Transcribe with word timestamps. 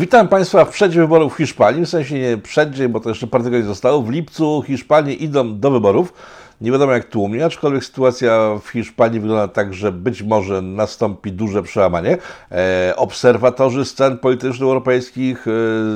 Witam 0.00 0.28
Państwa 0.28 0.64
w 0.64 0.70
przeddzień 0.70 1.00
wyborów 1.00 1.34
w 1.34 1.36
Hiszpanii, 1.36 1.86
w 1.86 1.88
sensie 1.88 2.18
nie 2.18 2.38
przeddzień, 2.38 2.88
bo 2.88 3.00
to 3.00 3.08
jeszcze 3.08 3.26
parę 3.26 3.44
tygodni 3.44 3.66
zostało. 3.66 4.02
W 4.02 4.10
lipcu 4.10 4.62
Hiszpanie 4.66 5.14
idą 5.14 5.58
do 5.58 5.70
wyborów. 5.70 6.12
Nie 6.60 6.72
wiadomo 6.72 6.92
jak 6.92 7.04
tłumnie, 7.04 7.44
aczkolwiek 7.44 7.84
sytuacja 7.84 8.58
w 8.62 8.68
Hiszpanii 8.68 9.20
wygląda 9.20 9.48
tak, 9.48 9.74
że 9.74 9.92
być 9.92 10.22
może 10.22 10.62
nastąpi 10.62 11.32
duże 11.32 11.62
przełamanie. 11.62 12.18
E, 12.52 12.92
obserwatorzy 12.96 13.84
scen 13.84 14.18
politycznych 14.18 14.62
europejskich 14.62 15.46
e, 15.48 15.50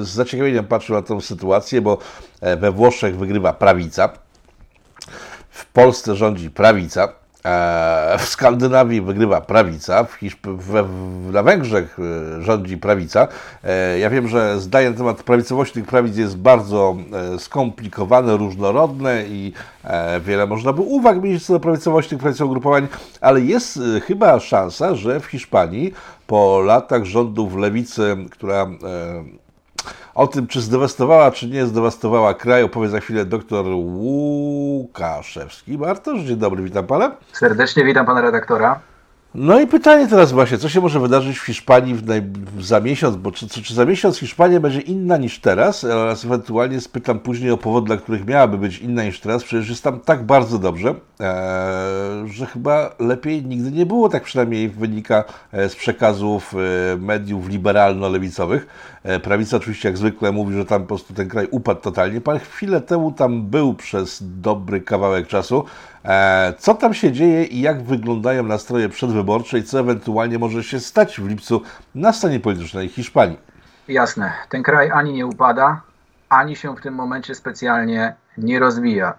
z 0.05 0.09
zaciekawieniem 0.09 0.64
patrzą 0.64 0.95
na 0.95 1.02
tę 1.02 1.21
sytuację, 1.21 1.80
bo 1.80 1.98
e, 2.41 2.57
we 2.57 2.73
Włoszech 2.73 3.16
wygrywa 3.16 3.52
prawica, 3.52 4.09
w 5.50 5.66
Polsce 5.66 6.16
rządzi 6.16 6.50
prawica. 6.50 7.23
E, 7.45 8.18
w 8.18 8.24
Skandynawii 8.29 9.00
wygrywa 9.00 9.40
prawica, 9.40 10.04
w 10.04 10.12
Hiszp 10.12 10.46
na 11.32 11.42
Węgrzech 11.42 11.98
e, 11.98 12.42
rządzi 12.42 12.78
prawica. 12.78 13.28
E, 13.64 13.98
ja 13.98 14.10
wiem, 14.10 14.28
że 14.28 14.60
zdanie 14.60 14.91
na 14.91 14.96
temat 14.96 15.23
prawicowości 15.23 15.74
tych 15.74 15.86
prawic 15.86 16.16
jest 16.16 16.38
bardzo 16.38 16.96
skomplikowane, 17.38 18.36
różnorodne 18.36 19.24
i 19.28 19.52
wiele 20.20 20.46
można 20.46 20.72
by 20.72 20.80
uwag 20.80 21.22
mieć 21.22 21.46
co 21.46 21.52
do 21.52 21.60
prawicowości 21.60 22.10
tych 22.10 22.19
prawicowych 22.19 22.50
ugrupowań, 22.50 22.88
ale 23.20 23.41
jest 23.41 23.80
chyba 24.06 24.41
szansa, 24.41 24.95
że 24.95 25.20
w 25.20 25.27
Hiszpanii 25.27 25.95
po 26.27 26.61
latach 26.61 27.05
rządów 27.05 27.56
lewicy, 27.56 28.16
która 28.30 28.66
o 30.15 30.27
tym, 30.27 30.47
czy 30.47 30.61
zdewastowała, 30.61 31.30
czy 31.30 31.48
nie 31.48 31.66
zdewastowała 31.66 32.34
kraj, 32.34 32.62
opowie 32.62 32.88
za 32.88 33.01
chwilę 33.01 33.25
dr 33.25 33.66
Łukaszewski. 33.75 35.79
Bartosz, 35.79 36.20
dzień 36.20 36.37
dobry, 36.37 36.62
witam 36.62 36.87
pana. 36.87 37.11
Serdecznie 37.33 37.84
witam 37.84 38.06
pana 38.06 38.20
redaktora. 38.20 38.80
No 39.34 39.61
i 39.61 39.66
pytanie 39.66 40.09
teraz 40.09 40.33
właśnie, 40.33 40.59
co 40.59 40.69
się 40.69 40.80
może 40.80 41.01
wydarzyć 41.01 41.39
w 41.39 41.47
Hiszpanii 41.47 41.95
w 41.95 42.06
naj... 42.06 42.23
za 42.61 42.80
miesiąc, 42.80 43.16
bo 43.16 43.33
czy, 43.33 43.48
czy, 43.48 43.62
czy, 43.62 43.75
za 43.75 43.84
miesiąc 43.84 44.19
Hiszpania 44.19 44.61
będzie 44.61 44.80
inna 44.80 45.16
niż 45.16 45.41
teraz, 45.41 45.84
oraz 45.84 46.25
ewentualnie 46.25 46.80
spytam 46.80 47.19
później 47.19 47.51
o 47.51 47.56
powody, 47.56 47.86
dla 47.86 47.97
których 47.97 48.27
miałaby 48.27 48.58
być 48.58 48.78
inna 48.78 49.05
niż 49.05 49.20
teraz, 49.20 49.45
przecież 49.45 49.69
jest 49.69 49.83
tam 49.83 50.01
tak 50.01 50.27
bardzo 50.27 50.58
dobrze, 50.58 50.95
e, 51.20 52.25
że 52.27 52.47
chyba 52.47 52.95
lepiej 52.98 53.45
nigdy 53.45 53.70
nie 53.70 53.86
było, 53.86 54.08
tak 54.08 54.23
przynajmniej 54.23 54.69
wynika 54.69 55.25
e, 55.53 55.69
z 55.69 55.77
przekazów 55.77 56.55
e, 56.55 56.97
mediów 56.97 57.48
liberalno-lewicowych. 57.48 58.67
E, 59.05 59.20
prawica 59.20 59.56
oczywiście 59.56 59.88
jak 59.88 59.98
zwykle 59.98 60.33
mówi, 60.33 60.55
że 60.55 60.64
tam 60.64 60.83
po 60.83 60.88
prostu 60.88 61.14
ten 61.14 61.28
kraj 61.28 61.48
upadł 61.50 61.80
totalnie. 61.80 62.20
Pan 62.20 62.38
chwilę 62.38 62.80
temu 62.80 63.12
tam 63.12 63.42
był 63.42 63.74
przez 63.74 64.19
dobry 64.41 64.80
kawałek 64.80 65.27
czasu. 65.27 65.64
E, 66.05 66.55
co 66.58 66.74
tam 66.74 66.94
się 66.94 67.12
dzieje 67.12 67.44
i 67.44 67.61
jak 67.61 67.83
wyglądają 67.83 68.42
nastroje 68.42 68.88
przedwyborcze 68.88 69.58
i 69.58 69.62
co 69.62 69.80
ewentualnie 69.80 70.38
może 70.38 70.62
się 70.62 70.80
stać 70.80 71.20
w 71.20 71.28
lipcu 71.28 71.62
na 71.94 72.12
scenie 72.12 72.41
politycznej 72.41 72.88
Hiszpanii? 72.88 73.38
Jasne. 73.88 74.33
Ten 74.48 74.62
kraj 74.62 74.91
ani 74.91 75.12
nie 75.12 75.27
upada, 75.27 75.80
ani 76.28 76.56
się 76.56 76.77
w 76.77 76.80
tym 76.80 76.94
momencie 76.94 77.34
specjalnie 77.34 78.14
nie 78.39 78.58
rozwija. 78.58 79.14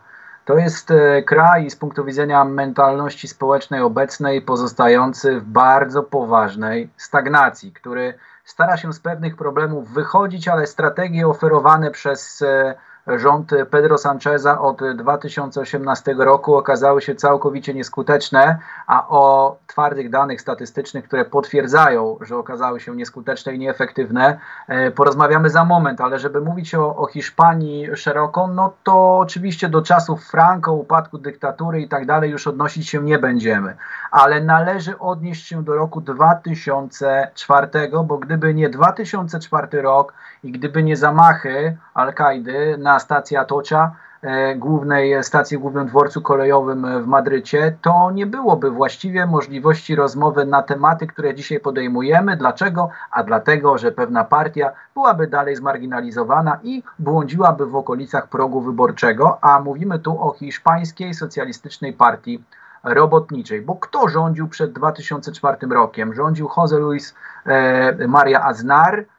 To 0.45 0.57
jest 0.57 0.91
e, 0.91 1.23
kraj 1.23 1.69
z 1.69 1.75
punktu 1.75 2.05
widzenia 2.05 2.45
mentalności 2.45 3.27
społecznej 3.27 3.81
obecnej 3.81 4.41
pozostający 4.41 5.39
w 5.39 5.43
bardzo 5.43 6.03
poważnej 6.03 6.89
stagnacji, 6.97 7.71
który 7.71 8.13
stara 8.45 8.77
się 8.77 8.93
z 8.93 8.99
pewnych 8.99 9.35
problemów 9.35 9.93
wychodzić, 9.93 10.47
ale 10.47 10.67
strategie 10.67 11.27
oferowane 11.27 11.91
przez 11.91 12.41
e, 12.41 12.75
rząd 13.07 13.51
Pedro 13.69 13.97
Sancheza 13.97 14.61
od 14.61 14.81
2018 14.95 16.15
roku 16.17 16.55
okazały 16.55 17.01
się 17.01 17.15
całkowicie 17.15 17.73
nieskuteczne, 17.73 18.57
a 18.87 19.07
o 19.07 19.55
twardych 19.67 20.09
danych 20.09 20.41
statystycznych, 20.41 21.05
które 21.07 21.25
potwierdzają, 21.25 22.17
że 22.21 22.37
okazały 22.37 22.79
się 22.79 22.95
nieskuteczne 22.95 23.53
i 23.55 23.59
nieefektywne, 23.59 24.39
e, 24.67 24.91
porozmawiamy 24.91 25.49
za 25.49 25.65
moment, 25.65 26.01
ale 26.01 26.19
żeby 26.19 26.41
mówić 26.41 26.75
o, 26.75 26.95
o 26.95 27.07
Hiszpanii 27.07 27.87
szeroko, 27.95 28.47
no 28.47 28.73
to 28.83 29.17
oczywiście 29.17 29.69
do 29.69 29.81
czasów 29.81 30.25
Franco, 30.25 30.73
upadku 30.73 31.17
dyktatury 31.17 31.81
i 31.81 31.87
tak 31.87 32.05
dalej 32.05 32.31
już 32.31 32.47
odnosić 32.47 32.89
się 32.89 33.03
nie 33.03 33.19
będziemy, 33.19 33.75
ale 34.11 34.43
należy 34.43 34.99
odnieść 34.99 35.47
się 35.47 35.63
do 35.63 35.75
roku 35.75 36.01
2004, 36.01 37.67
bo 38.05 38.17
gdyby 38.17 38.53
nie 38.53 38.69
2004 38.69 39.81
rok 39.81 40.13
i 40.43 40.51
gdyby 40.51 40.83
nie 40.83 40.97
zamachy 40.97 41.77
Al-Kaidy 41.93 42.77
na 42.77 42.94
stację 42.99 43.39
Atocha, 43.39 43.95
e, 44.21 44.55
głównej 44.55 45.23
stacji, 45.23 45.57
głównym 45.57 45.87
dworcu 45.87 46.21
kolejowym 46.21 47.03
w 47.03 47.07
Madrycie, 47.07 47.77
to 47.81 48.11
nie 48.11 48.25
byłoby 48.25 48.71
właściwie 48.71 49.25
możliwości 49.25 49.95
rozmowy 49.95 50.45
na 50.45 50.63
tematy, 50.63 51.07
które 51.07 51.35
dzisiaj 51.35 51.59
podejmujemy. 51.59 52.37
Dlaczego? 52.37 52.89
A 53.11 53.23
dlatego, 53.23 53.77
że 53.77 53.91
pewna 53.91 54.23
partia 54.23 54.71
byłaby 54.93 55.27
dalej 55.27 55.55
zmarginalizowana 55.55 56.59
i 56.63 56.83
błądziłaby 56.99 57.65
w 57.65 57.75
okolicach 57.75 58.27
progu 58.27 58.61
wyborczego, 58.61 59.37
a 59.41 59.59
mówimy 59.59 59.99
tu 59.99 60.21
o 60.21 60.33
hiszpańskiej 60.33 61.13
socjalistycznej 61.13 61.93
partii 61.93 62.43
robotniczej. 62.83 63.61
Bo 63.61 63.75
kto 63.75 64.07
rządził 64.07 64.47
przed 64.47 64.73
2004 64.73 65.57
rokiem? 65.71 66.13
Rządził 66.13 66.47
José 66.47 66.79
Luis 66.79 67.15
e, 67.45 68.07
Maria 68.07 68.43
Aznar, 68.43 69.05
E, 69.05 69.14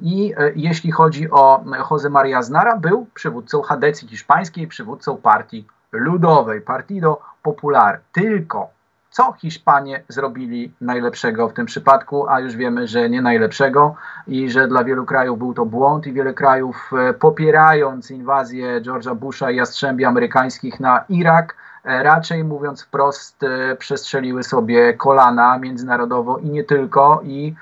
I 0.00 0.34
e, 0.36 0.52
jeśli 0.56 0.92
chodzi 0.92 1.30
o 1.30 1.64
Jose 1.90 2.10
Maria 2.10 2.42
Znara, 2.42 2.76
był 2.76 3.06
przywódcą 3.14 3.62
Hadecji 3.62 4.08
hiszpańskiej, 4.08 4.68
przywódcą 4.68 5.16
partii 5.16 5.66
ludowej, 5.92 6.60
Partido 6.60 7.20
Popular. 7.42 8.00
Tylko 8.12 8.68
co 9.10 9.32
Hiszpanie 9.32 10.02
zrobili 10.08 10.72
najlepszego 10.80 11.48
w 11.48 11.52
tym 11.52 11.66
przypadku, 11.66 12.28
a 12.28 12.40
już 12.40 12.56
wiemy, 12.56 12.88
że 12.88 13.10
nie 13.10 13.22
najlepszego 13.22 13.94
i 14.26 14.50
że 14.50 14.68
dla 14.68 14.84
wielu 14.84 15.06
krajów 15.06 15.38
był 15.38 15.54
to 15.54 15.66
błąd 15.66 16.06
i 16.06 16.12
wiele 16.12 16.34
krajów 16.34 16.90
e, 16.92 17.14
popierając 17.14 18.10
inwazję 18.10 18.80
George'a 18.80 19.14
Busha 19.14 19.50
i 19.50 19.56
jastrzębi 19.56 20.04
amerykańskich 20.04 20.80
na 20.80 21.04
Irak, 21.08 21.56
raczej 21.84 22.44
mówiąc 22.44 22.82
wprost 22.82 23.40
przestrzeliły 23.78 24.42
sobie 24.42 24.94
kolana 24.94 25.58
międzynarodowo 25.58 26.38
i 26.38 26.50
nie 26.50 26.64
tylko 26.64 27.20
i 27.24 27.54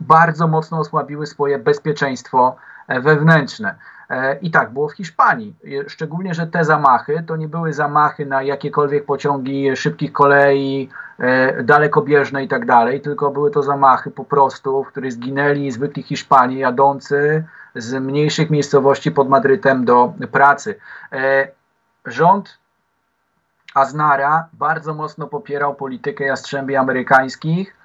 bardzo 0.00 0.48
mocno 0.48 0.78
osłabiły 0.78 1.26
swoje 1.26 1.58
bezpieczeństwo 1.58 2.56
e, 2.88 3.00
wewnętrzne. 3.00 3.74
E, 4.10 4.38
I 4.38 4.50
tak 4.50 4.72
było 4.72 4.88
w 4.88 4.92
Hiszpanii. 4.92 5.54
Szczególnie, 5.88 6.34
że 6.34 6.46
te 6.46 6.64
zamachy 6.64 7.24
to 7.26 7.36
nie 7.36 7.48
były 7.48 7.72
zamachy 7.72 8.26
na 8.26 8.42
jakiekolwiek 8.42 9.04
pociągi 9.04 9.76
szybkich 9.76 10.12
kolei, 10.12 10.88
e, 11.18 11.62
dalekobieżne 11.62 12.44
i 12.44 12.48
tak 12.48 12.66
dalej, 12.66 13.00
tylko 13.00 13.30
były 13.30 13.50
to 13.50 13.62
zamachy 13.62 14.10
po 14.10 14.24
prostu, 14.24 14.84
w 14.84 14.88
których 14.88 15.12
zginęli 15.12 15.70
zwykli 15.70 16.02
Hiszpanie 16.02 16.58
jadący 16.58 17.44
z 17.74 17.94
mniejszych 17.94 18.50
miejscowości 18.50 19.10
pod 19.10 19.28
Madrytem 19.28 19.84
do 19.84 20.12
pracy. 20.32 20.78
Rząd 22.06 22.58
Aznara 23.74 24.48
bardzo 24.52 24.94
mocno 24.94 25.26
popierał 25.26 25.74
politykę 25.74 26.24
jastrzębi 26.24 26.76
amerykańskich, 26.76 27.77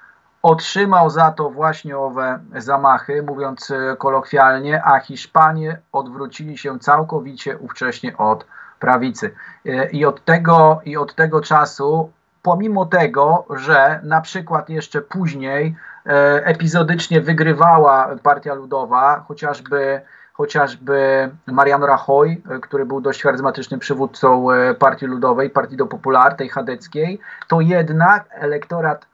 otrzymał 0.44 1.10
za 1.10 1.32
to 1.32 1.50
właśnie 1.50 1.98
owe 1.98 2.40
zamachy, 2.56 3.24
mówiąc 3.24 3.72
e, 3.72 3.96
kolokwialnie, 3.98 4.84
a 4.84 5.00
Hiszpanie 5.00 5.80
odwrócili 5.92 6.58
się 6.58 6.80
całkowicie 6.80 7.58
ówcześnie 7.58 8.18
od 8.18 8.46
prawicy. 8.80 9.36
E, 9.66 9.90
I 9.90 10.06
od 10.06 10.26
tego, 10.26 10.82
i 10.86 10.98
od 10.98 11.16
tego 11.16 11.42
czasu, 11.42 12.12
pomimo 12.42 12.86
tego, 12.86 13.46
że 13.50 14.00
na 14.04 14.22
przykład 14.22 14.70
jeszcze 14.70 15.02
później 15.02 15.76
e, 16.06 16.46
epizodycznie 16.46 17.22
wygrywała 17.22 18.10
Partia 18.24 18.54
Ludowa, 18.54 19.24
chociażby 19.28 20.02
chociażby 20.34 21.30
Mariano 21.48 21.88
Rajoy, 21.88 22.42
który 22.62 22.86
był 22.86 23.02
dość 23.02 23.24
charyzmatycznym 23.24 23.80
przywódcą 23.80 24.48
Partii 24.80 25.06
Ludowej, 25.06 25.50
Partii 25.50 25.78
do 25.78 25.86
Popular, 25.86 26.36
tej 26.36 26.50
chadeckiej, 26.50 27.20
to 27.48 27.62
jednak 27.62 28.26
elektorat 28.32 29.06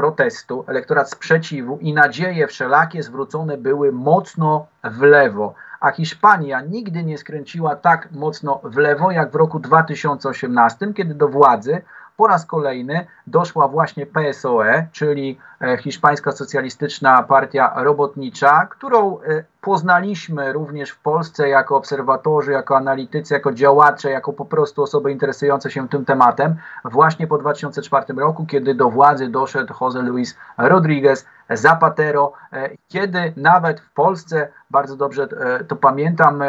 protestu, 0.00 0.64
elektorat 0.66 1.10
sprzeciwu 1.10 1.78
i 1.80 1.94
nadzieje 1.94 2.46
wszelakie 2.46 3.02
zwrócone 3.02 3.56
były 3.56 3.92
mocno 3.92 4.66
w 4.84 5.02
lewo. 5.02 5.54
A 5.80 5.90
Hiszpania 5.90 6.60
nigdy 6.60 7.04
nie 7.04 7.18
skręciła 7.18 7.76
tak 7.76 8.08
mocno 8.12 8.60
w 8.64 8.76
lewo 8.76 9.10
jak 9.10 9.30
w 9.30 9.34
roku 9.34 9.58
2018, 9.58 10.94
kiedy 10.94 11.14
do 11.14 11.28
władzy 11.28 11.82
po 12.20 12.26
raz 12.26 12.46
kolejny 12.46 13.06
doszła 13.26 13.68
właśnie 13.68 14.06
PSOE, 14.06 14.86
czyli 14.92 15.38
e, 15.60 15.76
Hiszpańska 15.76 16.32
Socjalistyczna 16.32 17.22
Partia 17.22 17.72
Robotnicza, 17.76 18.66
którą 18.66 19.20
e, 19.20 19.44
poznaliśmy 19.60 20.52
również 20.52 20.90
w 20.90 20.98
Polsce 20.98 21.48
jako 21.48 21.76
obserwatorzy, 21.76 22.52
jako 22.52 22.76
analitycy, 22.76 23.34
jako 23.34 23.52
działacze, 23.52 24.10
jako 24.10 24.32
po 24.32 24.44
prostu 24.44 24.82
osoby 24.82 25.12
interesujące 25.12 25.70
się 25.70 25.88
tym 25.88 26.04
tematem, 26.04 26.56
właśnie 26.84 27.26
po 27.26 27.38
2004 27.38 28.14
roku, 28.16 28.46
kiedy 28.46 28.74
do 28.74 28.90
władzy 28.90 29.28
doszedł 29.28 29.74
José 29.74 30.02
Luis 30.02 30.36
Rodríguez 30.58 31.26
Zapatero, 31.50 32.32
e, 32.52 32.70
kiedy 32.88 33.32
nawet 33.36 33.80
w 33.80 33.92
Polsce, 33.92 34.48
bardzo 34.70 34.96
dobrze 34.96 35.28
to 35.68 35.76
pamiętam, 35.76 36.42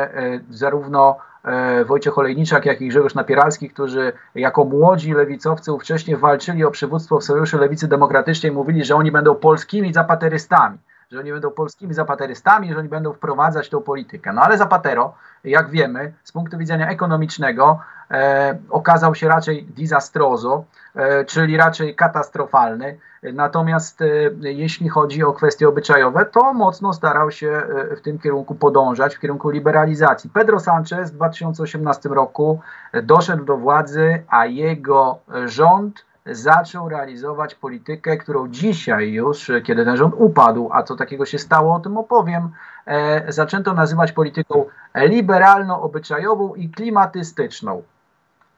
zarówno 0.50 1.18
Wojciech 1.86 2.18
Olejniczak, 2.18 2.66
jak 2.66 2.82
i 2.82 2.88
Grzegorz 2.88 3.16
Napieralski, 3.16 3.70
którzy 3.70 4.14
jako 4.36 4.66
młodzi 4.66 5.14
lewicowcy 5.14 5.72
wcześniej 5.82 6.18
walczyli 6.18 6.66
o 6.66 6.72
przywództwo 6.72 7.20
w 7.20 7.24
Sojuszu 7.24 7.58
Lewicy 7.58 7.88
Demokratycznej, 7.88 8.52
mówili, 8.52 8.86
że 8.86 8.96
oni 8.96 9.12
będą 9.12 9.36
polskimi 9.36 9.94
zapaterystami, 9.94 10.78
że 11.12 11.20
oni 11.20 11.32
będą 11.32 11.52
polskimi 11.52 11.94
zapaterystami, 11.94 12.74
że 12.74 12.80
oni 12.80 12.90
będą 12.90 13.14
wprowadzać 13.14 13.70
tą 13.70 13.82
politykę. 13.82 14.34
No 14.34 14.42
ale 14.42 14.58
Zapatero, 14.58 15.14
jak 15.44 15.70
wiemy, 15.70 16.14
z 16.24 16.32
punktu 16.32 16.58
widzenia 16.58 16.90
ekonomicznego 16.90 17.80
e, 18.12 18.58
okazał 18.70 19.16
się 19.16 19.28
raczej 19.28 19.64
disastroso, 19.64 20.64
e, 20.96 21.26
czyli 21.26 21.58
raczej 21.58 21.96
katastrofalny. 21.96 22.98
Natomiast 23.34 24.02
e, 24.02 24.06
jeśli 24.42 24.90
chodzi 24.90 25.24
o 25.24 25.34
kwestie 25.34 25.70
obyczajowe, 25.70 26.26
to 26.26 26.54
mocno 26.54 26.94
starał 26.94 27.32
się 27.32 27.48
e, 27.48 27.96
w 27.96 28.02
tym 28.02 28.20
kierunku 28.20 28.56
podążać, 28.56 29.16
w 29.16 29.20
kierunku 29.20 29.50
liberalizacji. 29.50 30.30
Pedro 30.30 30.60
Sanchez 30.60 31.12
w 31.12 31.16
2018 31.16 32.10
roku 32.10 32.60
doszedł 33.04 33.46
do 33.46 33.58
władzy, 33.58 34.24
a 34.28 34.46
jego 34.46 35.20
rząd 35.46 36.11
zaczął 36.26 36.90
realizować 36.90 37.56
politykę, 37.56 38.18
którą 38.18 38.48
dzisiaj 38.48 39.12
już, 39.12 39.52
kiedy 39.64 39.86
ten 39.86 39.98
rząd 39.98 40.16
upadł, 40.18 40.70
a 40.74 40.84
co 40.84 40.96
takiego 40.96 41.26
się 41.26 41.40
stało, 41.40 41.76
o 41.76 41.80
tym 41.80 41.98
opowiem, 41.98 42.50
e, 42.86 43.32
zaczęto 43.32 43.74
nazywać 43.74 44.12
polityką 44.12 44.66
liberalno-obyczajową 44.96 46.56
i 46.56 46.70
klimatystyczną. 46.70 47.84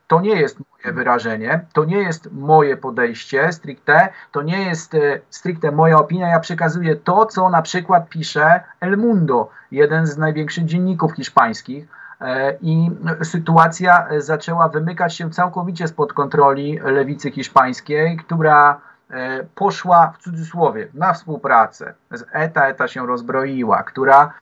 To 0.07 0.21
nie 0.21 0.35
jest 0.35 0.57
moje 0.59 0.95
wyrażenie, 0.95 1.65
to 1.73 1.85
nie 1.85 1.97
jest 1.97 2.31
moje 2.31 2.77
podejście 2.77 3.51
stricte, 3.51 4.09
to 4.31 4.41
nie 4.41 4.63
jest 4.63 4.95
e, 4.95 5.19
stricte 5.29 5.71
moja 5.71 5.97
opinia. 5.97 6.27
Ja 6.27 6.39
przekazuję 6.39 6.95
to, 6.95 7.25
co 7.25 7.49
na 7.49 7.61
przykład 7.61 8.09
pisze 8.09 8.63
El 8.79 8.97
Mundo, 8.97 9.49
jeden 9.71 10.07
z 10.07 10.17
największych 10.17 10.65
dzienników 10.65 11.13
hiszpańskich. 11.13 11.87
E, 12.23 12.57
I 12.61 12.91
sytuacja 13.23 14.07
zaczęła 14.17 14.69
wymykać 14.69 15.15
się 15.15 15.29
całkowicie 15.29 15.87
spod 15.87 16.13
kontroli 16.13 16.79
lewicy 16.83 17.31
hiszpańskiej, 17.31 18.17
która 18.17 18.81
e, 19.09 19.43
poszła 19.55 20.13
w 20.17 20.23
cudzysłowie 20.23 20.87
na 20.93 21.13
współpracę 21.13 21.93
z 22.11 22.25
ETA, 22.31 22.67
ETA 22.67 22.87
się 22.87 23.07
rozbroiła, 23.07 23.83
która 23.83 24.33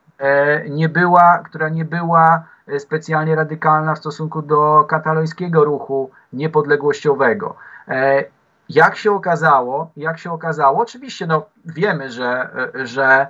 nie 0.69 0.89
była, 0.89 1.37
która 1.37 1.69
nie 1.69 1.85
była 1.85 2.43
E, 2.67 2.79
specjalnie 2.79 3.35
radykalna 3.35 3.95
w 3.95 3.99
stosunku 3.99 4.41
do 4.41 4.83
katalońskiego 4.83 5.63
ruchu 5.63 6.11
niepodległościowego. 6.33 7.55
E, 8.71 8.79
jak 8.79 8.95
się 8.95 9.11
okazało, 9.11 9.91
jak 9.97 10.17
się 10.17 10.31
okazało, 10.31 10.79
oczywiście 10.79 11.27
no, 11.27 11.45
wiemy, 11.65 12.11
że, 12.11 12.49
e, 12.75 12.87
że 12.87 13.27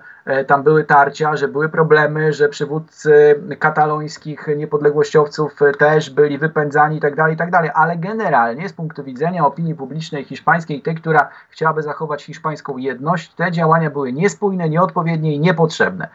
tam 0.47 0.63
były 0.63 0.83
tarcia, 0.83 1.35
że 1.35 1.47
były 1.47 1.69
problemy, 1.69 2.33
że 2.33 2.49
przywódcy 2.49 3.41
katalońskich 3.59 4.47
niepodległościowców 4.57 5.59
też 5.79 6.09
byli 6.09 6.37
wypędzani 6.37 6.95
itd., 6.95 7.15
tak 7.15 7.29
itd., 7.29 7.51
tak 7.51 7.71
ale 7.75 7.97
generalnie 7.97 8.69
z 8.69 8.73
punktu 8.73 9.03
widzenia 9.03 9.45
opinii 9.45 9.75
publicznej 9.75 10.23
hiszpańskiej, 10.23 10.81
tej, 10.81 10.95
która 10.95 11.29
chciałaby 11.49 11.83
zachować 11.83 12.23
hiszpańską 12.23 12.77
jedność, 12.77 13.33
te 13.33 13.51
działania 13.51 13.89
były 13.89 14.13
niespójne, 14.13 14.69
nieodpowiednie 14.69 15.35
i 15.35 15.39
niepotrzebne. 15.39 16.07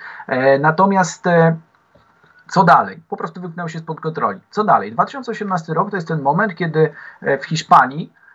Natomiast 0.60 1.28
co 2.48 2.64
dalej? 2.64 3.02
Po 3.08 3.16
prostu 3.16 3.40
wyknęło 3.40 3.68
się 3.68 3.78
spod 3.78 4.00
kontroli. 4.00 4.40
Co 4.50 4.64
dalej? 4.64 4.92
2018 4.92 5.74
rok 5.74 5.90
to 5.90 5.96
jest 5.96 6.08
ten 6.08 6.22
moment, 6.22 6.54
kiedy 6.54 6.92
e, 7.22 7.38
w 7.38 7.44
Hiszpanii 7.44 8.12
e, 8.12 8.25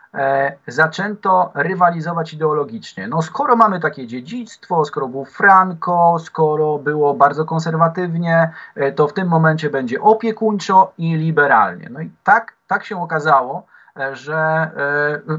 zaczęto 0.67 1.51
rywalizować 1.55 2.33
ideologicznie. 2.33 3.07
No 3.07 3.21
skoro 3.21 3.55
mamy 3.55 3.79
takie 3.79 4.07
dziedzictwo, 4.07 4.85
skoro 4.85 5.07
był 5.07 5.25
Franco, 5.25 6.17
skoro 6.19 6.77
było 6.77 7.13
bardzo 7.13 7.45
konserwatywnie, 7.45 8.51
e, 8.75 8.91
to 8.91 9.07
w 9.07 9.13
tym 9.13 9.27
momencie 9.27 9.69
będzie 9.69 10.01
opiekuńczo 10.01 10.93
i 10.97 11.15
liberalnie. 11.15 11.89
No 11.91 12.01
i 12.01 12.11
tak, 12.23 12.53
tak 12.67 12.85
się 12.85 13.01
okazało, 13.01 13.65
że 14.13 14.71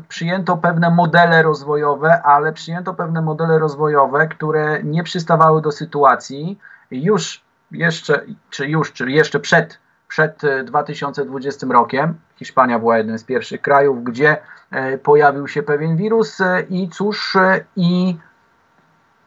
przyjęto 0.08 0.56
pewne 0.56 0.90
modele 0.90 1.42
rozwojowe, 1.42 2.22
ale 2.22 2.52
przyjęto 2.52 2.94
pewne 2.94 3.22
modele 3.22 3.58
rozwojowe, 3.58 4.28
które 4.28 4.82
nie 4.82 5.02
przystawały 5.02 5.62
do 5.62 5.72
sytuacji 5.72 6.58
już 6.90 7.42
jeszcze, 7.70 8.24
czy 8.50 8.66
już, 8.66 8.92
czy 8.92 9.10
jeszcze 9.10 9.40
przed, 9.40 9.78
przed 10.12 10.42
2020 10.64 11.66
e, 11.66 11.72
rokiem, 11.72 12.14
Hiszpania 12.36 12.78
była 12.78 12.98
jednym 12.98 13.18
z 13.18 13.24
pierwszych 13.24 13.62
krajów, 13.62 14.04
gdzie 14.04 14.36
e, 14.70 14.98
pojawił 14.98 15.48
się 15.48 15.62
pewien 15.62 15.96
wirus 15.96 16.40
e, 16.40 16.60
i 16.60 16.88
cóż, 16.88 17.36
i 17.76 18.18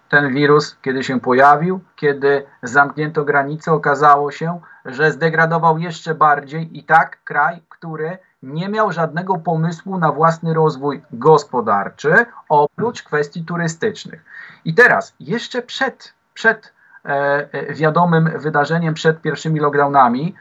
ten 0.10 0.34
wirus, 0.34 0.78
kiedy 0.82 1.04
się 1.04 1.20
pojawił, 1.20 1.80
kiedy 1.96 2.46
zamknięto 2.64 3.24
granice, 3.24 3.72
okazało 3.72 4.32
się, 4.32 4.60
że 4.86 5.12
zdegradował 5.12 5.78
jeszcze 5.78 6.16
bardziej 6.16 6.78
i 6.78 6.84
tak 6.84 7.24
kraj, 7.24 7.62
który 7.70 8.18
nie 8.44 8.70
miał 8.70 8.92
żadnego 8.92 9.38
pomysłu 9.38 9.98
na 9.98 10.12
własny 10.12 10.54
rozwój 10.54 11.02
gospodarczy, 11.12 12.26
oprócz 12.50 13.04
kwestii 13.04 13.46
turystycznych. 13.46 14.26
I 14.66 14.74
teraz, 14.74 15.16
jeszcze 15.20 15.62
przed, 15.62 16.14
przed 16.34 16.76
E, 17.06 17.74
wiadomym 17.74 18.30
wydarzeniem 18.40 18.94
przed 18.94 19.22
pierwszymi 19.22 19.60
lockdownami 19.60 20.36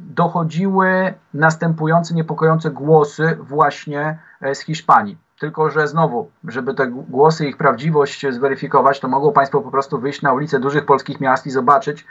dochodziły 0.00 1.14
następujące 1.34 2.14
niepokojące 2.14 2.70
głosy 2.70 3.38
właśnie 3.40 4.18
z 4.54 4.60
Hiszpanii. 4.60 5.18
Tylko, 5.38 5.70
że 5.70 5.88
znowu, 5.88 6.30
żeby 6.44 6.74
te 6.74 6.86
głosy, 6.86 7.46
ich 7.46 7.56
prawdziwość 7.56 8.26
zweryfikować, 8.30 9.00
to 9.00 9.08
mogą 9.08 9.32
Państwo 9.32 9.60
po 9.60 9.70
prostu 9.70 10.00
wyjść 10.00 10.22
na 10.22 10.32
ulice 10.32 10.60
dużych 10.60 10.86
polskich 10.86 11.20
miast 11.20 11.46
i 11.46 11.50
zobaczyć, 11.50 12.06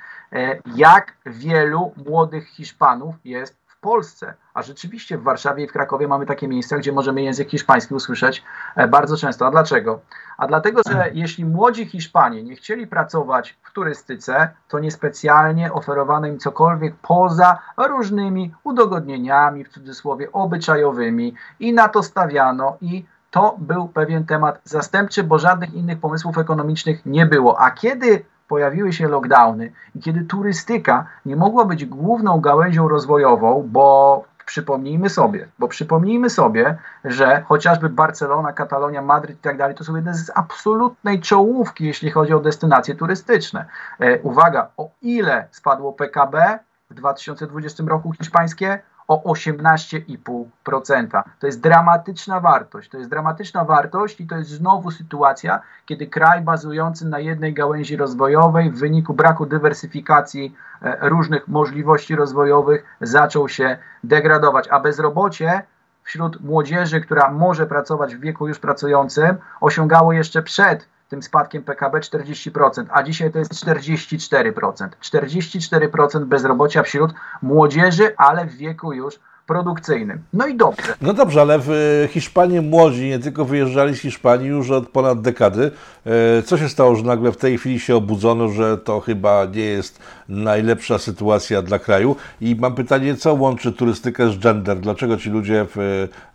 jak 0.76 1.18
wielu 1.26 1.92
młodych 2.08 2.48
Hiszpanów 2.48 3.16
jest 3.24 3.69
Polsce, 3.82 4.34
a 4.54 4.62
rzeczywiście 4.62 5.18
w 5.18 5.24
Warszawie 5.24 5.64
i 5.64 5.68
w 5.68 5.72
Krakowie 5.72 6.08
mamy 6.08 6.26
takie 6.26 6.48
miejsca, 6.48 6.78
gdzie 6.78 6.92
możemy 6.92 7.22
język 7.22 7.50
hiszpański 7.50 7.94
usłyszeć 7.94 8.44
e, 8.76 8.88
bardzo 8.88 9.18
często. 9.18 9.48
A 9.48 9.52
dlaczego? 9.52 10.00
A 10.38 10.48
dlatego, 10.48 10.82
że 10.90 11.10
jeśli 11.14 11.46
młodzi 11.46 11.86
Hiszpanie 11.86 12.44
nie 12.44 12.56
chcieli 12.56 12.88
pracować 12.88 13.58
w 13.64 13.72
turystyce, 13.72 14.50
to 14.68 14.80
niespecjalnie 14.80 15.74
oferowano 15.74 16.28
im 16.28 16.40
cokolwiek 16.40 16.96
poza 17.02 17.60
różnymi 17.78 18.54
udogodnieniami, 18.64 19.64
w 19.64 19.70
cudzysłowie 19.70 20.32
obyczajowymi 20.32 21.34
i 21.60 21.74
na 21.74 21.90
to 21.90 22.04
stawiano 22.04 22.78
i 22.82 23.06
to 23.32 23.56
był 23.60 23.88
pewien 23.88 24.26
temat 24.26 24.62
zastępczy, 24.64 25.24
bo 25.24 25.40
żadnych 25.40 25.74
innych 25.74 26.00
pomysłów 26.00 26.38
ekonomicznych 26.38 27.06
nie 27.06 27.26
było. 27.26 27.60
A 27.60 27.72
kiedy 27.72 28.26
pojawiły 28.50 28.94
się 28.94 29.08
lockdowny 29.08 29.72
i 29.96 30.00
kiedy 30.00 30.22
turystyka 30.22 31.06
nie 31.26 31.36
mogła 31.36 31.66
być 31.66 31.86
główną 31.86 32.42
gałęzią 32.42 32.88
rozwojową, 32.88 33.70
bo 33.72 34.24
przypomnijmy 34.46 35.10
sobie, 35.10 35.48
bo 35.60 35.68
przypomnijmy 35.68 36.30
sobie, 36.30 36.78
że 37.06 37.44
chociażby 37.48 37.90
Barcelona, 37.90 38.54
Katalonia, 38.54 39.02
Madryt 39.02 39.38
i 39.38 39.42
tak 39.42 39.58
dalej 39.58 39.76
to 39.76 39.84
są 39.84 39.96
jedne 39.96 40.14
z 40.14 40.32
absolutnej 40.36 41.22
czołówki, 41.22 41.86
jeśli 41.86 42.12
chodzi 42.12 42.34
o 42.34 42.40
destynacje 42.40 42.96
turystyczne. 42.96 43.66
E, 44.00 44.20
uwaga, 44.20 44.68
o 44.78 44.90
ile 45.02 45.48
spadło 45.52 45.94
PKB 45.94 46.60
w 46.90 46.94
2020 46.94 47.84
roku 47.88 48.14
hiszpańskie? 48.14 48.80
O 49.10 49.34
18,5%. 49.34 51.24
To 51.40 51.48
jest 51.48 51.62
dramatyczna 51.62 52.40
wartość. 52.40 52.90
To 52.90 52.98
jest 52.98 53.10
dramatyczna 53.10 53.66
wartość 53.66 54.22
i 54.22 54.28
to 54.28 54.36
jest 54.36 54.50
znowu 54.50 54.92
sytuacja, 54.92 55.62
kiedy 55.86 56.08
kraj 56.08 56.42
bazujący 56.42 57.06
na 57.06 57.20
jednej 57.20 57.54
gałęzi 57.54 57.98
rozwojowej 57.98 58.72
w 58.72 58.80
wyniku 58.80 59.14
braku 59.14 59.46
dywersyfikacji 59.46 60.56
e, 60.82 61.10
różnych 61.10 61.48
możliwości 61.48 62.16
rozwojowych 62.16 62.84
zaczął 63.02 63.50
się 63.50 63.78
degradować, 64.04 64.68
a 64.68 64.80
bezrobocie 64.80 65.62
wśród 66.04 66.42
młodzieży, 66.42 67.02
która 67.02 67.32
może 67.32 67.66
pracować 67.66 68.16
w 68.16 68.20
wieku 68.20 68.48
już 68.48 68.60
pracującym, 68.60 69.38
osiągało 69.62 70.14
jeszcze 70.14 70.42
przed 70.42 70.88
tym 71.10 71.24
spadkiem 71.24 71.64
PKB 71.64 72.00
40%, 72.00 72.86
a 72.92 73.04
dzisiaj 73.04 73.32
to 73.32 73.40
jest 73.40 73.54
44%. 73.54 74.90
44% 75.02 76.26
bezrobocia 76.26 76.84
wśród 76.84 77.14
młodzieży, 77.42 78.14
ale 78.18 78.46
w 78.46 78.56
wieku 78.56 78.94
już 78.94 79.20
produkcyjnym. 79.50 80.24
No 80.34 80.48
i 80.48 80.58
dobrze. 80.58 80.94
No 81.02 81.14
dobrze, 81.14 81.42
ale 81.42 81.60
w 81.60 81.70
e, 81.70 82.08
Hiszpanii 82.08 82.62
młodzi 82.62 83.08
nie 83.08 83.20
tylko 83.20 83.46
wyjeżdżali 83.46 83.96
z 83.96 84.00
Hiszpanii 84.00 84.48
już 84.48 84.72
od 84.72 84.90
ponad 84.90 85.22
dekady. 85.22 85.72
E, 86.06 86.42
co 86.42 86.58
się 86.58 86.70
stało, 86.70 86.96
że 86.96 87.04
nagle 87.04 87.32
w 87.32 87.38
tej 87.38 87.58
chwili 87.58 87.80
się 87.80 87.96
obudzono, 87.96 88.50
że 88.50 88.78
to 88.78 89.00
chyba 89.00 89.46
nie 89.46 89.66
jest 89.66 90.00
najlepsza 90.30 90.98
sytuacja 90.98 91.62
dla 91.62 91.80
kraju? 91.80 92.16
I 92.42 92.56
mam 92.56 92.76
pytanie, 92.76 93.16
co 93.16 93.34
łączy 93.34 93.72
turystykę 93.72 94.30
z 94.30 94.40
gender? 94.40 94.80
Dlaczego 94.80 95.18
ci 95.18 95.30
ludzie 95.30 95.66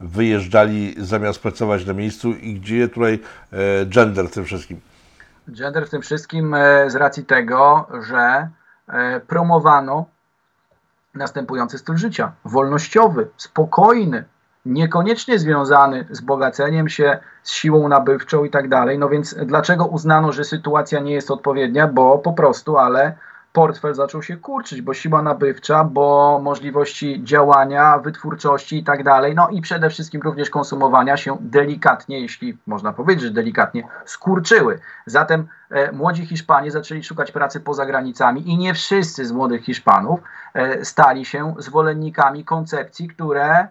wyjeżdżali 0.01 0.95
zamiast 0.99 1.43
pracować 1.43 1.87
na 1.87 1.93
miejscu 1.93 2.33
i 2.33 2.55
gdzie 2.55 2.89
tutaj 2.89 3.19
e, 3.53 3.87
gender 3.87 4.29
w 4.29 4.33
tym 4.33 4.45
wszystkim? 4.45 4.81
Gender 5.49 5.87
w 5.87 5.91
tym 5.91 6.03
wszystkim 6.03 6.57
z 6.87 6.95
racji 6.95 7.25
tego, 7.25 7.87
że 8.09 8.49
promowano 9.27 10.14
następujący 11.15 11.79
styl 11.79 11.97
życia. 11.97 12.33
Wolnościowy, 12.45 13.29
spokojny, 13.37 14.25
niekoniecznie 14.67 15.39
związany 15.39 16.07
z 16.11 16.21
bogaceniem 16.21 16.89
się, 16.89 17.19
z 17.43 17.53
siłą 17.53 17.89
nabywczą 17.89 18.45
i 18.45 18.51
tak 18.51 18.69
dalej. 18.69 18.99
No 18.99 19.09
więc 19.09 19.35
dlaczego 19.35 19.87
uznano, 19.87 20.33
że 20.33 20.45
sytuacja 20.45 21.01
nie 21.01 21.13
jest 21.13 21.31
odpowiednia? 21.31 21.89
Bo 21.89 22.19
po 22.19 22.33
prostu, 22.33 22.79
ale 22.79 23.17
portfel 23.55 23.95
zaczął 23.95 24.23
się 24.23 24.37
kurczyć, 24.37 24.83
bo 24.83 24.95
siła 24.95 25.23
nabywcza, 25.23 25.85
bo 25.85 26.39
możliwości 26.43 27.25
działania, 27.25 27.99
wytwórczości 27.99 28.79
i 28.79 28.85
tak 28.85 29.05
dalej, 29.05 29.35
no 29.35 29.49
i 29.49 29.61
przede 29.61 29.91
wszystkim 29.91 30.23
również 30.23 30.51
konsumowania 30.51 31.17
się 31.17 31.37
delikatnie, 31.41 32.21
jeśli 32.21 32.59
można 32.67 32.93
powiedzieć, 32.93 33.31
delikatnie, 33.31 33.89
skurczyły. 34.05 34.79
Zatem 35.07 35.47
e, 35.71 35.93
młodzi 35.93 36.27
Hiszpanie 36.27 36.71
zaczęli 36.71 37.03
szukać 37.03 37.33
pracy 37.33 37.61
poza 37.61 37.87
granicami 37.87 38.51
i 38.51 38.59
nie 38.59 38.75
wszyscy 38.75 39.27
z 39.27 39.33
młodych 39.33 39.65
Hiszpanów 39.65 40.21
e, 40.55 40.85
stali 40.85 41.25
się 41.25 41.55
zwolennikami 41.59 42.45
koncepcji, 42.45 43.09
które 43.09 43.69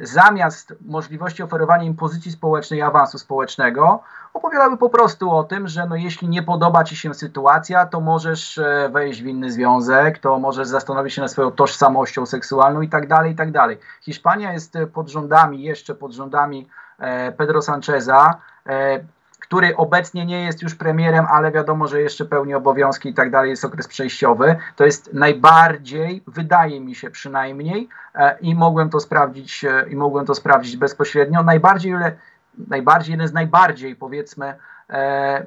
zamiast 0.00 0.74
możliwości 0.86 1.42
oferowania 1.42 1.84
im 1.84 1.96
pozycji 1.96 2.32
społecznej 2.32 2.82
awansu 2.82 3.18
społecznego, 3.18 4.02
opowiadały 4.34 4.76
po 4.76 4.90
prostu 4.90 5.30
o 5.30 5.44
tym, 5.44 5.68
że 5.68 5.86
no 5.86 5.96
jeśli 5.96 6.28
nie 6.28 6.42
podoba 6.42 6.84
Ci 6.84 6.96
się 6.96 7.14
sytuacja, 7.14 7.86
to 7.86 8.00
możesz 8.00 8.58
e, 8.58 8.88
wejść 8.92 9.22
w 9.22 9.26
inny 9.26 9.52
związek, 9.52 10.18
to 10.18 10.38
możesz 10.38 10.68
zastanowić 10.68 11.14
się 11.14 11.22
nad 11.22 11.30
swoją 11.30 11.50
tożsamością 11.50 12.26
seksualną 12.26 12.80
i 12.80 12.88
tak 12.88 13.08
dalej, 13.08 13.32
i 13.32 13.36
tak 13.36 13.50
dalej. 13.50 13.78
Hiszpania 14.00 14.52
jest 14.52 14.78
pod 14.94 15.08
rządami, 15.08 15.62
jeszcze 15.62 15.94
pod 15.94 16.12
rządami 16.12 16.68
e, 16.98 17.32
Pedro 17.32 17.62
Sancheza, 17.62 18.34
który 19.52 19.76
obecnie 19.76 20.26
nie 20.26 20.44
jest 20.44 20.62
już 20.62 20.74
premierem, 20.74 21.26
ale 21.30 21.52
wiadomo, 21.52 21.88
że 21.88 22.00
jeszcze 22.00 22.24
pełni 22.24 22.54
obowiązki 22.54 23.08
i 23.08 23.14
tak 23.14 23.30
dalej, 23.30 23.50
jest 23.50 23.64
okres 23.64 23.88
przejściowy. 23.88 24.56
To 24.76 24.84
jest 24.84 25.12
najbardziej, 25.14 26.22
wydaje 26.26 26.80
mi 26.80 26.94
się 26.94 27.10
przynajmniej, 27.10 27.88
e, 28.14 28.38
i 28.40 28.54
mogłem 28.54 28.90
to 28.90 29.00
sprawdzić, 29.00 29.64
e, 29.64 29.84
i 29.90 29.96
mogłem 29.96 30.26
to 30.26 30.34
sprawdzić 30.34 30.76
bezpośrednio, 30.76 31.42
najbardziej, 31.42 31.94
najbardziej 32.68 33.12
jeden 33.12 33.28
z 33.28 33.32
najbardziej, 33.32 33.96
powiedzmy, 33.96 34.54
e, 34.90 35.42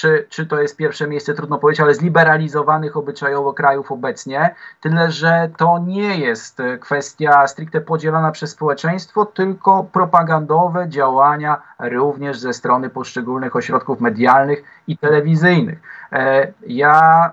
czy, 0.00 0.26
czy 0.28 0.46
to 0.46 0.60
jest 0.60 0.76
pierwsze 0.76 1.08
miejsce, 1.08 1.34
trudno 1.34 1.58
powiedzieć, 1.58 1.80
ale 1.80 1.94
zliberalizowanych 1.94 2.96
obyczajowo 2.96 3.52
krajów 3.52 3.92
obecnie, 3.92 4.54
tyle 4.80 5.10
że 5.10 5.50
to 5.56 5.78
nie 5.78 6.16
jest 6.18 6.62
kwestia 6.80 7.46
stricte 7.46 7.80
podzielona 7.80 8.30
przez 8.32 8.50
społeczeństwo, 8.50 9.26
tylko 9.26 9.84
propagandowe 9.84 10.88
działania 10.88 11.62
również 11.78 12.38
ze 12.38 12.52
strony 12.52 12.90
poszczególnych 12.90 13.56
ośrodków 13.56 14.00
medialnych 14.00 14.62
i 14.86 14.98
telewizyjnych. 14.98 15.78
E, 16.12 16.52
ja 16.66 17.30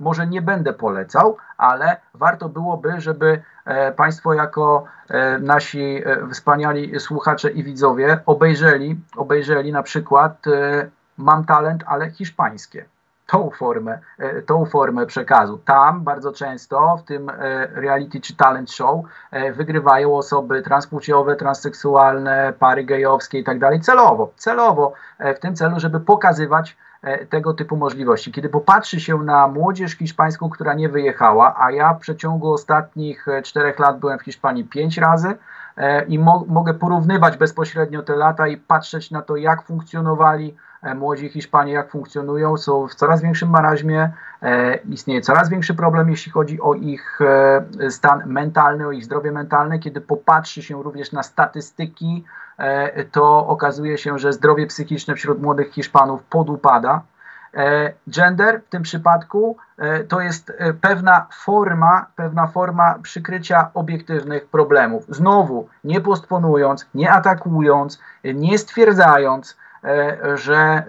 może 0.00 0.26
nie 0.26 0.42
będę 0.42 0.72
polecał, 0.72 1.36
ale 1.58 1.96
warto 2.14 2.48
byłoby, 2.48 3.00
żeby 3.00 3.42
e, 3.64 3.92
Państwo 3.92 4.34
jako 4.34 4.84
e, 5.08 5.38
nasi 5.38 6.02
wspaniali 6.32 7.00
słuchacze 7.00 7.50
i 7.50 7.64
widzowie 7.64 8.18
obejrzeli, 8.26 9.00
obejrzeli 9.16 9.72
na 9.72 9.82
przykład 9.82 10.44
mam 11.18 11.44
talent, 11.44 11.84
ale 11.86 12.10
hiszpańskie. 12.10 12.84
Tą 13.26 13.50
formę, 13.50 13.98
e, 14.18 14.42
tą 14.42 14.64
formę 14.64 15.06
przekazu. 15.06 15.58
Tam 15.58 16.04
bardzo 16.04 16.32
często 16.32 16.96
w 16.96 17.02
tym 17.02 17.30
e, 17.30 17.66
reality 17.66 18.20
czy 18.20 18.36
talent 18.36 18.70
show 18.70 19.04
e, 19.30 19.52
wygrywają 19.52 20.16
osoby 20.16 20.62
transpłciowe, 20.62 21.36
transseksualne, 21.36 22.52
pary 22.58 22.84
gejowskie 22.84 23.38
i 23.38 23.44
tak 23.44 23.58
dalej, 23.58 23.80
celowo, 23.80 24.32
celowo 24.36 24.92
w 25.36 25.38
tym 25.38 25.54
celu, 25.54 25.80
żeby 25.80 26.00
pokazywać 26.00 26.76
tego 27.28 27.54
typu 27.54 27.76
możliwości. 27.76 28.32
Kiedy 28.32 28.48
popatrzy 28.48 29.00
się 29.00 29.18
na 29.18 29.48
młodzież 29.48 29.92
hiszpańską, 29.92 30.50
która 30.50 30.74
nie 30.74 30.88
wyjechała, 30.88 31.56
a 31.58 31.70
ja 31.70 31.94
w 31.94 31.98
przeciągu 31.98 32.52
ostatnich 32.52 33.26
czterech 33.44 33.78
lat 33.78 33.98
byłem 33.98 34.18
w 34.18 34.22
Hiszpanii 34.22 34.64
pięć 34.64 34.98
razy, 34.98 35.36
i 36.08 36.18
mo 36.18 36.44
mogę 36.48 36.74
porównywać 36.74 37.36
bezpośrednio 37.36 38.02
te 38.02 38.16
lata 38.16 38.48
i 38.48 38.56
patrzeć 38.56 39.10
na 39.10 39.22
to, 39.22 39.36
jak 39.36 39.62
funkcjonowali 39.62 40.54
młodzi 40.94 41.28
Hiszpanie, 41.28 41.72
jak 41.72 41.90
funkcjonują, 41.90 42.56
są 42.56 42.88
w 42.88 42.94
coraz 42.94 43.22
większym 43.22 43.50
maraźmie, 43.50 44.12
e, 44.42 44.76
istnieje 44.76 45.20
coraz 45.20 45.48
większy 45.48 45.74
problem, 45.74 46.10
jeśli 46.10 46.32
chodzi 46.32 46.60
o 46.60 46.74
ich 46.74 47.18
e, 47.80 47.90
stan 47.90 48.22
mentalny, 48.26 48.86
o 48.86 48.92
ich 48.92 49.04
zdrowie 49.04 49.32
mentalne. 49.32 49.78
Kiedy 49.78 50.00
popatrzy 50.00 50.62
się 50.62 50.82
również 50.82 51.12
na 51.12 51.22
statystyki, 51.22 52.24
to 53.12 53.46
okazuje 53.46 53.98
się, 53.98 54.18
że 54.18 54.32
zdrowie 54.32 54.66
psychiczne 54.66 55.14
wśród 55.14 55.42
młodych 55.42 55.72
Hiszpanów 55.72 56.22
podupada. 56.22 57.02
Gender 58.08 58.62
w 58.66 58.68
tym 58.68 58.82
przypadku 58.82 59.56
to 60.08 60.20
jest 60.20 60.52
pewna 60.80 61.26
forma, 61.44 62.06
pewna 62.16 62.46
forma 62.46 62.94
przykrycia 63.02 63.70
obiektywnych 63.74 64.46
problemów. 64.46 65.04
Znowu, 65.08 65.68
nie 65.84 66.00
postponując, 66.00 66.86
nie 66.94 67.10
atakując, 67.10 68.00
nie 68.24 68.58
stwierdzając, 68.58 69.56
E, 69.56 69.65
że 70.34 70.56
e, 70.56 70.84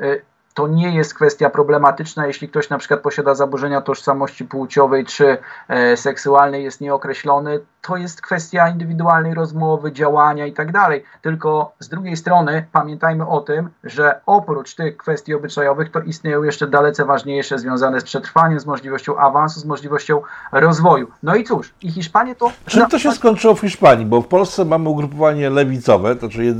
to 0.57 0.67
nie 0.67 0.95
jest 0.95 1.13
kwestia 1.13 1.49
problematyczna, 1.49 2.27
jeśli 2.27 2.49
ktoś 2.49 2.69
na 2.69 2.77
przykład 2.77 2.99
posiada 2.99 3.35
zaburzenia 3.35 3.81
tożsamości 3.81 4.45
płciowej 4.45 5.05
czy 5.05 5.37
e, 5.67 5.97
seksualnej, 5.97 6.63
jest 6.63 6.81
nieokreślony, 6.81 7.59
to 7.81 7.97
jest 7.97 8.21
kwestia 8.21 8.69
indywidualnej 8.69 9.33
rozmowy, 9.33 9.91
działania 9.91 10.45
i 10.45 10.53
tak 10.53 10.71
dalej. 10.71 11.03
Tylko 11.21 11.71
z 11.79 11.89
drugiej 11.89 12.17
strony 12.17 12.65
pamiętajmy 12.71 13.27
o 13.27 13.41
tym, 13.41 13.69
że 13.83 14.21
oprócz 14.25 14.75
tych 14.75 14.97
kwestii 14.97 15.33
obyczajowych 15.33 15.91
to 15.91 15.99
istnieją 15.99 16.43
jeszcze 16.43 16.67
dalece 16.67 17.05
ważniejsze 17.05 17.59
związane 17.59 18.01
z 18.01 18.03
przetrwaniem, 18.03 18.59
z 18.59 18.65
możliwością 18.65 19.17
awansu, 19.17 19.59
z 19.59 19.65
możliwością 19.65 20.21
rozwoju. 20.51 21.07
No 21.23 21.35
i 21.35 21.43
cóż, 21.43 21.73
i 21.81 21.91
Hiszpanie 21.91 22.35
to... 22.35 22.51
Czym 22.65 22.89
to 22.89 22.99
się 22.99 23.11
skończyło 23.11 23.55
w 23.55 23.61
Hiszpanii? 23.61 24.05
Bo 24.05 24.21
w 24.21 24.27
Polsce 24.27 24.65
mamy 24.65 24.89
ugrupowanie 24.89 25.49
lewicowe, 25.49 26.15
to 26.15 26.19
znaczy 26.19 26.55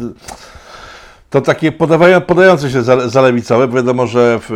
to 1.29 1.41
takie 1.41 1.71
podawają, 1.71 2.21
podające 2.21 2.71
się 2.71 2.83
za, 2.83 3.21
lewicowe. 3.21 3.67
Wiadomo, 3.67 4.07
że 4.07 4.39
w, 4.41 4.47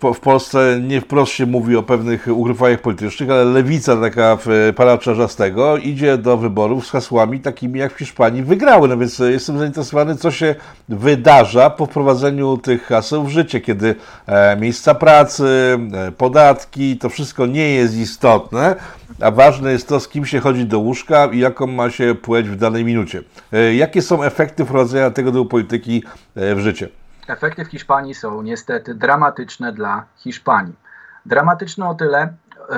w, 0.00 0.14
w, 0.14 0.20
Polsce 0.20 0.80
nie 0.82 1.00
wprost 1.00 1.32
się 1.32 1.46
mówi 1.46 1.76
o 1.76 1.82
pewnych 1.82 2.26
ugrupowaniach 2.30 2.80
politycznych, 2.80 3.30
ale 3.30 3.44
lewica 3.44 3.96
taka 3.96 4.38
pana 4.76 4.98
Czarzastego 4.98 5.76
idzie 5.76 6.18
do 6.18 6.36
wyborów 6.36 6.86
z 6.86 6.90
hasłami 6.90 7.40
takimi 7.40 7.78
jak 7.78 7.94
w 7.94 7.98
Hiszpanii 7.98 8.42
wygrały. 8.42 8.88
No 8.88 8.98
więc 8.98 9.18
jestem 9.18 9.58
zainteresowany, 9.58 10.16
co 10.16 10.30
się 10.30 10.54
wydarza 10.88 11.70
po 11.70 11.86
wprowadzeniu 11.86 12.56
tych 12.56 12.86
haseł 12.86 13.24
w 13.24 13.28
życie, 13.28 13.60
kiedy 13.60 13.94
e, 14.26 14.56
miejsca 14.56 14.94
pracy, 14.94 15.78
e, 15.92 16.12
podatki, 16.12 16.98
to 16.98 17.08
wszystko 17.08 17.46
nie 17.46 17.70
jest 17.70 17.96
istotne, 17.96 18.76
a 19.20 19.30
ważne 19.30 19.72
jest 19.72 19.88
to, 19.88 20.00
z 20.00 20.08
kim 20.08 20.26
się 20.26 20.40
chodzi 20.40 20.64
do 20.64 20.78
łóżka 20.78 21.26
i 21.26 21.38
jaką 21.38 21.66
ma 21.66 21.90
się 21.90 22.14
płeć 22.22 22.48
w 22.48 22.56
danej 22.56 22.84
minucie. 22.84 23.22
E, 23.52 23.74
jakie 23.74 24.02
są 24.02 24.22
efekty 24.22 24.64
wprowadzenia 24.64 25.10
tego 25.10 25.32
do 25.32 25.44
polityki 25.44 26.03
e, 26.34 26.54
w 26.54 26.58
życie? 26.58 26.88
Efekty 27.28 27.64
w 27.64 27.68
Hiszpanii 27.68 28.14
są 28.14 28.42
niestety 28.42 28.94
dramatyczne 28.94 29.72
dla 29.72 30.04
Hiszpanii. 30.16 30.74
Dramatyczne 31.26 31.88
o 31.88 31.94
tyle, 31.94 32.32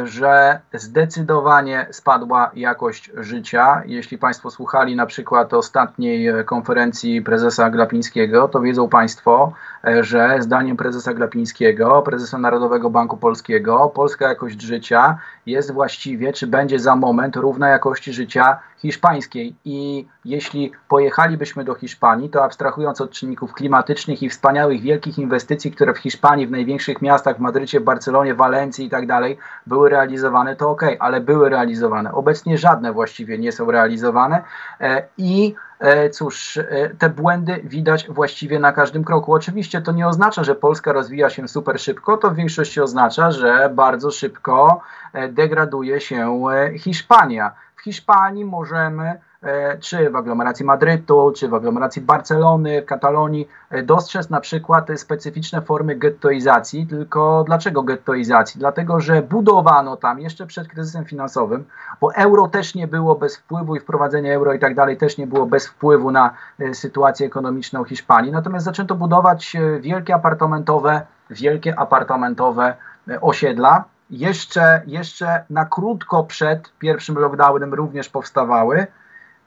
że 0.04 0.60
zdecydowanie 0.74 1.86
spadła 1.90 2.50
jakość 2.54 3.10
życia. 3.16 3.82
Jeśli 3.86 4.18
Państwo 4.18 4.50
słuchali 4.50 4.96
na 4.96 5.06
przykład 5.06 5.54
ostatniej 5.54 6.44
konferencji 6.44 7.22
prezesa 7.22 7.70
Glapińskiego, 7.70 8.48
to 8.48 8.60
wiedzą 8.60 8.88
Państwo, 8.88 9.52
że 10.00 10.36
zdaniem 10.40 10.76
prezesa 10.76 11.14
Glapińskiego, 11.14 12.02
prezesa 12.02 12.38
Narodowego 12.38 12.90
Banku 12.90 13.16
Polskiego, 13.16 13.92
polska 13.94 14.28
jakość 14.28 14.60
życia 14.62 15.18
jest 15.46 15.72
właściwie, 15.72 16.32
czy 16.32 16.46
będzie 16.46 16.78
za 16.78 16.96
moment 16.96 17.36
równa 17.36 17.68
jakości 17.68 18.12
życia 18.12 18.58
hiszpańskiej. 18.78 19.54
I 19.64 20.06
jeśli 20.24 20.72
pojechalibyśmy 20.88 21.64
do 21.64 21.74
Hiszpanii, 21.74 22.30
to 22.30 22.44
abstrahując 22.44 23.00
od 23.00 23.10
czynników 23.10 23.52
klimatycznych 23.52 24.22
i 24.22 24.28
wspaniałych 24.28 24.80
wielkich 24.80 25.18
inwestycji, 25.18 25.70
które 25.70 25.94
w 25.94 25.98
Hiszpanii, 25.98 26.46
w 26.46 26.50
największych 26.50 27.02
miastach, 27.02 27.36
w 27.36 27.40
Madrycie, 27.40 27.80
Barcelonie, 27.80 28.34
Walencji 28.34 28.86
i 28.86 28.90
tak 28.90 29.06
dalej, 29.06 29.38
były 29.66 29.90
realizowane, 29.90 30.56
to 30.56 30.70
ok, 30.70 30.82
ale 30.98 31.20
były 31.20 31.48
realizowane. 31.48 32.12
Obecnie 32.12 32.58
żadne 32.58 32.92
właściwie 32.92 33.38
nie 33.38 33.52
są 33.52 33.70
realizowane 33.70 34.42
e, 34.80 35.02
i 35.18 35.54
E, 35.78 36.10
cóż, 36.10 36.56
e, 36.56 36.90
te 36.98 37.08
błędy 37.08 37.60
widać 37.64 38.08
właściwie 38.08 38.58
na 38.58 38.72
każdym 38.72 39.04
kroku. 39.04 39.34
Oczywiście 39.34 39.80
to 39.80 39.92
nie 39.92 40.08
oznacza, 40.08 40.44
że 40.44 40.54
Polska 40.54 40.92
rozwija 40.92 41.30
się 41.30 41.48
super 41.48 41.80
szybko, 41.80 42.16
to 42.16 42.30
w 42.30 42.34
większości 42.34 42.80
oznacza, 42.80 43.30
że 43.30 43.70
bardzo 43.74 44.10
szybko 44.10 44.80
degraduje 45.28 46.00
się 46.00 46.42
Hiszpania. 46.78 47.52
W 47.86 47.88
Hiszpanii 47.88 48.44
możemy 48.44 49.20
E, 49.46 49.78
czy 49.78 50.10
w 50.10 50.16
aglomeracji 50.16 50.64
Madrytu, 50.64 51.32
czy 51.36 51.48
w 51.48 51.54
aglomeracji 51.54 52.02
Barcelony, 52.02 52.82
Katalonii, 52.82 53.48
e, 53.70 53.82
dostrzec 53.82 54.30
na 54.30 54.40
przykład 54.40 54.88
specyficzne 54.96 55.62
formy 55.62 55.96
gettoizacji. 55.96 56.86
Tylko 56.86 57.44
dlaczego 57.46 57.82
gettoizacji? 57.82 58.58
Dlatego, 58.58 59.00
że 59.00 59.22
budowano 59.22 59.96
tam 59.96 60.20
jeszcze 60.20 60.46
przed 60.46 60.68
kryzysem 60.68 61.04
finansowym, 61.04 61.64
bo 62.00 62.14
euro 62.14 62.48
też 62.48 62.74
nie 62.74 62.86
było 62.86 63.14
bez 63.14 63.36
wpływu 63.36 63.76
i 63.76 63.80
wprowadzenie 63.80 64.34
euro 64.34 64.52
i 64.52 64.58
tak 64.58 64.74
dalej 64.74 64.96
też 64.96 65.18
nie 65.18 65.26
było 65.26 65.46
bez 65.46 65.66
wpływu 65.66 66.10
na 66.10 66.30
e, 66.58 66.74
sytuację 66.74 67.26
ekonomiczną 67.26 67.84
Hiszpanii. 67.84 68.32
Natomiast 68.32 68.64
zaczęto 68.64 68.94
budować 68.94 69.56
wielkie 69.80 70.14
apartamentowe, 70.14 71.06
wielkie 71.30 71.78
apartamentowe 71.78 72.74
osiedla, 73.20 73.84
jeszcze, 74.10 74.82
jeszcze 74.86 75.44
na 75.50 75.64
krótko 75.64 76.24
przed 76.24 76.72
pierwszym 76.78 77.18
lockdownem 77.18 77.74
również 77.74 78.08
powstawały. 78.08 78.86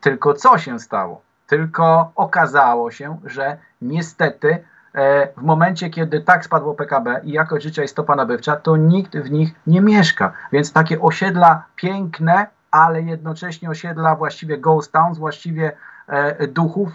Tylko 0.01 0.34
co 0.34 0.58
się 0.58 0.80
stało? 0.80 1.22
Tylko 1.48 2.12
okazało 2.16 2.92
się, 2.92 3.18
że 3.25 3.58
niestety 3.82 4.63
w 5.38 5.42
momencie, 5.42 5.89
kiedy 5.89 6.22
tak 6.22 6.46
spadło 6.46 6.74
PKB 6.74 7.22
i 7.24 7.32
jakość 7.32 7.63
życia 7.66 7.84
i 7.84 7.88
stopa 7.88 8.16
nabywcza, 8.16 8.56
to 8.56 8.78
nikt 8.78 9.18
w 9.18 9.32
nich 9.32 9.54
nie 9.68 9.82
mieszka. 9.82 10.32
Więc 10.51 10.74
takie 10.74 11.01
osiedla 11.01 11.63
piękne, 11.75 12.48
ale 12.72 13.01
jednocześnie 13.01 13.70
osiedla 13.70 14.16
właściwie 14.16 14.58
ghost 14.58 14.92
towns, 14.92 15.18
właściwie 15.18 15.72
e, 16.08 16.48
duchów 16.48 16.89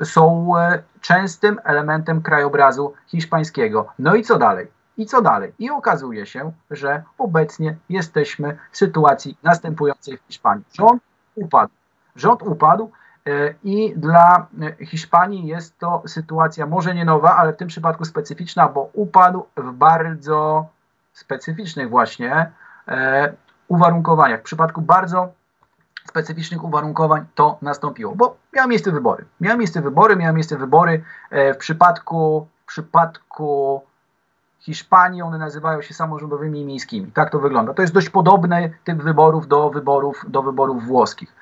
e, 0.00 0.04
są 0.04 0.52
e, 0.58 0.82
częstym 1.00 1.60
elementem 1.64 2.22
krajobrazu 2.22 2.94
hiszpańskiego. 3.06 3.88
No 3.98 4.14
i 4.14 4.22
co 4.22 4.38
dalej? 4.38 4.75
I 4.96 5.06
co 5.06 5.22
dalej? 5.22 5.52
I 5.58 5.70
okazuje 5.70 6.26
się, 6.26 6.52
że 6.70 7.02
obecnie 7.18 7.76
jesteśmy 7.88 8.58
w 8.70 8.76
sytuacji 8.76 9.38
następującej 9.42 10.16
w 10.16 10.20
Hiszpanii. 10.26 10.64
Rząd 10.72 11.02
upadł. 11.34 11.72
Rząd 12.16 12.42
upadł 12.42 12.90
i 13.64 13.94
dla 13.96 14.46
Hiszpanii 14.80 15.46
jest 15.46 15.78
to 15.78 16.02
sytuacja 16.06 16.66
może 16.66 16.94
nie 16.94 17.04
nowa, 17.04 17.36
ale 17.36 17.52
w 17.52 17.56
tym 17.56 17.68
przypadku 17.68 18.04
specyficzna, 18.04 18.68
bo 18.68 18.90
upadł 18.92 19.46
w 19.56 19.72
bardzo 19.72 20.66
specyficznych 21.12 21.90
właśnie 21.90 22.52
uwarunkowaniach. 23.68 24.40
W 24.40 24.44
przypadku 24.44 24.82
bardzo 24.82 25.32
specyficznych 26.08 26.64
uwarunkowań 26.64 27.26
to 27.34 27.58
nastąpiło, 27.62 28.14
bo 28.14 28.36
miały 28.52 28.68
miejsce 28.68 28.92
wybory. 28.92 29.24
Miały 29.40 29.58
miejsce 29.58 29.82
wybory, 29.82 30.16
miały 30.16 30.34
miejsce 30.34 30.56
wybory 30.56 31.04
e, 31.30 31.54
w 31.54 31.56
przypadku, 31.56 32.48
w 32.62 32.66
przypadku 32.66 33.82
Hiszpanii 34.66 35.22
one 35.22 35.38
nazywają 35.38 35.82
się 35.82 35.94
samorządowymi 35.94 36.60
i 36.60 36.64
miejskimi. 36.64 37.12
Tak 37.12 37.30
to 37.30 37.38
wygląda. 37.38 37.74
To 37.74 37.82
jest 37.82 37.94
dość 37.94 38.10
podobne 38.10 38.70
tych 38.84 39.02
wyborów 39.02 39.48
do 39.48 39.70
wyborów, 39.70 40.24
do 40.28 40.42
wyborów 40.42 40.84
włoskich. 40.84 41.34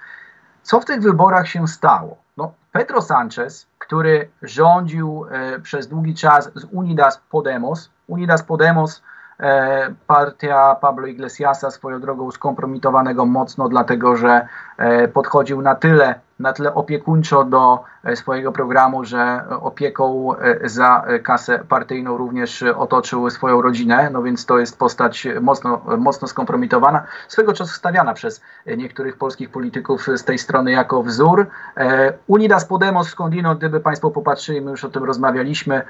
Co 0.63 0.81
w 0.81 0.85
tych 0.85 1.01
wyborach 1.03 1.49
się 1.49 1.69
stało? 1.69 2.17
No, 2.37 2.53
Pedro 2.73 3.03
Sanchez, 3.03 3.67
który 3.79 4.29
rządził 4.43 5.27
e, 5.31 5.61
przez 5.61 5.89
długi 5.89 6.15
czas 6.15 6.51
z 6.55 6.65
Unidas 6.65 7.21
Podemos, 7.31 7.91
Unidas 8.07 8.43
Podemos 8.43 9.03
E, 9.41 9.95
partia 10.07 10.75
Pablo 10.81 11.07
Iglesiasa 11.07 11.71
swoją 11.71 12.01
drogą 12.01 12.31
skompromitowanego 12.31 13.27
mocno, 13.27 13.69
dlatego 13.69 14.17
że 14.17 14.49
e, 14.77 15.09
podchodził 15.09 15.63
na 15.63 15.75
tyle 15.75 16.21
na 16.39 16.53
tyle 16.53 16.75
opiekuńczo 16.75 17.45
do 17.45 17.85
e, 18.05 18.17
swojego 18.17 18.53
programu, 18.53 19.05
że 19.05 19.45
opieką 19.61 20.37
e, 20.37 20.69
za 20.69 21.05
kasę 21.23 21.59
partyjną 21.69 22.17
również 22.17 22.63
otoczył 22.63 23.31
swoją 23.31 23.63
rodzinę, 23.63 24.11
no 24.11 24.23
więc 24.23 24.47
to 24.47 24.59
jest 24.59 24.79
postać 24.79 25.29
mocno, 25.41 25.83
mocno 25.99 26.29
skompromitowana, 26.29 27.03
swego 27.29 27.53
czasu 27.53 27.75
stawiana 27.75 28.15
przez 28.15 28.43
niektórych 28.77 29.17
polskich 29.17 29.51
polityków 29.51 30.07
z 30.17 30.25
tej 30.25 30.39
strony 30.39 30.71
jako 30.71 31.03
wzór. 31.03 31.47
E, 31.77 32.13
Unidas 32.27 32.65
Podemos 32.65 33.09
skądinąd, 33.09 33.59
gdyby 33.59 33.81
Państwo 33.81 34.11
popatrzyli, 34.11 34.61
my 34.61 34.71
już 34.71 34.85
o 34.85 34.89
tym 34.89 35.05
rozmawialiśmy, 35.05 35.83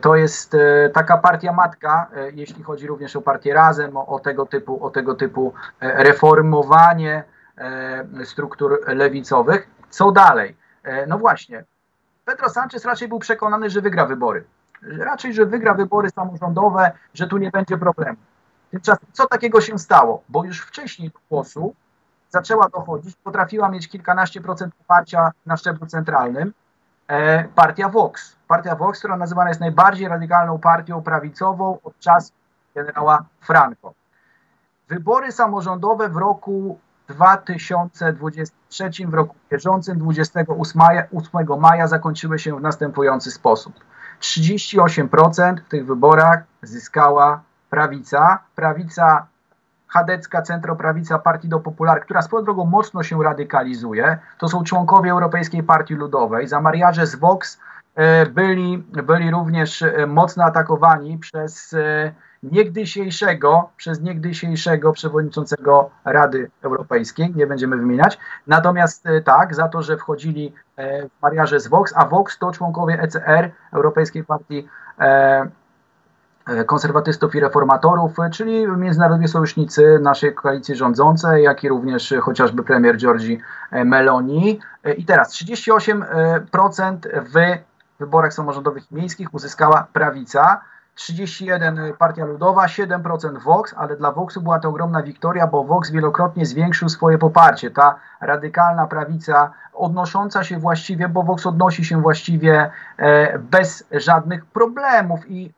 to 0.00 0.16
jest 0.16 0.56
taka 0.92 1.18
partia 1.18 1.52
matka, 1.52 2.06
jeśli 2.32 2.62
chodzi 2.62 2.86
również 2.86 3.16
o 3.16 3.20
partię 3.20 3.54
Razem, 3.54 3.96
o 3.96 4.18
tego 4.18 4.46
typu, 4.46 4.84
o 4.84 4.90
tego 4.90 5.14
typu 5.14 5.52
reformowanie 5.80 7.24
struktur 8.24 8.80
lewicowych. 8.86 9.79
Co 9.90 10.12
dalej? 10.12 10.56
E, 10.82 11.06
no 11.06 11.18
właśnie, 11.18 11.64
Pedro 12.24 12.48
Sanchez 12.48 12.84
raczej 12.84 13.08
był 13.08 13.18
przekonany, 13.18 13.70
że 13.70 13.80
wygra 13.80 14.06
wybory. 14.06 14.44
Raczej, 14.82 15.34
że 15.34 15.46
wygra 15.46 15.74
wybory 15.74 16.10
samorządowe, 16.10 16.92
że 17.14 17.26
tu 17.26 17.38
nie 17.38 17.50
będzie 17.50 17.78
problemu. 17.78 18.16
Tymczasem 18.70 19.08
co 19.12 19.26
takiego 19.26 19.60
się 19.60 19.78
stało? 19.78 20.22
Bo 20.28 20.44
już 20.44 20.60
wcześniej 20.60 21.10
do 21.10 21.18
głosu 21.30 21.74
zaczęła 22.28 22.68
dochodzić, 22.68 23.16
potrafiła 23.16 23.68
mieć 23.68 23.88
kilkanaście 23.88 24.40
procent 24.40 24.74
poparcia 24.74 25.30
na 25.46 25.56
szczeblu 25.56 25.86
centralnym, 25.86 26.52
e, 27.08 27.44
partia 27.44 27.88
Vox. 27.88 28.36
Partia 28.48 28.76
Vox, 28.76 28.98
która 28.98 29.16
nazywana 29.16 29.48
jest 29.48 29.60
najbardziej 29.60 30.08
radykalną 30.08 30.58
partią 30.58 31.02
prawicową 31.02 31.78
od 31.84 31.98
czasu 31.98 32.32
generała 32.74 33.24
Franco. 33.40 33.94
Wybory 34.88 35.32
samorządowe 35.32 36.08
w 36.08 36.16
roku 36.16 36.78
2023 37.10 38.90
w 39.06 39.14
roku 39.14 39.36
bieżącym 39.50 39.98
28 39.98 40.82
maja 41.60 41.86
zakończyły 41.86 42.38
się 42.38 42.56
w 42.56 42.60
następujący 42.60 43.30
sposób. 43.30 43.74
38% 44.20 45.56
w 45.60 45.68
tych 45.68 45.86
wyborach 45.86 46.42
zyskała 46.62 47.42
prawica. 47.70 48.38
Prawica 48.54 49.26
chadecka, 49.86 50.42
centroprawica 50.42 51.18
Partido 51.18 51.60
Popular, 51.60 52.00
która 52.00 52.22
swoją 52.22 52.44
drogą 52.44 52.64
mocno 52.64 53.02
się 53.02 53.22
radykalizuje. 53.22 54.18
To 54.38 54.48
są 54.48 54.64
członkowie 54.64 55.10
Europejskiej 55.10 55.62
Partii 55.62 55.94
Ludowej. 55.94 56.48
Za 56.48 56.60
mariaże 56.60 57.06
z 57.06 57.14
Vox 57.14 57.60
e, 57.94 58.26
byli, 58.26 58.78
byli 58.78 59.30
również 59.30 59.82
e, 59.82 60.06
mocno 60.06 60.44
atakowani 60.44 61.18
przez 61.18 61.72
e, 61.72 62.12
niegdysiejszego, 62.42 63.70
przez 63.76 64.00
niegdysiejszego 64.00 64.92
przewodniczącego 64.92 65.90
Rady 66.04 66.50
Europejskiej, 66.62 67.32
nie 67.36 67.46
będziemy 67.46 67.76
wymieniać. 67.76 68.18
Natomiast 68.46 69.06
e, 69.06 69.20
tak, 69.20 69.54
za 69.54 69.68
to, 69.68 69.82
że 69.82 69.96
wchodzili 69.96 70.52
e, 70.76 71.08
w 71.08 71.22
mariaże 71.22 71.60
z 71.60 71.68
Vox, 71.68 71.92
a 71.96 72.06
Vox 72.06 72.38
to 72.38 72.52
członkowie 72.52 73.02
ECR, 73.02 73.50
Europejskiej 73.72 74.24
Partii 74.24 74.68
e, 75.00 75.50
konserwatystów 76.66 77.34
i 77.34 77.40
reformatorów, 77.40 78.16
czyli 78.32 78.66
międzynarodowi 78.66 79.28
sojusznicy 79.28 79.98
naszej 80.02 80.34
koalicji 80.34 80.76
rządzącej, 80.76 81.44
jak 81.44 81.64
i 81.64 81.68
również 81.68 82.14
chociażby 82.20 82.62
premier 82.62 82.96
Giorgi 82.96 83.40
Meloni. 83.84 84.60
I 84.96 85.04
teraz 85.04 85.32
38% 85.32 86.96
w 87.12 87.58
wyborach 87.98 88.32
samorządowych 88.32 88.90
miejskich 88.90 89.34
uzyskała 89.34 89.86
prawica, 89.92 90.60
31 91.00 91.94
Partia 91.98 92.24
Ludowa, 92.24 92.66
7% 92.66 93.38
Vox, 93.38 93.74
ale 93.76 93.96
dla 93.96 94.12
Voxu 94.12 94.40
była 94.40 94.58
to 94.58 94.68
ogromna 94.68 95.02
wiktoria, 95.02 95.46
bo 95.46 95.64
Vox 95.64 95.90
wielokrotnie 95.90 96.46
zwiększył 96.46 96.88
swoje 96.88 97.18
poparcie. 97.18 97.70
Ta 97.70 97.94
radykalna 98.20 98.86
prawica 98.86 99.52
odnosząca 99.74 100.44
się 100.44 100.58
właściwie, 100.58 101.08
bo 101.08 101.22
Vox 101.22 101.46
odnosi 101.46 101.84
się 101.84 102.02
właściwie 102.02 102.70
e, 102.96 103.38
bez 103.38 103.84
żadnych 103.92 104.46
problemów 104.46 105.30
i 105.30 105.52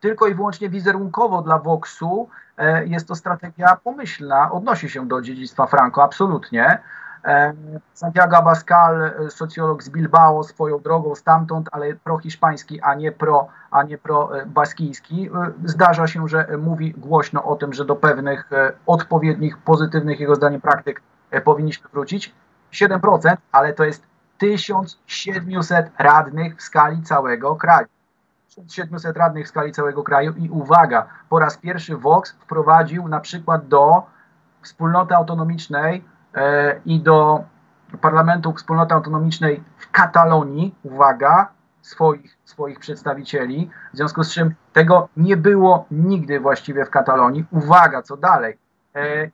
tylko 0.00 0.26
i 0.26 0.34
wyłącznie 0.34 0.68
wizerunkowo 0.68 1.42
dla 1.42 1.58
Voxu 1.58 2.28
e, 2.58 2.86
jest 2.86 3.08
to 3.08 3.14
strategia 3.14 3.76
pomyślna, 3.84 4.52
odnosi 4.52 4.90
się 4.90 5.08
do 5.08 5.22
dziedzictwa 5.22 5.66
Franco, 5.66 6.02
absolutnie. 6.02 6.78
Santiago 7.94 8.36
Abascal, 8.36 9.12
socjolog 9.28 9.82
z 9.82 9.88
Bilbao, 9.90 10.44
swoją 10.44 10.78
drogą 10.78 11.14
stamtąd, 11.14 11.68
ale 11.72 11.94
pro-hiszpański, 11.94 12.80
a 12.80 12.94
nie 12.94 13.12
pro, 13.12 13.48
a 13.70 13.82
nie 13.82 13.98
pro-baskijski. 13.98 15.28
E, 15.28 15.52
zdarza 15.64 16.06
się, 16.06 16.28
że 16.28 16.46
mówi 16.58 16.92
głośno 16.92 17.44
o 17.44 17.56
tym, 17.56 17.72
że 17.72 17.84
do 17.84 17.96
pewnych 17.96 18.52
e, 18.52 18.72
odpowiednich, 18.86 19.58
pozytywnych 19.58 20.20
jego 20.20 20.34
zdaniem 20.34 20.60
praktyk 20.60 21.02
e, 21.30 21.40
powinniśmy 21.40 21.90
wrócić. 21.92 22.34
7%, 22.72 23.36
ale 23.52 23.72
to 23.72 23.84
jest 23.84 24.02
1700 24.38 25.90
radnych 25.98 26.56
w 26.56 26.62
skali 26.62 27.02
całego 27.02 27.56
kraju. 27.56 27.86
1700 28.48 29.16
radnych 29.16 29.46
w 29.46 29.48
skali 29.48 29.72
całego 29.72 30.02
kraju 30.02 30.34
i 30.36 30.50
uwaga, 30.50 31.06
po 31.28 31.38
raz 31.38 31.56
pierwszy 31.56 31.96
Vox 31.96 32.32
wprowadził 32.32 33.08
na 33.08 33.20
przykład 33.20 33.68
do 33.68 34.02
wspólnoty 34.62 35.14
autonomicznej 35.14 36.04
E, 36.04 36.09
i 36.86 37.00
do 37.00 37.44
Parlamentu 38.00 38.52
Wspólnoty 38.52 38.94
Autonomicznej 38.94 39.62
w 39.78 39.90
Katalonii, 39.90 40.74
uwaga, 40.82 41.48
swoich, 41.82 42.38
swoich 42.44 42.78
przedstawicieli, 42.78 43.70
w 43.94 43.96
związku 43.96 44.24
z 44.24 44.32
czym 44.32 44.54
tego 44.72 45.08
nie 45.16 45.36
było 45.36 45.86
nigdy 45.90 46.40
właściwie 46.40 46.84
w 46.84 46.90
Katalonii. 46.90 47.44
Uwaga, 47.50 48.02
co 48.02 48.16
dalej? 48.16 48.58
E, 48.94 49.30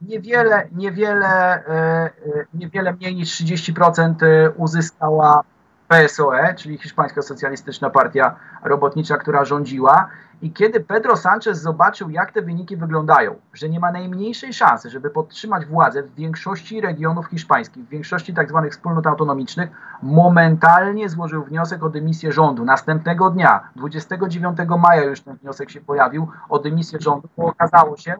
niewiele, 0.00 0.68
niewiele, 0.72 1.64
e, 1.66 2.10
niewiele 2.54 2.92
mniej 2.92 3.14
niż 3.14 3.28
30% 3.28 4.52
uzyskała 4.56 5.42
PSOE, 5.88 6.54
czyli 6.54 6.78
Hiszpańska 6.78 7.22
Socjalistyczna 7.22 7.90
Partia 7.90 8.36
Robotnicza, 8.62 9.16
która 9.16 9.44
rządziła. 9.44 10.08
I 10.42 10.52
kiedy 10.52 10.80
Pedro 10.80 11.16
Sanchez 11.16 11.60
zobaczył, 11.60 12.10
jak 12.10 12.32
te 12.32 12.42
wyniki 12.42 12.76
wyglądają, 12.76 13.34
że 13.52 13.68
nie 13.68 13.80
ma 13.80 13.92
najmniejszej 13.92 14.52
szansy, 14.52 14.90
żeby 14.90 15.10
podtrzymać 15.10 15.66
władzę 15.66 16.02
w 16.02 16.14
większości 16.14 16.80
regionów 16.80 17.26
hiszpańskich, 17.26 17.84
w 17.84 17.88
większości 17.88 18.34
tak 18.34 18.48
zwanych 18.48 18.72
wspólnot 18.72 19.06
autonomicznych, 19.06 19.70
momentalnie 20.02 21.08
złożył 21.08 21.44
wniosek 21.44 21.82
o 21.82 21.88
dymisję 21.88 22.32
rządu. 22.32 22.64
Następnego 22.64 23.30
dnia, 23.30 23.68
29 23.76 24.58
maja 24.78 25.04
już 25.04 25.20
ten 25.20 25.36
wniosek 25.36 25.70
się 25.70 25.80
pojawił 25.80 26.28
o 26.48 26.58
dymisję 26.58 27.00
rządu, 27.00 27.28
bo 27.36 27.46
okazało 27.46 27.96
się, 27.96 28.14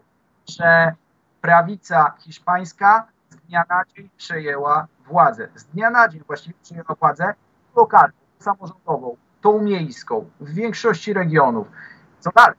że 0.49 0.95
prawica 1.41 2.13
hiszpańska 2.19 3.07
z 3.31 3.37
dnia 3.37 3.65
na 3.69 3.83
dzień 3.97 4.09
przejęła 4.17 4.87
władzę. 5.07 5.49
Z 5.55 5.65
dnia 5.65 5.91
na 5.91 6.09
dzień 6.09 6.23
właściwie 6.27 6.55
przejęła 6.63 6.95
władzę 7.01 7.35
lokalną, 7.77 8.15
samorządową, 8.39 9.17
tą 9.41 9.62
miejską, 9.62 10.31
w 10.41 10.55
większości 10.55 11.12
regionów. 11.12 11.69
Co 12.21 12.31
dalej? 12.31 12.57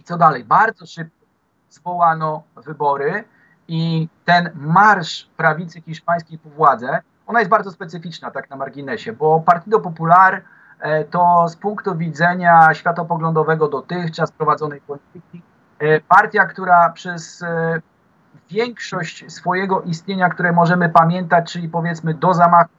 I 0.00 0.04
co 0.04 0.18
dalej? 0.18 0.44
Bardzo 0.44 0.86
szybko 0.86 1.26
zwołano 1.70 2.42
wybory 2.56 3.24
i 3.68 4.08
ten 4.24 4.50
marsz 4.54 5.30
prawicy 5.36 5.80
hiszpańskiej 5.80 6.38
po 6.38 6.50
władzę, 6.50 7.00
ona 7.26 7.38
jest 7.38 7.50
bardzo 7.50 7.70
specyficzna 7.70 8.30
tak 8.30 8.50
na 8.50 8.56
marginesie, 8.56 9.12
bo 9.12 9.40
Partido 9.40 9.80
Popular 9.80 10.42
to 11.10 11.48
z 11.48 11.56
punktu 11.56 11.96
widzenia 11.96 12.74
światopoglądowego 12.74 13.68
dotychczas 13.68 14.32
prowadzonej 14.32 14.80
polityki, 14.80 15.42
partia, 16.08 16.46
która 16.46 16.90
przez 16.90 17.44
większość 18.50 19.32
swojego 19.32 19.82
istnienia, 19.82 20.28
które 20.28 20.52
możemy 20.52 20.88
pamiętać, 20.88 21.52
czyli 21.52 21.68
powiedzmy 21.68 22.14
do 22.14 22.34
zamachu, 22.34 22.70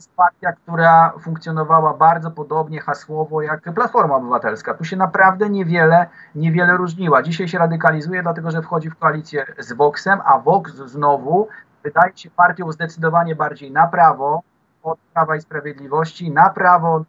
jest 0.00 0.16
partia, 0.16 0.52
która 0.52 1.12
funkcjonowała 1.20 1.94
bardzo 1.94 2.30
podobnie 2.30 2.80
hasłowo 2.80 3.42
jak 3.42 3.74
Platforma 3.74 4.16
Obywatelska. 4.16 4.74
Tu 4.74 4.84
się 4.84 4.96
naprawdę 4.96 5.50
niewiele, 5.50 6.06
niewiele 6.34 6.76
różniła. 6.76 7.22
Dzisiaj 7.22 7.48
się 7.48 7.58
radykalizuje, 7.58 8.22
dlatego 8.22 8.50
że 8.50 8.62
wchodzi 8.62 8.90
w 8.90 8.96
koalicję 8.96 9.46
z 9.58 9.72
Voxem, 9.72 10.20
a 10.24 10.38
Vox 10.38 10.74
znowu 10.74 11.48
wydaje 11.82 12.16
się 12.16 12.30
partią 12.30 12.72
zdecydowanie 12.72 13.36
bardziej 13.36 13.72
na 13.72 13.86
prawo 13.86 14.42
od 14.82 14.98
Prawa 15.14 15.36
i 15.36 15.40
Sprawiedliwości, 15.40 16.30
na 16.30 16.50
prawo 16.50 17.04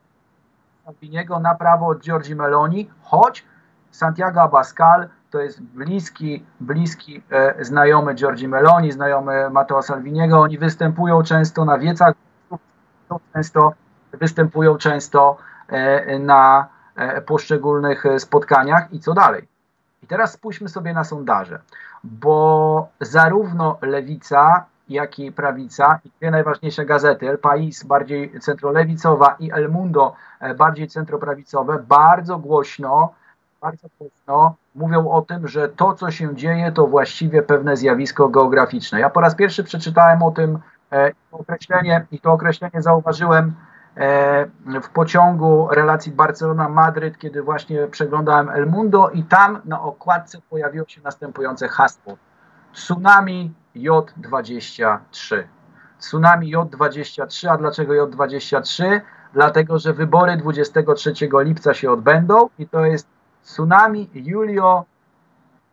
Salviniego, 0.86 1.40
na 1.40 1.56
prawo 1.56 1.88
od 1.88 2.00
Giorgi 2.00 2.36
Meloni, 2.36 2.90
choć 3.04 3.46
Santiago 3.92 4.42
Abascal 4.42 5.08
to 5.30 5.40
jest 5.40 5.62
bliski, 5.62 6.46
bliski 6.60 7.24
e, 7.32 7.66
znajomy 7.66 8.14
Giorgi 8.14 8.48
Meloni, 8.48 8.92
znajomy 8.92 9.50
Matteo 9.50 9.82
Salviniego. 9.82 10.42
Oni 10.42 10.58
występują 10.58 11.24
często 11.24 11.66
na 11.66 11.78
wiecach, 11.78 12.14
często 13.34 13.74
występują 14.14 14.78
często 14.78 15.38
e, 15.68 16.20
na 16.20 16.68
e, 16.96 17.22
poszczególnych 17.22 18.04
spotkaniach 18.18 18.94
i 18.94 19.00
co 19.00 19.14
dalej. 19.14 19.48
I 20.04 20.08
teraz 20.08 20.34
spójrzmy 20.34 20.70
sobie 20.70 20.94
na 20.94 21.04
sondaże, 21.04 21.60
bo 22.04 22.88
zarówno 23.00 23.78
lewica, 23.82 24.66
jak 24.90 25.20
i 25.20 25.32
prawica, 25.32 26.00
i 26.06 26.10
dwie 26.20 26.32
najważniejsze 26.32 26.86
gazety, 26.86 27.30
El 27.30 27.38
País 27.38 27.84
bardziej 27.84 28.40
centrolewicowa 28.40 29.36
i 29.40 29.52
El 29.52 29.70
Mundo 29.70 30.16
e, 30.40 30.54
bardziej 30.54 30.88
centroprawicowe, 30.88 31.80
bardzo 31.88 32.38
głośno, 32.38 33.14
bardzo 33.62 33.88
głośno 34.00 34.56
mówią 34.76 35.10
o 35.10 35.22
tym, 35.22 35.48
że 35.48 35.70
to, 35.70 35.94
co 35.94 36.12
się 36.12 36.36
dzieje, 36.36 36.72
to 36.72 36.88
właściwie 36.88 37.42
pewne 37.42 37.78
zjawisko 37.78 38.30
geograficzne. 38.30 39.00
Ja 39.00 39.10
po 39.10 39.22
raz 39.22 39.36
pierwszy 39.36 39.64
przeczytałem 39.64 40.24
o 40.24 40.32
tym 40.32 40.56
e, 40.56 40.60
to 41.32 41.38
określenie 41.38 42.06
i 42.12 42.20
to 42.20 42.32
określenie 42.32 42.82
zauważyłem 42.82 43.54
e, 43.96 44.46
w 44.82 44.90
pociągu 44.90 45.68
relacji 45.72 46.12
Barcelona-Madryt, 46.12 47.18
kiedy 47.18 47.42
właśnie 47.42 47.88
przeglądałem 47.88 48.50
El 48.50 48.68
Mundo 48.68 49.10
i 49.10 49.24
tam 49.24 49.62
na 49.66 49.82
okładce 49.82 50.42
pojawiło 50.50 50.88
się 50.88 51.02
następujące 51.02 51.68
hasło. 51.68 52.18
Tsunami 52.74 53.54
J23. 53.76 55.44
Tsunami 56.00 56.56
J23, 56.56 57.48
a 57.48 57.58
dlaczego 57.58 57.94
J23? 57.94 59.02
Dlatego, 59.34 59.80
że 59.80 59.94
wybory 59.94 60.38
23 60.38 61.14
lipca 61.34 61.74
się 61.74 61.92
odbędą 61.92 62.50
i 62.60 62.68
to 62.68 62.86
jest 62.86 63.08
Tsunami 63.44 64.10
Julio 64.14 64.86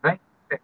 23. 0.03 0.59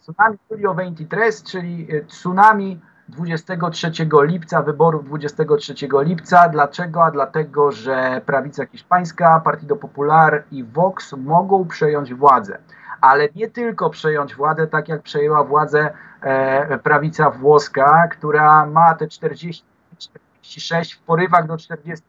Tsunami 0.00 0.38
Julio 0.50 0.74
23, 0.74 1.44
czyli 1.44 1.96
e, 1.96 2.04
tsunami 2.04 2.80
23 3.08 3.90
lipca, 4.22 4.62
wyborów 4.62 5.04
23 5.04 5.74
lipca. 6.02 6.48
Dlaczego? 6.48 7.04
A 7.04 7.10
dlatego, 7.10 7.72
że 7.72 8.20
prawica 8.26 8.66
hiszpańska, 8.66 9.40
Partido 9.40 9.76
Popular 9.76 10.44
i 10.50 10.64
Vox 10.64 11.12
mogą 11.12 11.68
przejąć 11.68 12.14
władzę. 12.14 12.58
Ale 13.00 13.28
nie 13.34 13.50
tylko 13.50 13.90
przejąć 13.90 14.34
władzę, 14.34 14.66
tak 14.66 14.88
jak 14.88 15.02
przejęła 15.02 15.44
władzę 15.44 15.94
e, 16.20 16.78
prawica 16.78 17.30
włoska, 17.30 18.08
która 18.08 18.66
ma 18.66 18.94
te 18.94 19.08
40, 19.08 19.64
46 19.98 20.94
w 20.94 21.00
porywach 21.00 21.46
do 21.46 21.54
48%. 21.54 22.00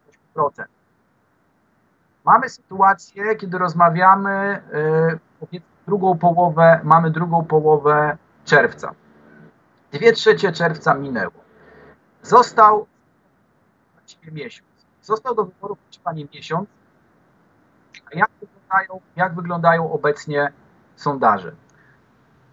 Mamy 2.26 2.50
sytuację, 2.50 3.36
kiedy 3.36 3.58
rozmawiamy, 3.58 4.62
e, 5.52 5.60
drugą 5.88 6.18
połowę, 6.18 6.80
mamy 6.84 7.12
drugą 7.12 7.46
połowę 7.46 8.18
czerwca. 8.46 8.94
Dwie 9.92 10.14
trzecie 10.14 10.52
czerwca 10.52 10.94
minęło. 10.94 11.32
Został 12.22 12.88
miesiąc. 14.32 14.68
Został 15.02 15.36
do 15.36 15.46
wyborów 15.46 15.78
Hiszpanii 15.90 16.30
miesiąc. 16.34 16.70
A 18.14 18.18
jak 18.18 18.30
wyglądają, 18.42 19.02
jak 19.16 19.36
wyglądają 19.36 19.92
obecnie 19.92 20.52
sondaże? 20.96 21.52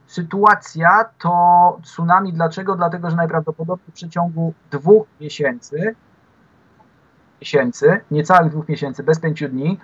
Sytuacja 0.06 1.04
to 1.18 1.78
tsunami. 1.82 2.32
Dlaczego? 2.32 2.76
Dlatego, 2.76 3.10
że 3.10 3.16
najprawdopodobniej 3.16 3.90
w 3.90 3.94
przeciągu 3.94 4.54
dwóch 4.70 5.06
miesięcy, 5.20 5.94
miesięcy, 7.40 8.00
niecałych 8.10 8.52
dwóch 8.52 8.68
miesięcy, 8.68 9.02
bez 9.02 9.20
pięciu 9.20 9.48
dni, 9.48 9.78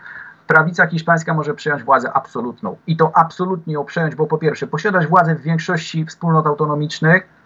prawica 0.47 0.87
hiszpańska 0.87 1.35
może 1.35 1.55
przejąć 1.55 1.83
władzę 1.83 2.13
absolutną. 2.13 2.77
I 2.87 2.97
to 2.97 3.17
absolutnie 3.17 3.75
ją 3.75 3.85
przejąć, 3.85 4.15
bo 4.15 4.27
po 4.27 4.39
pierwsze, 4.39 4.67
posiadać 4.67 5.07
władzę 5.07 5.35
w 5.35 5.41
większości 5.41 6.07
wspólnot 6.07 6.47
autonomicznych, 6.47 7.38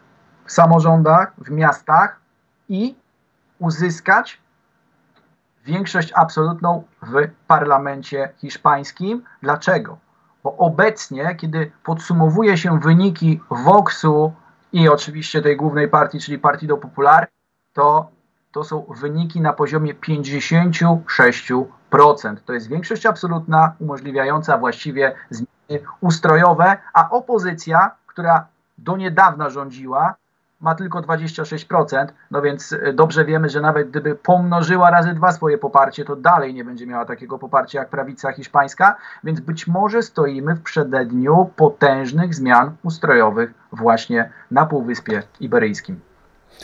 w 0.45 0.53
samorządach, 0.53 1.33
w 1.39 1.51
miastach 1.51 2.21
i 2.69 2.95
uzyskać 3.59 4.43
większość 5.65 6.13
absolutną 6.15 6.85
w 7.03 7.29
parlamencie 7.47 8.33
hiszpańskim. 8.37 9.25
Dlaczego? 9.43 9.99
Bo 10.45 10.57
obecnie, 10.57 11.35
kiedy 11.35 11.73
podsumowuje 11.85 12.59
się 12.59 12.81
wyniki 12.81 13.41
Voxu 13.51 14.33
i 14.73 14.89
oczywiście 14.89 15.43
tej 15.43 15.57
głównej 15.57 15.89
partii, 15.89 16.21
czyli 16.21 16.39
Partido 16.39 16.77
Popular, 16.77 17.29
to, 17.73 18.11
to 18.53 18.65
są 18.65 18.87
wyniki 19.01 19.41
na 19.41 19.53
poziomie 19.53 19.95
56%. 19.95 22.37
To 22.45 22.53
jest 22.53 22.69
większość 22.69 23.07
absolutna, 23.07 23.75
umożliwiająca 23.79 24.59
właściwie 24.59 25.15
zmiany 25.31 25.87
ustrojowe, 26.01 26.77
a 26.93 27.11
opozycja, 27.11 27.91
która 28.07 28.47
do 28.79 28.97
niedawna 28.97 29.51
rządziła, 29.51 30.15
ma 30.63 30.75
tylko 30.75 31.01
26%, 31.01 32.07
no 32.31 32.43
więc 32.43 32.73
e, 32.73 32.93
dobrze 32.93 33.25
wiemy, 33.25 33.49
że 33.49 33.61
nawet 33.61 33.91
gdyby 33.91 34.15
pomnożyła 34.15 34.91
razy 34.91 35.15
dwa 35.15 35.33
swoje 35.33 35.59
poparcie, 35.59 36.05
to 36.05 36.17
dalej 36.17 36.55
nie 36.55 36.65
będzie 36.65 36.87
miała 36.87 37.05
takiego 37.05 37.39
poparcia 37.39 37.79
jak 37.79 37.89
prawica 37.89 38.33
hiszpańska, 38.33 38.97
więc 39.25 39.41
być 39.41 39.67
może 39.67 40.03
stoimy 40.03 40.55
w 40.55 40.63
przededniu 40.63 41.51
potężnych 41.57 42.35
zmian 42.35 42.77
ustrojowych 42.83 43.55
właśnie 43.73 44.31
na 44.51 44.67
Półwyspie 44.67 45.23
Iberyjskim. 45.41 46.12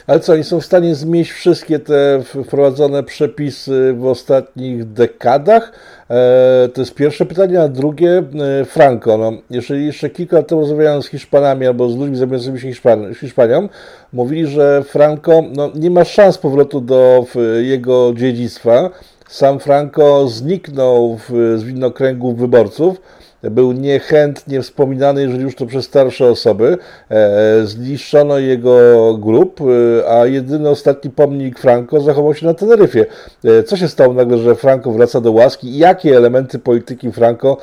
Ale 0.07 0.21
co, 0.21 0.33
oni 0.33 0.45
są 0.45 0.61
w 0.61 0.65
stanie 0.65 0.95
zmieść 0.95 1.31
wszystkie 1.31 1.79
te 1.79 2.23
wprowadzone 2.45 3.03
przepisy 3.03 3.95
w 3.99 4.07
ostatnich 4.07 4.93
dekadach? 4.93 5.73
E, 6.11 6.69
to 6.75 6.81
jest 6.81 6.95
pierwsze 6.95 7.27
pytanie, 7.27 7.63
a 7.63 7.69
drugie, 7.69 8.23
e, 8.61 8.65
Franco. 8.65 9.19
No, 9.19 9.33
jeżeli 9.51 9.87
jeszcze 9.87 10.11
kilka 10.11 10.37
lat 10.37 10.49
temu 10.49 10.61
rozmawiałem 10.61 11.03
z 11.03 11.07
Hiszpanami 11.07 11.67
albo 11.67 11.91
z 11.91 11.97
ludźmi 11.97 12.17
zajmującymi 12.17 12.61
się 12.61 12.69
Hiszpan 12.69 13.15
Hiszpanią, 13.15 13.69
mówili, 14.13 14.47
że 14.47 14.83
Franco 14.83 15.43
no, 15.57 15.71
nie 15.75 15.91
ma 15.91 16.05
szans 16.05 16.39
powrotu 16.39 16.81
do 16.81 17.27
jego 17.61 18.13
dziedzictwa. 18.17 18.91
Sam 19.29 19.61
Franco 19.61 20.29
zniknął 20.29 21.17
w, 21.17 21.57
z 21.59 21.63
widnokręgu 21.63 22.35
wyborców 22.35 23.01
był 23.42 23.72
niechętnie 23.72 24.62
wspominany, 24.62 25.22
jeżeli 25.22 25.42
już 25.42 25.55
to 25.55 25.66
przez 25.66 25.85
starsze 25.85 26.27
osoby. 26.27 26.79
E, 27.11 27.66
zniszczono 27.66 28.38
jego 28.38 28.79
grup, 29.18 29.61
e, 29.61 30.11
a 30.12 30.27
jedyny 30.27 30.68
ostatni 30.68 31.11
pomnik 31.11 31.59
Franco 31.59 32.01
zachował 32.01 32.35
się 32.35 32.46
na 32.46 32.55
Teneryfie. 32.55 33.07
E, 33.44 33.62
co 33.62 33.77
się 33.77 33.88
stało 33.88 34.14
nagle, 34.14 34.38
że 34.38 34.55
Franco 34.55 34.92
wraca 34.92 35.20
do 35.20 35.33
łaski 35.33 35.68
i 35.68 35.79
jakie 35.79 36.16
elementy 36.16 36.59
polityki 36.59 37.12
Franco 37.12 37.57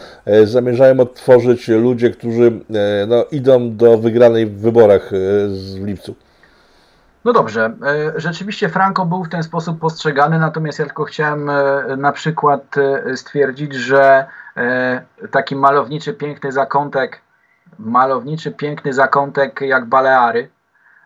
zamierzają 0.43 0.99
odtworzyć 0.99 1.67
ludzie, 1.67 2.09
którzy 2.09 2.51
no, 3.07 3.25
idą 3.31 3.75
do 3.75 3.97
wygranej 3.97 4.45
w 4.45 4.57
wyborach 4.57 5.11
w 5.47 5.85
lipcu? 5.85 6.15
No 7.25 7.33
dobrze, 7.33 7.73
rzeczywiście 8.15 8.69
Franco 8.69 9.05
był 9.05 9.23
w 9.23 9.29
ten 9.29 9.43
sposób 9.43 9.79
postrzegany, 9.79 10.39
natomiast 10.39 10.79
ja 10.79 10.85
tylko 10.85 11.03
chciałem 11.03 11.51
na 11.97 12.11
przykład 12.11 12.75
stwierdzić, 13.15 13.73
że 13.73 14.25
taki 15.31 15.55
malowniczy, 15.55 16.13
piękny 16.13 16.51
zakątek, 16.51 17.21
malowniczy, 17.79 18.51
piękny 18.51 18.93
zakątek 18.93 19.61
jak 19.61 19.85
Baleary, 19.85 20.49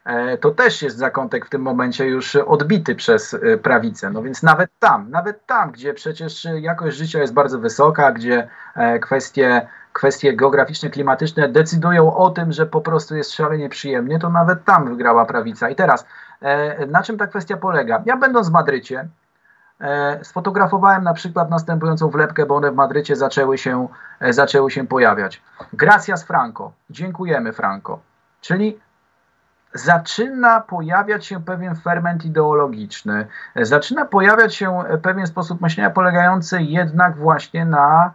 e, 0.05 0.38
to 0.38 0.51
też 0.51 0.81
jest 0.81 0.97
zakątek 0.97 1.45
w 1.45 1.49
tym 1.49 1.62
momencie 1.62 2.07
już 2.07 2.35
odbity 2.35 2.95
przez 2.95 3.33
e, 3.33 3.57
prawicę. 3.57 4.09
No 4.09 4.23
więc 4.23 4.43
nawet 4.43 4.69
tam, 4.79 5.09
nawet 5.09 5.45
tam, 5.45 5.71
gdzie 5.71 5.93
przecież 5.93 6.47
jakość 6.59 6.97
życia 6.97 7.19
jest 7.19 7.33
bardzo 7.33 7.59
wysoka, 7.59 8.12
gdzie 8.12 8.47
kwestie, 9.01 9.67
kwestie 9.93 10.33
geograficzne, 10.33 10.89
klimatyczne 10.89 11.49
decydują 11.49 12.15
o 12.15 12.29
tym, 12.29 12.51
że 12.51 12.65
po 12.65 12.81
prostu 12.81 13.15
jest 13.15 13.31
szalenie 13.31 13.69
przyjemnie, 13.69 14.19
to 14.19 14.29
nawet 14.29 14.65
tam 14.65 14.89
wygrała 14.89 15.25
prawica. 15.25 15.69
I 15.69 15.75
teraz, 15.75 16.05
na 16.88 17.03
czym 17.03 17.17
ta 17.17 17.27
kwestia 17.27 17.57
polega? 17.57 18.03
Ja 18.05 18.17
będąc 18.17 18.49
w 18.49 18.51
Madrycie, 18.51 19.07
E, 19.07 19.18
sfotografowałem 20.24 21.04
na 21.04 21.13
przykład 21.13 21.50
następującą 21.50 22.10
wlepkę, 22.10 22.46
bo 22.46 22.56
one 22.56 22.72
w 22.72 22.76
Madrycie 22.76 23.15
zaczęły 23.15 23.58
się, 23.58 23.88
e, 24.20 24.34
zaczęły 24.34 24.72
się 24.72 24.88
pojawiać. 24.88 25.42
Gracias 25.74 26.24
Franco. 26.24 26.72
Dziękujemy 26.89 27.54
Franco. 27.54 28.00
Czyli 28.42 28.80
zaczyna 29.74 30.62
pojawiać 30.62 31.26
się 31.26 31.44
pewien 31.44 31.76
ferment 31.76 32.26
ideologiczny, 32.26 33.28
zaczyna 33.56 34.06
pojawiać 34.06 34.56
się 34.56 34.84
pewien 35.02 35.28
sposób 35.28 35.62
myślenia 35.62 35.89
polegający 35.89 36.62
jednak 36.62 37.18
właśnie 37.18 37.65
na 37.65 38.13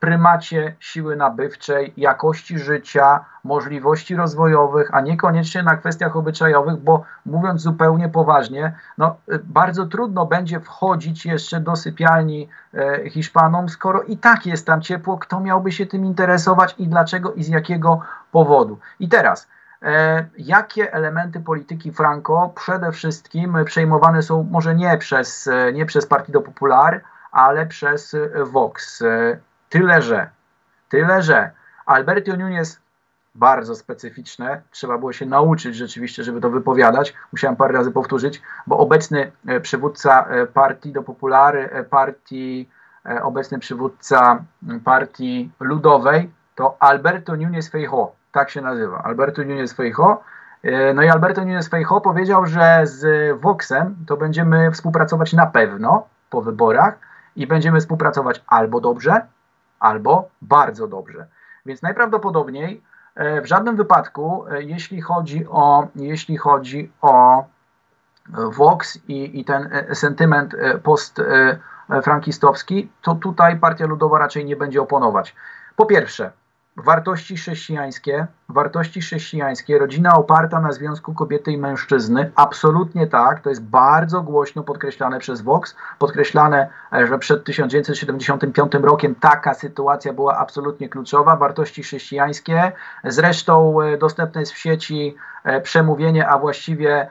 prymacie 0.00 0.76
siły 0.80 1.16
nabywczej, 1.16 1.92
jakości 1.96 2.58
życia, 2.58 3.24
możliwości 3.44 4.16
rozwojowych, 4.16 4.94
a 4.94 5.00
niekoniecznie 5.00 5.62
na 5.62 5.76
kwestiach 5.76 6.16
obyczajowych, 6.16 6.76
bo 6.76 7.04
mówiąc 7.26 7.60
zupełnie 7.60 8.08
poważnie, 8.08 8.72
no, 8.98 9.16
bardzo 9.44 9.86
trudno 9.86 10.26
będzie 10.26 10.60
wchodzić 10.60 11.26
jeszcze 11.26 11.60
do 11.60 11.76
sypialni 11.76 12.48
e, 12.74 13.10
Hiszpanom, 13.10 13.68
skoro 13.68 14.02
i 14.02 14.16
tak 14.16 14.46
jest 14.46 14.66
tam 14.66 14.80
ciepło, 14.82 15.18
kto 15.18 15.40
miałby 15.40 15.72
się 15.72 15.86
tym 15.86 16.04
interesować 16.04 16.74
i 16.78 16.88
dlaczego 16.88 17.32
i 17.32 17.44
z 17.44 17.48
jakiego 17.48 18.00
powodu. 18.32 18.78
I 19.00 19.08
teraz, 19.08 19.48
e, 19.82 20.26
jakie 20.38 20.92
elementy 20.92 21.40
polityki 21.40 21.92
Franco 21.92 22.52
przede 22.54 22.92
wszystkim 22.92 23.56
przejmowane 23.64 24.22
są 24.22 24.48
może 24.50 24.74
nie 24.74 24.98
przez, 24.98 25.46
e, 25.46 25.72
nie 25.72 25.86
przez 25.86 26.06
Partido 26.06 26.40
Popular, 26.40 27.00
ale 27.32 27.66
przez 27.66 28.16
Vox. 28.44 29.02
Tyle, 29.68 30.02
że, 30.02 30.30
tyle, 30.88 31.22
że 31.22 31.50
Alberto 31.86 32.32
Núñez 32.32 32.78
bardzo 33.34 33.74
specyficzne, 33.74 34.62
trzeba 34.70 34.98
było 34.98 35.12
się 35.12 35.26
nauczyć 35.26 35.76
rzeczywiście, 35.76 36.24
żeby 36.24 36.40
to 36.40 36.50
wypowiadać. 36.50 37.14
Musiałem 37.32 37.56
parę 37.56 37.74
razy 37.74 37.90
powtórzyć, 37.90 38.42
bo 38.66 38.78
obecny 38.78 39.32
e, 39.46 39.60
przywódca 39.60 40.26
e, 40.28 40.46
partii 40.46 40.92
do 40.92 41.02
Populary, 41.02 41.70
e, 41.70 41.84
partii, 41.84 42.68
obecny 43.22 43.58
przywódca 43.58 44.44
partii 44.84 45.50
ludowej 45.60 46.30
to 46.54 46.76
Alberto 46.80 47.32
Núñez 47.32 47.70
Feijóo, 47.70 48.12
tak 48.32 48.50
się 48.50 48.60
nazywa, 48.60 49.02
Alberto 49.02 49.42
Núñez 49.42 49.74
Feijóo. 49.74 50.22
No 50.94 51.02
i 51.02 51.08
Alberto 51.08 51.40
Núñez 51.40 51.68
Feijóo 51.70 52.00
powiedział, 52.00 52.46
że 52.46 52.80
z 52.84 53.02
Voxem 53.40 53.96
to 54.06 54.16
będziemy 54.16 54.70
współpracować 54.70 55.32
na 55.32 55.46
pewno 55.46 56.06
po 56.30 56.42
wyborach 56.42 56.98
i 57.36 57.46
będziemy 57.46 57.80
współpracować 57.80 58.44
albo 58.46 58.80
dobrze, 58.80 59.20
albo 59.80 60.28
bardzo 60.42 60.88
dobrze. 60.88 61.26
Więc 61.66 61.82
najprawdopodobniej 61.82 62.82
e, 63.14 63.40
w 63.40 63.46
żadnym 63.46 63.76
wypadku, 63.76 64.44
e, 64.50 64.62
jeśli 64.62 65.00
chodzi 65.00 65.46
o, 65.50 65.88
jeśli 65.96 66.36
chodzi 66.36 66.92
o 67.02 67.40
e, 67.40 67.44
Vox 68.50 68.98
i, 69.08 69.40
i 69.40 69.44
ten 69.44 69.70
sentyment 69.92 70.54
post-frankistowski, 70.82 72.90
to 73.02 73.14
tutaj 73.14 73.56
Partia 73.56 73.86
Ludowa 73.86 74.18
raczej 74.18 74.44
nie 74.44 74.56
będzie 74.56 74.82
oponować. 74.82 75.34
Po 75.76 75.86
pierwsze, 75.86 76.32
wartości 76.78 77.36
chrześcijańskie, 77.36 78.26
wartości 78.48 79.00
chrześcijańskie, 79.00 79.78
rodzina 79.78 80.16
oparta 80.16 80.60
na 80.60 80.72
związku 80.72 81.14
kobiety 81.14 81.52
i 81.52 81.58
mężczyzny, 81.58 82.30
absolutnie 82.34 83.06
tak, 83.06 83.40
to 83.40 83.50
jest 83.50 83.62
bardzo 83.62 84.22
głośno 84.22 84.62
podkreślane 84.62 85.18
przez 85.18 85.40
Vox, 85.40 85.76
podkreślane, 85.98 86.68
e, 86.92 87.06
że 87.06 87.18
przed 87.18 87.44
1975 87.44 88.72
rokiem 88.82 89.14
taka 89.14 89.54
sytuacja 89.54 90.12
była 90.12 90.38
absolutnie 90.38 90.88
kluczowa, 90.88 91.36
wartości 91.36 91.82
chrześcijańskie, 91.82 92.72
zresztą 93.04 93.80
e, 93.80 93.98
dostępne 93.98 94.40
jest 94.40 94.52
w 94.52 94.58
sieci 94.58 95.16
e, 95.44 95.60
przemówienie, 95.60 96.28
a 96.28 96.38
właściwie 96.38 97.08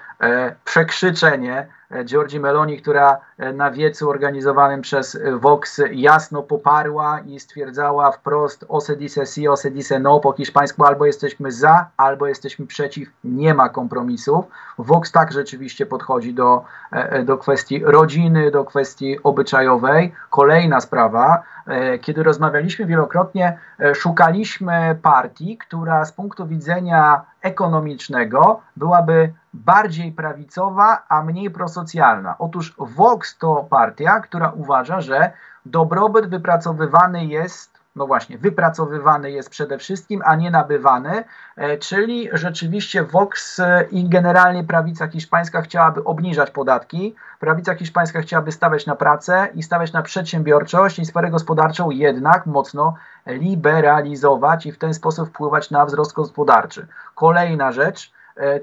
przekrzyczenie 0.65 1.67
Giorgi 2.05 2.39
Meloni, 2.39 2.81
która 2.81 3.17
na 3.53 3.71
wiecu 3.71 4.09
organizowanym 4.09 4.81
przez 4.81 5.19
Vox 5.39 5.81
jasno 5.91 6.43
poparła 6.43 7.19
i 7.19 7.39
stwierdzała 7.39 8.11
wprost 8.11 8.65
ose 8.69 8.95
dice 8.95 9.25
si, 9.25 9.47
ose 9.47 9.71
dice 9.71 9.99
no 9.99 10.19
po 10.19 10.33
hiszpańsku 10.33 10.85
albo 10.85 11.05
jesteśmy 11.05 11.51
za, 11.51 11.89
albo 11.97 12.27
jesteśmy 12.27 12.67
przeciw, 12.67 13.09
nie 13.23 13.53
ma 13.53 13.69
kompromisów. 13.69 14.45
Vox 14.77 15.11
tak 15.11 15.31
rzeczywiście 15.31 15.85
podchodzi 15.85 16.33
do, 16.33 16.63
e, 16.93 17.11
e, 17.11 17.23
do 17.23 17.37
kwestii 17.37 17.83
rodziny, 17.85 18.51
do 18.51 18.65
kwestii 18.65 19.23
obyczajowej. 19.23 20.13
Kolejna 20.29 20.81
sprawa, 20.81 21.43
e, 21.67 21.99
kiedy 21.99 22.23
rozmawialiśmy 22.23 22.85
wielokrotnie, 22.85 23.57
szukaliśmy 23.93 24.99
partii, 25.01 25.57
która 25.57 26.05
z 26.05 26.11
punktu 26.11 26.47
widzenia 26.47 27.21
ekonomicznego 27.41 28.61
byłaby 28.75 29.33
bardziej 29.65 30.11
prawicowa, 30.11 31.03
a 31.09 31.23
mniej 31.23 31.51
prosocjalna. 31.51 32.35
Otóż 32.39 32.75
Vox 32.77 33.37
to 33.37 33.67
partia, 33.69 34.19
która 34.19 34.51
uważa, 34.51 35.01
że 35.01 35.31
dobrobyt 35.65 36.29
wypracowywany 36.29 37.25
jest 37.25 37.77
no 37.97 38.07
właśnie, 38.07 38.37
wypracowywany 38.37 39.31
jest 39.31 39.49
przede 39.49 39.77
wszystkim, 39.77 40.21
a 40.25 40.35
nie 40.35 40.51
nabywany, 40.51 41.23
e, 41.55 41.77
czyli 41.77 42.29
rzeczywiście 42.33 43.03
Vox 43.03 43.59
e, 43.59 43.85
i 43.91 44.09
generalnie 44.09 44.63
prawica 44.63 45.07
hiszpańska 45.07 45.61
chciałaby 45.61 46.03
obniżać 46.03 46.51
podatki, 46.51 47.15
prawica 47.39 47.75
hiszpańska 47.75 48.21
chciałaby 48.21 48.51
stawiać 48.51 48.85
na 48.85 48.95
pracę 48.95 49.47
i 49.55 49.63
stawiać 49.63 49.93
na 49.93 50.01
przedsiębiorczość 50.01 50.99
i 50.99 51.05
sferę 51.05 51.29
gospodarczą 51.29 51.91
jednak 51.91 52.45
mocno 52.45 52.93
liberalizować 53.25 54.65
i 54.65 54.71
w 54.71 54.77
ten 54.77 54.93
sposób 54.93 55.29
wpływać 55.29 55.71
na 55.71 55.85
wzrost 55.85 56.13
gospodarczy. 56.13 56.87
Kolejna 57.15 57.71
rzecz, 57.71 58.11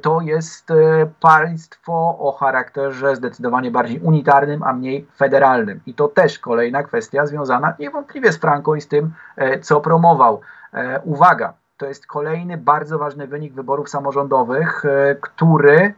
to 0.02 0.20
jest 0.20 0.70
e, 0.70 0.74
państwo 1.20 1.92
o 2.18 2.36
charakterze 2.40 3.16
zdecydowanie 3.16 3.70
bardziej 3.70 4.00
unitarnym, 4.00 4.62
a 4.62 4.72
mniej 4.72 5.06
federalnym. 5.16 5.80
I 5.86 5.94
to 5.94 6.08
też 6.08 6.38
kolejna 6.38 6.82
kwestia 6.82 7.26
związana 7.26 7.74
niewątpliwie 7.78 8.32
z 8.32 8.38
Franco 8.38 8.74
i 8.74 8.80
z 8.80 8.88
tym, 8.88 9.12
e, 9.36 9.58
co 9.58 9.80
promował. 9.80 10.40
Uwaga, 11.04 11.52
to 11.76 11.86
jest 11.86 12.06
kolejny 12.06 12.56
bardzo 12.56 12.98
ważny 12.98 13.26
wynik 13.26 13.52
wyborów 13.52 13.88
samorządowych, 13.88 14.82
który 15.20 15.94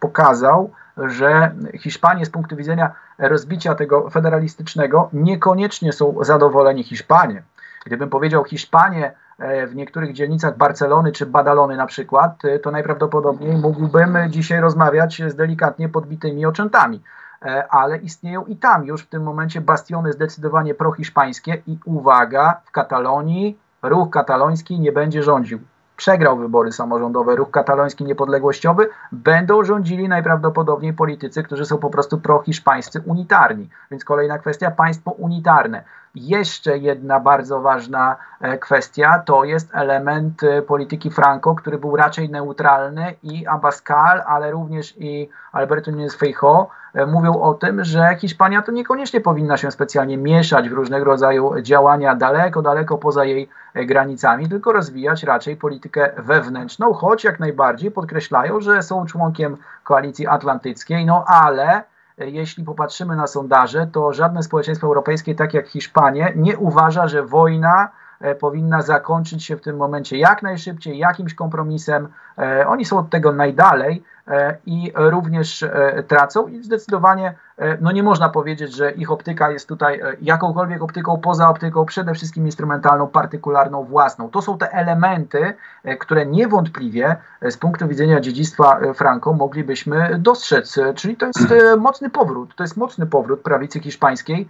pokazał, 0.00 0.70
że 0.96 1.54
Hiszpanie 1.78 2.26
z 2.26 2.30
punktu 2.30 2.56
widzenia 2.56 2.92
rozbicia 3.18 3.74
tego 3.74 4.10
federalistycznego 4.10 5.08
niekoniecznie 5.12 5.92
są 5.92 6.14
zadowoleni 6.20 6.84
Hiszpanie. 6.84 7.42
Gdybym 7.84 8.10
powiedział 8.10 8.44
Hiszpanie 8.44 9.12
E, 9.12 9.21
w 9.66 9.74
niektórych 9.74 10.12
dzielnicach 10.12 10.56
Barcelony 10.56 11.12
czy 11.12 11.26
Badalony 11.26 11.76
na 11.76 11.86
przykład, 11.86 12.44
e, 12.44 12.58
to 12.58 12.70
najprawdopodobniej 12.70 13.56
mógłbym 13.56 14.18
dzisiaj 14.28 14.60
rozmawiać 14.60 15.22
z 15.28 15.34
delikatnie 15.34 15.88
podbitymi 15.88 16.46
oczętami. 16.46 17.02
E, 17.42 17.68
ale 17.68 17.96
istnieją 17.96 18.44
i 18.44 18.56
tam 18.56 18.84
już 18.84 19.02
w 19.02 19.08
tym 19.08 19.22
momencie 19.22 19.60
bastiony 19.60 20.12
zdecydowanie 20.12 20.74
prohiszpańskie 20.74 21.62
i 21.66 21.78
uwaga, 21.84 22.60
w 22.64 22.70
Katalonii 22.70 23.58
ruch 23.82 24.10
kataloński 24.10 24.80
nie 24.80 24.92
będzie 24.92 25.22
rządził 25.22 25.58
przegrał 25.96 26.36
wybory 26.36 26.72
samorządowe, 26.72 27.36
ruch 27.36 27.50
kataloński 27.50 28.04
niepodległościowy, 28.04 28.88
będą 29.12 29.64
rządzili 29.64 30.08
najprawdopodobniej 30.08 30.92
politycy, 30.92 31.42
którzy 31.42 31.64
są 31.66 31.78
po 31.78 31.90
prostu 31.90 32.18
prohiszpańscy 32.18 33.02
unitarni. 33.06 33.68
Więc 33.90 34.04
kolejna 34.04 34.38
kwestia, 34.38 34.70
państwo 34.70 35.10
unitarne. 35.10 35.84
Jeszcze 36.14 36.78
jedna 36.78 37.20
bardzo 37.20 37.60
ważna 37.60 38.16
e, 38.40 38.58
kwestia 38.58 39.22
to 39.26 39.44
jest 39.44 39.74
element 39.74 40.42
e, 40.42 40.62
polityki 40.62 41.10
Franco, 41.10 41.54
który 41.54 41.78
był 41.78 41.96
raczej 41.96 42.30
neutralny 42.30 43.14
i 43.22 43.46
Abascal, 43.46 44.22
ale 44.26 44.50
również 44.50 44.94
i 44.98 45.28
Alberto 45.52 45.90
Núñez 45.90 46.16
Feijóo 46.16 46.68
e, 46.94 47.06
mówią 47.06 47.40
o 47.40 47.54
tym, 47.54 47.84
że 47.84 48.16
Hiszpania 48.20 48.62
to 48.62 48.72
niekoniecznie 48.72 49.20
powinna 49.20 49.56
się 49.56 49.70
specjalnie 49.70 50.18
mieszać 50.18 50.68
w 50.68 50.72
różnego 50.72 51.04
rodzaju 51.04 51.60
działania 51.62 52.14
daleko, 52.14 52.62
daleko 52.62 52.98
poza 52.98 53.24
jej 53.24 53.48
granicami, 53.74 54.48
tylko 54.48 54.72
rozwijać 54.72 55.22
raczej 55.22 55.56
politykę 55.56 56.12
wewnętrzną, 56.16 56.92
choć 56.92 57.24
jak 57.24 57.40
najbardziej 57.40 57.90
podkreślają, 57.90 58.60
że 58.60 58.82
są 58.82 59.06
członkiem 59.06 59.56
koalicji 59.84 60.26
atlantyckiej, 60.26 61.06
no 61.06 61.24
ale 61.26 61.91
jeśli 62.18 62.64
popatrzymy 62.64 63.16
na 63.16 63.26
sondaże, 63.26 63.86
to 63.92 64.12
żadne 64.12 64.42
społeczeństwo 64.42 64.86
europejskie, 64.86 65.34
tak 65.34 65.54
jak 65.54 65.68
Hiszpanie, 65.68 66.32
nie 66.36 66.58
uważa, 66.58 67.08
że 67.08 67.22
wojna 67.22 67.88
e, 68.20 68.34
powinna 68.34 68.82
zakończyć 68.82 69.44
się 69.44 69.56
w 69.56 69.60
tym 69.60 69.76
momencie 69.76 70.18
jak 70.18 70.42
najszybciej, 70.42 70.98
jakimś 70.98 71.34
kompromisem. 71.34 72.08
E, 72.38 72.66
oni 72.66 72.84
są 72.84 72.98
od 72.98 73.10
tego 73.10 73.32
najdalej 73.32 74.02
e, 74.28 74.56
i 74.66 74.92
również 74.94 75.64
tracą 76.08 76.46
i 76.46 76.62
zdecydowanie 76.62 77.34
E, 77.51 77.51
no 77.80 77.92
nie 77.92 78.02
można 78.02 78.28
powiedzieć, 78.28 78.76
że 78.76 78.90
ich 78.90 79.10
optyka 79.10 79.50
jest 79.50 79.68
tutaj 79.68 80.00
e, 80.00 80.16
jakąkolwiek 80.22 80.82
optyką 80.82 81.18
poza 81.18 81.48
optyką, 81.48 81.84
przede 81.84 82.14
wszystkim 82.14 82.46
instrumentalną, 82.46 83.08
partykularną, 83.08 83.84
własną. 83.84 84.30
To 84.30 84.42
są 84.42 84.58
te 84.58 84.72
elementy, 84.72 85.54
e, 85.84 85.96
które 85.96 86.26
niewątpliwie 86.26 87.16
z 87.42 87.56
punktu 87.56 87.88
widzenia 87.88 88.20
dziedzictwa 88.20 88.80
Franco 88.94 89.32
moglibyśmy 89.32 90.18
dostrzec. 90.18 90.78
Czyli 90.94 91.16
to 91.16 91.26
jest 91.26 91.54
mocny 91.78 92.10
powrót, 92.10 92.54
to 92.56 92.64
jest 92.64 92.76
mocny 92.76 93.06
powrót 93.06 93.40
prawicy 93.40 93.80
hiszpańskiej 93.80 94.48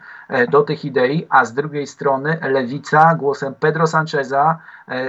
do 0.51 0.63
tych 0.63 0.85
idei, 0.85 1.27
a 1.29 1.45
z 1.45 1.55
drugiej 1.55 1.87
strony 1.87 2.39
lewica 2.43 3.15
głosem 3.15 3.55
Pedro 3.61 3.87
Sancheza 3.87 4.59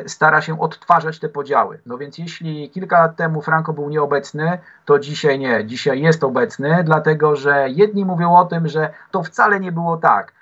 stara 0.08 0.42
się 0.42 0.60
odtwarzać 0.60 1.20
te 1.20 1.30
podziały. 1.30 1.80
No 1.86 1.98
więc 1.98 2.18
jeśli 2.18 2.70
kilka 2.70 3.02
lat 3.02 3.16
temu 3.16 3.42
Franco 3.42 3.74
był 3.74 3.90
nieobecny, 3.90 4.58
to 4.86 5.00
dzisiaj 5.00 5.40
nie. 5.40 5.66
Dzisiaj 5.66 6.02
jest 6.02 6.24
obecny, 6.24 6.84
dlatego 6.84 7.36
że 7.36 7.70
jedni 7.70 8.06
mówią 8.06 8.36
o 8.36 8.46
tym, 8.46 8.68
że 8.68 8.94
to 9.12 9.24
wcale 9.24 9.60
nie 9.60 9.72
było 9.72 9.98
tak, 9.98 10.34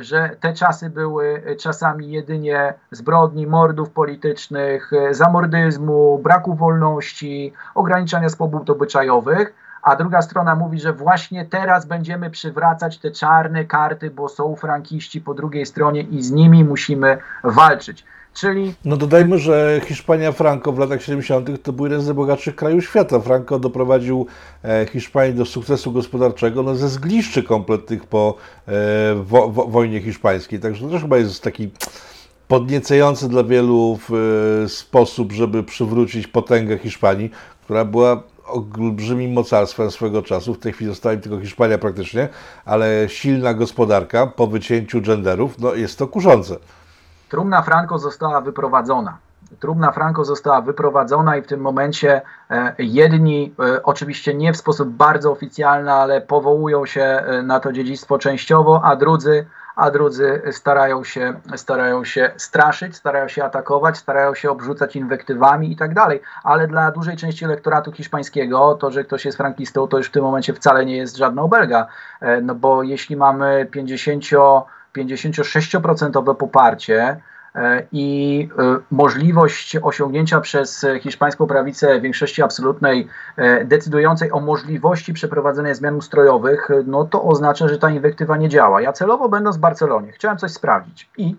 że 0.00 0.30
te 0.40 0.52
czasy 0.52 0.90
były 0.90 1.42
czasami 1.60 2.10
jedynie 2.10 2.74
zbrodni, 2.90 3.46
mordów 3.46 3.90
politycznych, 3.90 4.90
zamordyzmu, 5.10 6.18
braku 6.22 6.54
wolności, 6.54 7.52
ograniczania 7.74 8.28
swobód 8.28 8.70
obyczajowych, 8.70 9.54
a 9.82 9.96
druga 9.96 10.22
strona 10.22 10.54
mówi, 10.54 10.80
że 10.80 10.92
właśnie 10.92 11.44
teraz 11.44 11.86
będziemy 11.86 12.30
przywracać 12.30 12.98
te 12.98 13.10
czarne 13.10 13.64
karty, 13.64 14.10
bo 14.10 14.28
są 14.28 14.56
frankiści 14.56 15.20
po 15.20 15.34
drugiej 15.34 15.66
stronie 15.66 16.00
i 16.00 16.22
z 16.22 16.30
nimi 16.30 16.64
musimy 16.64 17.18
walczyć. 17.44 18.04
Czyli... 18.40 18.74
No 18.84 18.96
dodajmy, 18.96 19.38
że 19.38 19.80
Hiszpania 19.84 20.32
Franco 20.32 20.72
w 20.72 20.78
latach 20.78 21.02
70. 21.02 21.62
to 21.62 21.72
był 21.72 21.86
jeden 21.86 22.00
z 22.00 22.06
najbogatszych 22.06 22.56
krajów 22.56 22.84
świata. 22.84 23.20
Franco 23.20 23.58
doprowadził 23.58 24.26
e, 24.64 24.86
Hiszpanię 24.92 25.32
do 25.32 25.44
sukcesu 25.44 25.92
gospodarczego 25.92 26.62
no, 26.62 26.74
ze 26.74 26.88
zgliszczy 26.88 27.42
kompletnych 27.42 28.06
po 28.06 28.34
e, 28.68 28.72
wo, 29.14 29.48
wo, 29.48 29.64
wojnie 29.64 30.00
hiszpańskiej. 30.00 30.60
Także 30.60 30.84
to 30.84 30.90
też 30.90 31.02
chyba 31.02 31.18
jest 31.18 31.42
taki 31.42 31.70
podniecający 32.48 33.28
dla 33.28 33.44
wielu 33.44 33.98
e, 34.64 34.68
sposób, 34.68 35.32
żeby 35.32 35.62
przywrócić 35.62 36.26
potęgę 36.26 36.78
Hiszpanii, 36.78 37.30
która 37.64 37.84
była 37.84 38.22
olbrzymim 38.46 39.32
mocarstwem 39.32 39.90
swego 39.90 40.22
czasu. 40.22 40.54
W 40.54 40.58
tej 40.58 40.72
chwili 40.72 40.90
została 40.90 41.16
tylko 41.16 41.40
Hiszpania 41.40 41.78
praktycznie, 41.78 42.28
ale 42.64 43.06
silna 43.08 43.54
gospodarka 43.54 44.26
po 44.26 44.46
wycięciu 44.46 45.00
genderów, 45.00 45.58
no 45.58 45.74
jest 45.74 45.98
to 45.98 46.08
kurzące. 46.08 46.56
Trumna 47.28 47.62
Franco 47.62 47.98
została 47.98 48.40
wyprowadzona. 48.40 49.18
Trumna 49.60 49.92
Franco 49.92 50.24
została 50.24 50.60
wyprowadzona 50.60 51.36
i 51.36 51.42
w 51.42 51.46
tym 51.46 51.60
momencie 51.60 52.22
e, 52.50 52.74
jedni, 52.78 53.54
e, 53.58 53.82
oczywiście 53.82 54.34
nie 54.34 54.52
w 54.52 54.56
sposób 54.56 54.88
bardzo 54.88 55.32
oficjalny, 55.32 55.92
ale 55.92 56.20
powołują 56.20 56.86
się 56.86 57.02
e, 57.02 57.42
na 57.42 57.60
to 57.60 57.72
dziedzictwo 57.72 58.18
częściowo, 58.18 58.80
a 58.84 58.96
drudzy, 58.96 59.46
a 59.76 59.90
drudzy 59.90 60.42
starają 60.50 61.04
się, 61.04 61.40
starają 61.56 62.04
się 62.04 62.30
straszyć, 62.36 62.96
starają 62.96 63.28
się 63.28 63.44
atakować, 63.44 63.96
starają 63.96 64.34
się 64.34 64.50
obrzucać 64.50 64.96
inwektywami 64.96 65.72
i 65.72 65.76
tak 65.76 65.94
dalej. 65.94 66.20
Ale 66.44 66.66
dla 66.66 66.90
dużej 66.90 67.16
części 67.16 67.44
elektoratu 67.44 67.92
hiszpańskiego 67.92 68.74
to, 68.74 68.90
że 68.90 69.04
ktoś 69.04 69.24
jest 69.24 69.38
frankistą, 69.38 69.88
to 69.88 69.96
już 69.96 70.08
w 70.08 70.12
tym 70.12 70.22
momencie 70.22 70.54
wcale 70.54 70.84
nie 70.84 70.96
jest 70.96 71.16
żadna 71.16 71.42
obelga. 71.42 71.86
No 72.42 72.54
bo 72.54 72.82
jeśli 72.82 73.16
mamy 73.16 73.66
50 73.70 74.24
56% 74.96 76.34
poparcie 76.34 77.20
e, 77.54 77.82
i 77.92 78.48
e, 78.58 78.76
możliwość 78.90 79.76
osiągnięcia 79.82 80.40
przez 80.40 80.86
hiszpańską 81.00 81.46
prawicę 81.46 82.00
większości 82.00 82.42
absolutnej 82.42 83.08
e, 83.36 83.64
decydującej 83.64 84.32
o 84.32 84.40
możliwości 84.40 85.12
przeprowadzenia 85.12 85.74
zmian 85.74 85.96
ustrojowych, 85.96 86.68
no 86.86 87.04
to 87.04 87.24
oznacza, 87.24 87.68
że 87.68 87.78
ta 87.78 87.90
inwektywa 87.90 88.36
nie 88.36 88.48
działa. 88.48 88.82
Ja 88.82 88.92
celowo 88.92 89.28
będąc 89.28 89.56
w 89.56 89.60
Barcelonie 89.60 90.12
chciałem 90.12 90.38
coś 90.38 90.52
sprawdzić 90.52 91.10
i 91.16 91.36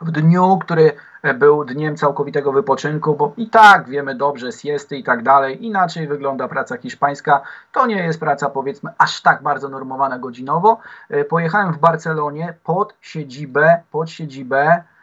w 0.00 0.10
dniu, 0.10 0.58
który 0.58 0.92
był 1.34 1.64
dniem 1.64 1.96
całkowitego 1.96 2.52
wypoczynku, 2.52 3.14
bo 3.14 3.32
i 3.36 3.50
tak 3.50 3.88
wiemy 3.88 4.14
dobrze, 4.14 4.52
siesty 4.52 4.96
i 4.96 5.04
tak 5.04 5.22
dalej, 5.22 5.64
inaczej 5.64 6.08
wygląda 6.08 6.48
praca 6.48 6.76
hiszpańska. 6.76 7.42
To 7.72 7.86
nie 7.86 7.96
jest 7.96 8.20
praca 8.20 8.50
powiedzmy 8.50 8.90
aż 8.98 9.22
tak 9.22 9.42
bardzo 9.42 9.68
normowana 9.68 10.18
godzinowo. 10.18 10.78
E, 11.10 11.24
pojechałem 11.24 11.72
w 11.72 11.78
Barcelonie 11.78 12.54
pod 12.64 12.94
siedzibę, 13.00 13.82
pod 13.90 14.10
siedzibę 14.10 14.66
E, 14.66 14.95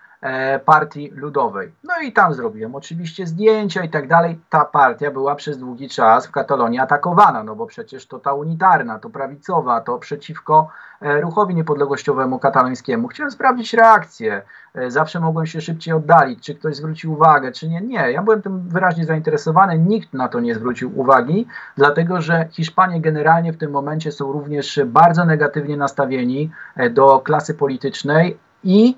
partii 0.65 1.11
Ludowej. 1.15 1.71
No 1.83 1.93
i 2.03 2.13
tam 2.13 2.33
zrobiłem 2.33 2.75
oczywiście 2.75 3.27
zdjęcia 3.27 3.83
i 3.83 3.89
tak 3.89 4.07
dalej. 4.07 4.39
Ta 4.49 4.65
partia 4.65 5.11
była 5.11 5.35
przez 5.35 5.57
długi 5.57 5.89
czas 5.89 6.27
w 6.27 6.31
Katalonii 6.31 6.79
atakowana, 6.79 7.43
no 7.43 7.55
bo 7.55 7.65
przecież 7.65 8.07
to 8.07 8.19
ta 8.19 8.33
unitarna, 8.33 8.99
to 8.99 9.09
prawicowa, 9.09 9.81
to 9.81 9.97
przeciwko 9.97 10.69
e, 11.01 11.21
ruchowi 11.21 11.55
niepodległościowemu 11.55 12.39
katalońskiemu. 12.39 13.07
Chciałem 13.07 13.31
sprawdzić 13.31 13.73
reakcję. 13.73 14.41
E, 14.73 14.91
zawsze 14.91 15.19
mogłem 15.19 15.45
się 15.45 15.61
szybciej 15.61 15.93
oddalić, 15.93 16.45
czy 16.45 16.55
ktoś 16.55 16.75
zwrócił 16.75 17.13
uwagę, 17.13 17.51
czy 17.51 17.69
nie. 17.69 17.81
Nie, 17.81 18.11
ja 18.11 18.23
byłem 18.23 18.41
tym 18.41 18.69
wyraźnie 18.69 19.05
zainteresowany, 19.05 19.79
nikt 19.79 20.13
na 20.13 20.27
to 20.27 20.39
nie 20.39 20.55
zwrócił 20.55 20.99
uwagi, 20.99 21.47
dlatego 21.77 22.21
że 22.21 22.47
Hiszpanie 22.51 23.01
generalnie 23.01 23.53
w 23.53 23.57
tym 23.57 23.71
momencie 23.71 24.11
są 24.11 24.31
również 24.31 24.79
bardzo 24.85 25.25
negatywnie 25.25 25.77
nastawieni 25.77 26.51
do 26.91 27.19
klasy 27.19 27.53
politycznej 27.53 28.37
i 28.63 28.97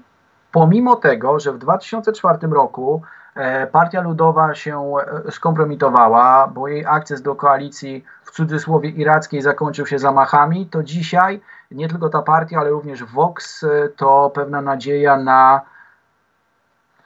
pomimo 0.55 0.95
tego, 0.95 1.39
że 1.39 1.51
w 1.51 1.57
2004 1.57 2.47
roku 2.47 3.01
e, 3.35 3.67
Partia 3.67 4.01
Ludowa 4.01 4.55
się 4.55 4.93
e, 5.27 5.31
skompromitowała, 5.31 6.47
bo 6.47 6.67
jej 6.67 6.85
akces 6.85 7.21
do 7.21 7.35
koalicji 7.35 8.03
w 8.23 8.31
cudzysłowie 8.31 8.89
irackiej 8.89 9.41
zakończył 9.41 9.85
się 9.85 9.99
zamachami, 9.99 10.65
to 10.65 10.83
dzisiaj 10.83 11.41
nie 11.71 11.89
tylko 11.89 12.09
ta 12.09 12.21
partia, 12.21 12.59
ale 12.59 12.69
również 12.69 13.03
Vox 13.03 13.63
e, 13.63 13.89
to 13.89 14.31
pewna 14.35 14.61
nadzieja 14.61 15.17
na 15.17 15.61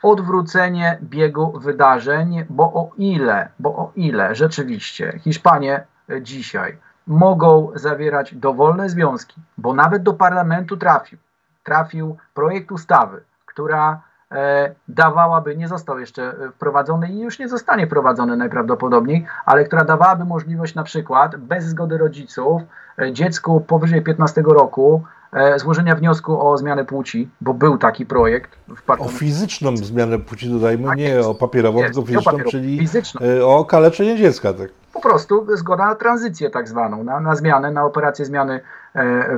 odwrócenie 0.04 1.00
biegu 1.02 1.60
wydarzeń, 1.60 2.46
bo 2.50 2.64
o 2.64 2.92
ile, 2.98 3.50
bo 3.60 3.70
o 3.70 3.92
ile 3.96 4.36
rzeczywiście 4.36 5.20
Hiszpanie 5.20 5.86
dzisiaj 6.22 6.78
mogą 7.08 7.72
zawierać 7.76 8.36
dowolne 8.36 8.90
związki, 8.90 9.42
bo 9.58 9.74
nawet 9.74 10.04
do 10.04 10.14
parlamentu 10.14 10.78
trafił, 10.78 11.18
trafił 11.64 12.18
projekt 12.34 12.72
ustawy, 12.72 13.22
która 13.60 14.02
e, 14.32 14.76
dawałaby, 14.88 15.58
nie 15.58 15.68
został 15.68 16.00
jeszcze 16.00 16.34
wprowadzony 16.56 17.10
i 17.10 17.20
już 17.20 17.40
nie 17.40 17.50
zostanie 17.50 17.88
wprowadzony 17.88 18.38
najprawdopodobniej, 18.38 19.26
ale 19.46 19.66
która 19.66 19.84
dawałaby 19.84 20.26
możliwość 20.26 20.76
na 20.76 20.84
przykład 20.84 21.36
bez 21.36 21.66
zgody 21.66 21.98
rodziców 21.98 22.62
e, 23.02 23.14
dziecku 23.14 23.62
powyżej 23.62 24.02
15 24.02 24.42
roku 24.42 25.04
e, 25.34 25.60
złożenia 25.60 25.96
wniosku 25.96 26.50
o 26.50 26.58
zmianę 26.58 26.86
płci, 26.86 27.30
bo 27.42 27.54
był 27.54 27.78
taki 27.78 28.06
projekt. 28.06 28.58
W 28.76 28.90
o 28.90 29.08
fizyczną 29.08 29.78
zmianę 29.78 30.20
płci 30.20 30.50
dodajmy, 30.50 30.88
tak 30.88 30.98
nie 30.98 31.20
o 31.20 31.36
papierową, 31.36 31.84
tylko 31.84 32.02
fizyczną, 32.02 32.40
czyli 32.52 32.80
fizyczną. 32.80 33.22
o 33.46 33.66
kaleczenie 33.66 34.18
dziecka. 34.18 34.54
Tak 34.54 34.70
po 34.94 35.10
prostu 35.10 35.48
zgoda 35.58 35.86
na 35.86 35.96
tranzycję 35.96 36.50
tak 36.50 36.68
zwaną, 36.68 37.04
na, 37.04 37.20
na 37.20 37.36
zmianę, 37.36 37.72
na 37.72 37.86
operację 37.86 38.26
zmiany 38.26 38.54
e, 38.54 38.62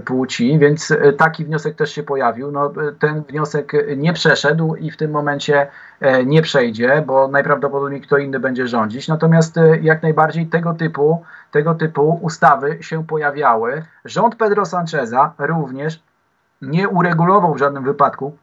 płci, 0.05 0.59
więc 0.59 0.91
e, 0.91 1.13
taki 1.13 1.45
wniosek 1.45 1.75
też 1.75 1.91
się 1.91 2.03
pojawił. 2.03 2.51
No, 2.51 2.65
e, 2.65 2.91
ten 2.99 3.23
wniosek 3.23 3.71
nie 3.97 4.13
przeszedł 4.13 4.75
i 4.75 4.91
w 4.91 4.97
tym 4.97 5.11
momencie 5.11 5.67
nie 6.25 6.41
przejdzie, 6.41 7.03
bo 7.07 7.27
najprawdopodobniej 7.27 8.01
kto 8.01 8.17
inny 8.17 8.39
będzie 8.39 8.67
rządzić. 8.67 9.07
Natomiast 9.07 9.55
jak 9.81 10.03
najbardziej 10.03 10.47
tego 10.47 10.73
typu, 10.73 11.23
tego 11.51 11.75
typu 11.75 12.19
ustawy 12.21 12.77
się 12.81 13.05
pojawiały. 13.05 13.83
Rząd 14.05 14.35
Pedro 14.35 14.65
Sancheza 14.65 15.33
również 15.39 16.03
nie 16.61 16.89
uregulował 16.89 17.53
w 17.53 17.57
żadnym 17.57 17.83
wypadku 17.83 18.37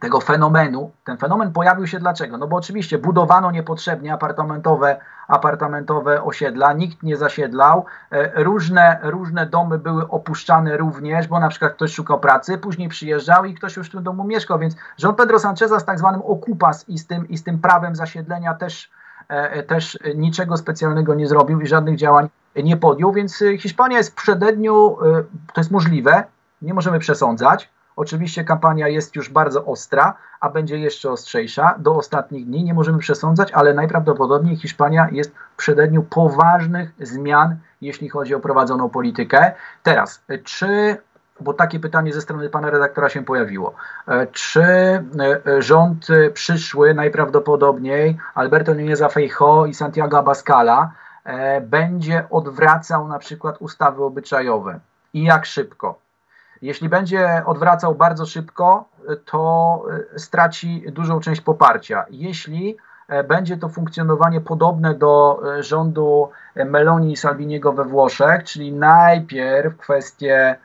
tego 0.00 0.20
fenomenu. 0.20 0.90
Ten 1.04 1.18
fenomen 1.18 1.52
pojawił 1.52 1.86
się 1.86 1.98
dlaczego? 1.98 2.38
No 2.38 2.46
bo 2.46 2.56
oczywiście 2.56 2.98
budowano 2.98 3.50
niepotrzebnie 3.50 4.12
apartamentowe, 4.12 4.96
apartamentowe 5.28 6.22
osiedla, 6.22 6.72
nikt 6.72 7.02
nie 7.02 7.16
zasiedlał, 7.16 7.84
e, 8.10 8.44
różne, 8.44 8.98
różne 9.02 9.46
domy 9.46 9.78
były 9.78 10.08
opuszczane 10.08 10.76
również, 10.76 11.28
bo 11.28 11.40
na 11.40 11.48
przykład 11.48 11.72
ktoś 11.72 11.94
szukał 11.94 12.20
pracy, 12.20 12.58
później 12.58 12.88
przyjeżdżał 12.88 13.44
i 13.44 13.54
ktoś 13.54 13.76
już 13.76 13.88
w 13.88 13.92
tym 13.92 14.02
domu 14.02 14.24
mieszkał, 14.24 14.58
więc 14.58 14.76
rząd 14.98 15.16
Pedro 15.16 15.38
Sancheza 15.38 15.80
z 15.80 15.84
tak 15.84 15.98
zwanym 15.98 16.22
okupas 16.22 16.88
i 16.88 16.98
z 16.98 17.06
tym, 17.06 17.28
i 17.28 17.38
z 17.38 17.44
tym 17.44 17.58
prawem 17.58 17.96
zasiedlenia 17.96 18.54
też, 18.54 18.90
e, 19.28 19.62
też 19.62 19.98
niczego 20.14 20.56
specjalnego 20.56 21.14
nie 21.14 21.26
zrobił 21.26 21.60
i 21.60 21.66
żadnych 21.66 21.96
działań 21.96 22.28
nie 22.56 22.76
podjął, 22.76 23.12
więc 23.12 23.44
Hiszpania 23.58 23.98
jest 23.98 24.10
w 24.10 24.14
przededniu, 24.14 24.96
e, 25.04 25.22
to 25.52 25.60
jest 25.60 25.70
możliwe, 25.70 26.24
nie 26.62 26.74
możemy 26.74 26.98
przesądzać, 26.98 27.70
Oczywiście 27.96 28.44
kampania 28.44 28.88
jest 28.88 29.16
już 29.16 29.30
bardzo 29.30 29.64
ostra, 29.64 30.14
a 30.40 30.50
będzie 30.50 30.78
jeszcze 30.78 31.10
ostrzejsza. 31.10 31.74
Do 31.78 31.96
ostatnich 31.96 32.46
dni 32.46 32.64
nie 32.64 32.74
możemy 32.74 32.98
przesądzać, 32.98 33.52
ale 33.52 33.74
najprawdopodobniej 33.74 34.56
Hiszpania 34.56 35.08
jest 35.12 35.30
w 35.30 35.56
przededniu 35.56 36.02
poważnych 36.02 36.92
zmian, 37.00 37.56
jeśli 37.80 38.08
chodzi 38.08 38.34
o 38.34 38.40
prowadzoną 38.40 38.90
politykę. 38.90 39.52
Teraz, 39.82 40.22
czy 40.44 40.96
bo 41.40 41.54
takie 41.54 41.80
pytanie 41.80 42.12
ze 42.12 42.20
strony 42.20 42.50
pana 42.50 42.70
redaktora 42.70 43.08
się 43.08 43.24
pojawiło. 43.24 43.74
Czy 44.32 44.64
rząd 45.58 46.06
przyszły, 46.34 46.94
najprawdopodobniej 46.94 48.18
Alberto 48.34 48.72
Núñez 48.72 49.12
Feijóo 49.12 49.66
i 49.66 49.74
Santiago 49.74 50.18
Abascala 50.18 50.90
e, 51.24 51.60
będzie 51.60 52.24
odwracał 52.30 53.08
na 53.08 53.18
przykład 53.18 53.56
ustawy 53.60 54.04
obyczajowe 54.04 54.80
i 55.14 55.22
jak 55.22 55.46
szybko? 55.46 56.05
Jeśli 56.62 56.88
będzie 56.88 57.42
odwracał 57.46 57.94
bardzo 57.94 58.26
szybko, 58.26 58.88
to 59.24 59.82
e, 60.14 60.18
straci 60.18 60.84
dużą 60.92 61.20
część 61.20 61.40
poparcia. 61.40 62.04
Jeśli 62.10 62.76
e, 63.08 63.24
będzie 63.24 63.56
to 63.56 63.68
funkcjonowanie 63.68 64.40
podobne 64.40 64.94
do 64.94 65.42
e, 65.58 65.62
rządu 65.62 66.30
Meloni 66.66 67.12
i 67.12 67.16
Salviniego 67.16 67.72
we 67.72 67.84
Włoszech, 67.84 68.44
czyli 68.44 68.72
najpierw 68.72 69.76
kwestie 69.76 70.56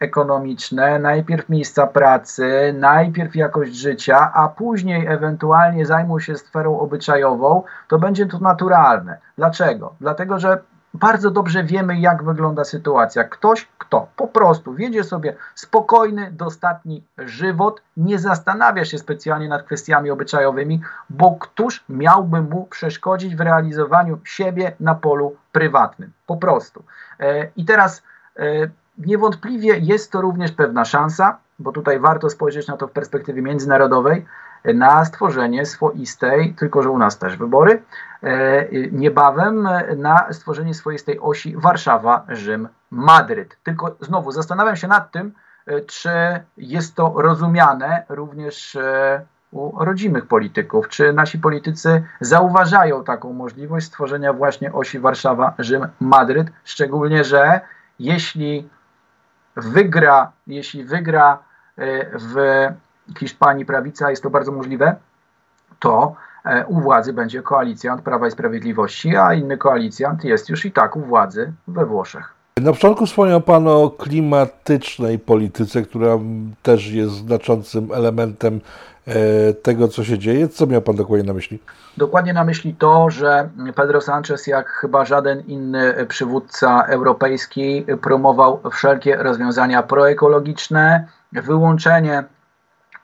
ekonomiczne, 0.00 0.98
najpierw 0.98 1.48
miejsca 1.48 1.86
pracy, 1.86 2.74
najpierw 2.78 3.36
jakość 3.36 3.74
życia, 3.74 4.32
a 4.34 4.48
później 4.48 5.06
ewentualnie 5.06 5.86
zajmą 5.86 6.20
się 6.20 6.36
sferą 6.36 6.78
obyczajową, 6.78 7.62
to 7.88 7.98
będzie 7.98 8.26
to 8.26 8.38
naturalne. 8.38 9.18
Dlaczego? 9.36 9.94
Dlatego, 10.00 10.38
że 10.38 10.58
bardzo 10.96 11.30
dobrze 11.30 11.64
wiemy, 11.64 12.00
jak 12.00 12.24
wygląda 12.24 12.64
sytuacja. 12.64 13.24
Ktoś, 13.24 13.68
kto 13.78 14.08
po 14.16 14.28
prostu 14.28 14.74
wiedzie 14.74 15.04
sobie 15.04 15.36
spokojny, 15.54 16.32
dostatni 16.32 17.04
żywot, 17.18 17.82
nie 17.96 18.18
zastanawia 18.18 18.84
się 18.84 18.98
specjalnie 18.98 19.48
nad 19.48 19.62
kwestiami 19.62 20.10
obyczajowymi, 20.10 20.80
bo 21.10 21.36
któż 21.40 21.84
miałby 21.88 22.42
mu 22.42 22.64
przeszkodzić 22.64 23.36
w 23.36 23.40
realizowaniu 23.40 24.18
siebie 24.24 24.72
na 24.80 24.94
polu 24.94 25.36
prywatnym. 25.52 26.12
Po 26.26 26.36
prostu. 26.36 26.84
E, 27.20 27.48
I 27.56 27.64
teraz 27.64 28.02
e, 28.36 28.42
niewątpliwie 28.98 29.78
jest 29.78 30.12
to 30.12 30.20
również 30.20 30.52
pewna 30.52 30.84
szansa, 30.84 31.38
bo 31.58 31.72
tutaj 31.72 32.00
warto 32.00 32.30
spojrzeć 32.30 32.68
na 32.68 32.76
to 32.76 32.86
w 32.86 32.92
perspektywie 32.92 33.42
międzynarodowej, 33.42 34.26
na 34.74 35.04
stworzenie 35.04 35.66
swoistej, 35.66 36.54
tylko 36.54 36.82
że 36.82 36.90
u 36.90 36.98
nas 36.98 37.18
też 37.18 37.36
wybory, 37.36 37.82
e, 38.22 38.68
niebawem 38.92 39.68
na 39.96 40.32
stworzenie 40.32 40.74
swoistej 40.74 41.20
osi 41.20 41.56
Warszawa-Rzym-Madryt. 41.56 43.56
Tylko 43.62 43.96
znowu 44.00 44.32
zastanawiam 44.32 44.76
się 44.76 44.88
nad 44.88 45.10
tym, 45.10 45.32
e, 45.66 45.80
czy 45.80 46.10
jest 46.56 46.94
to 46.94 47.14
rozumiane 47.16 48.04
również 48.08 48.76
e, 48.76 49.24
u 49.52 49.84
rodzimych 49.84 50.26
polityków. 50.26 50.88
Czy 50.88 51.12
nasi 51.12 51.38
politycy 51.38 52.02
zauważają 52.20 53.04
taką 53.04 53.32
możliwość 53.32 53.86
stworzenia 53.86 54.32
właśnie 54.32 54.72
osi 54.72 55.00
Warszawa-Rzym-Madryt, 55.00 56.46
szczególnie, 56.64 57.24
że 57.24 57.60
jeśli 57.98 58.68
wygra, 59.56 60.32
jeśli 60.46 60.84
wygra 60.84 61.38
w 62.12 62.36
Hiszpanii 63.18 63.66
prawica, 63.66 64.10
jest 64.10 64.22
to 64.22 64.30
bardzo 64.30 64.52
możliwe, 64.52 64.96
to 65.78 66.14
e, 66.44 66.66
u 66.66 66.80
władzy 66.80 67.12
będzie 67.12 67.42
koalicjant 67.42 68.02
Prawa 68.02 68.26
i 68.28 68.30
Sprawiedliwości, 68.30 69.16
a 69.16 69.34
inny 69.34 69.58
koalicjant 69.58 70.24
jest 70.24 70.48
już 70.48 70.64
i 70.64 70.72
tak 70.72 70.96
u 70.96 71.00
władzy 71.00 71.52
we 71.68 71.86
Włoszech. 71.86 72.36
Na 72.62 72.72
początku 72.72 73.06
wspomniał 73.06 73.40
Pan 73.40 73.68
o 73.68 73.90
klimatycznej 73.90 75.18
polityce, 75.18 75.82
która 75.82 76.18
też 76.62 76.86
jest 76.86 77.12
znaczącym 77.12 77.88
elementem 77.94 78.60
e, 79.06 79.52
tego, 79.52 79.88
co 79.88 80.04
się 80.04 80.18
dzieje. 80.18 80.48
Co 80.48 80.66
miał 80.66 80.82
Pan 80.82 80.96
dokładnie 80.96 81.26
na 81.26 81.32
myśli? 81.32 81.58
Dokładnie 81.96 82.32
na 82.32 82.44
myśli 82.44 82.74
to, 82.74 83.10
że 83.10 83.48
Pedro 83.74 84.00
Sanchez, 84.00 84.46
jak 84.46 84.68
chyba 84.68 85.04
żaden 85.04 85.40
inny 85.40 86.06
przywódca 86.08 86.82
europejski, 86.82 87.86
promował 88.02 88.60
wszelkie 88.72 89.16
rozwiązania 89.16 89.82
proekologiczne, 89.82 91.06
wyłączenie 91.32 92.24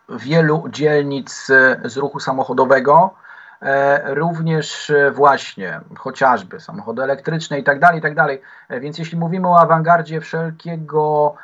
wielu 0.09 0.65
dzielnic 0.69 1.47
z 1.85 1.97
ruchu 1.97 2.21
samochodowego, 2.21 3.15
e, 3.63 4.15
również 4.15 4.91
e, 4.91 5.11
właśnie 5.11 5.81
chociażby 5.99 6.61
samochody 6.61 7.03
elektryczne 7.03 7.59
i 7.59 7.65
tak 7.65 7.81
dalej, 7.81 7.99
i 7.99 8.03
tak 8.03 8.15
dalej. 8.15 8.43
E, 8.69 8.81
więc 8.81 8.99
jeśli 8.99 9.19
mówimy 9.19 9.49
o 9.49 9.61
awangardzie 9.61 10.21
wszelkiego 10.21 11.35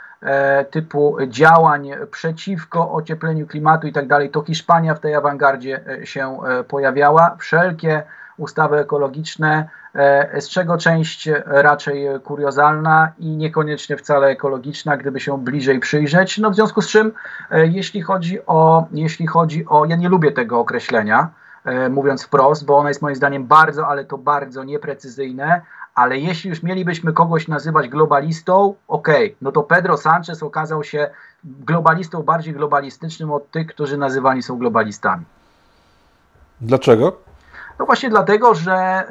typu 0.70 1.16
działań 1.26 1.90
przeciwko 2.10 2.92
ociepleniu 2.92 3.46
klimatu 3.46 3.86
i 3.86 3.92
tak 3.92 4.06
dalej, 4.06 4.30
to 4.30 4.42
Hiszpania 4.42 4.94
w 4.94 5.00
tej 5.00 5.14
awangardzie 5.14 5.80
się 6.04 6.38
pojawiała. 6.68 7.36
Wszelkie 7.38 8.02
ustawy 8.38 8.78
ekologiczne, 8.78 9.58
e, 9.58 9.68
z 10.40 10.48
czego 10.48 10.78
część 10.78 11.28
raczej 11.46 12.06
kuriozalna 12.24 13.12
i 13.18 13.26
niekoniecznie 13.26 13.96
wcale 13.96 14.26
ekologiczna, 14.26 14.96
gdyby 14.96 15.20
się 15.20 15.38
bliżej 15.38 15.80
przyjrzeć. 15.80 16.38
No 16.38 16.50
w 16.50 16.54
związku 16.54 16.82
z 16.82 16.88
czym, 16.88 17.12
e, 17.50 17.66
jeśli 17.66 18.02
chodzi 18.02 18.46
o, 18.46 18.86
jeśli 18.92 19.26
chodzi 19.26 19.66
o 19.66 19.84
ja 19.84 19.96
nie 19.96 20.08
lubię 20.08 20.32
tego 20.32 20.60
określenia, 20.60 21.28
e, 21.64 21.88
mówiąc 21.88 22.22
wprost, 22.22 22.64
bo 22.64 22.78
ono 22.78 22.88
jest 22.88 23.02
moim 23.02 23.16
zdaniem 23.16 23.46
bardzo, 23.46 23.88
ale 23.88 24.04
to 24.04 24.18
bardzo 24.18 24.64
nieprecyzyjne, 24.64 25.60
ale 25.94 26.18
jeśli 26.18 26.50
już 26.50 26.62
mielibyśmy 26.62 27.12
kogoś 27.12 27.48
nazywać 27.48 27.88
globalistą, 27.88 28.74
okej, 28.88 29.26
okay, 29.26 29.36
no 29.42 29.52
to 29.52 29.62
Pedro 29.62 29.96
Sanchez 29.96 30.42
okazał 30.42 30.84
się 30.84 31.10
globalistą 31.44 32.22
bardziej 32.22 32.54
globalistycznym 32.54 33.30
od 33.30 33.50
tych, 33.50 33.66
którzy 33.66 33.98
nazywani 33.98 34.42
są 34.42 34.58
globalistami. 34.58 35.24
Dlaczego? 36.60 37.27
No 37.78 37.86
właśnie 37.86 38.10
dlatego, 38.10 38.54
że 38.54 39.04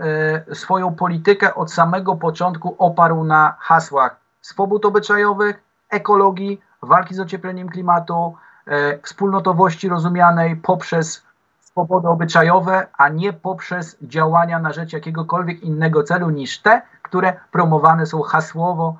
y, 0.50 0.56
swoją 0.56 0.96
politykę 0.96 1.56
od 1.56 1.72
samego 1.72 2.16
początku 2.16 2.76
oparł 2.78 3.24
na 3.24 3.56
hasłach 3.60 4.16
swobód 4.42 4.86
obyczajowych, 4.86 5.64
ekologii, 5.90 6.62
walki 6.82 7.16
z 7.16 7.20
ociepleniem 7.20 7.70
klimatu, 7.70 8.36
y, 8.68 9.00
wspólnotowości 9.04 9.90
rozumianej 9.90 10.56
poprzez 10.56 11.24
swobody 11.60 12.08
obyczajowe, 12.08 12.88
a 12.98 13.10
nie 13.10 13.34
poprzez 13.34 13.98
działania 14.02 14.60
na 14.60 14.74
rzecz 14.74 14.94
jakiegokolwiek 14.94 15.64
innego 15.64 16.04
celu 16.04 16.30
niż 16.30 16.60
te, 16.60 16.82
które 17.02 17.34
promowane 17.52 18.06
są 18.06 18.22
hasłowo 18.22 18.98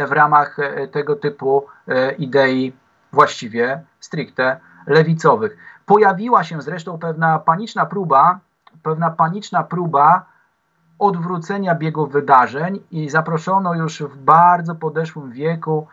y, 0.00 0.06
w 0.06 0.12
ramach 0.12 0.56
tego 0.92 1.16
typu 1.16 1.66
idei 2.18 2.72
właściwie 3.12 3.82
stricte 4.00 4.60
lewicowych. 4.86 5.56
Pojawiła 5.86 6.44
się 6.44 6.62
zresztą 6.62 6.98
pewna 6.98 7.38
paniczna 7.38 7.86
próba 7.86 8.40
pewna 8.82 9.10
paniczna 9.10 9.62
próba 9.62 10.24
odwrócenia 10.98 11.74
biegu 11.74 12.06
wydarzeń 12.06 12.80
i 12.90 13.10
zaproszono 13.10 13.74
już 13.74 14.02
w 14.02 14.16
bardzo 14.16 14.74
podeszłym 14.74 15.32
wieku 15.32 15.86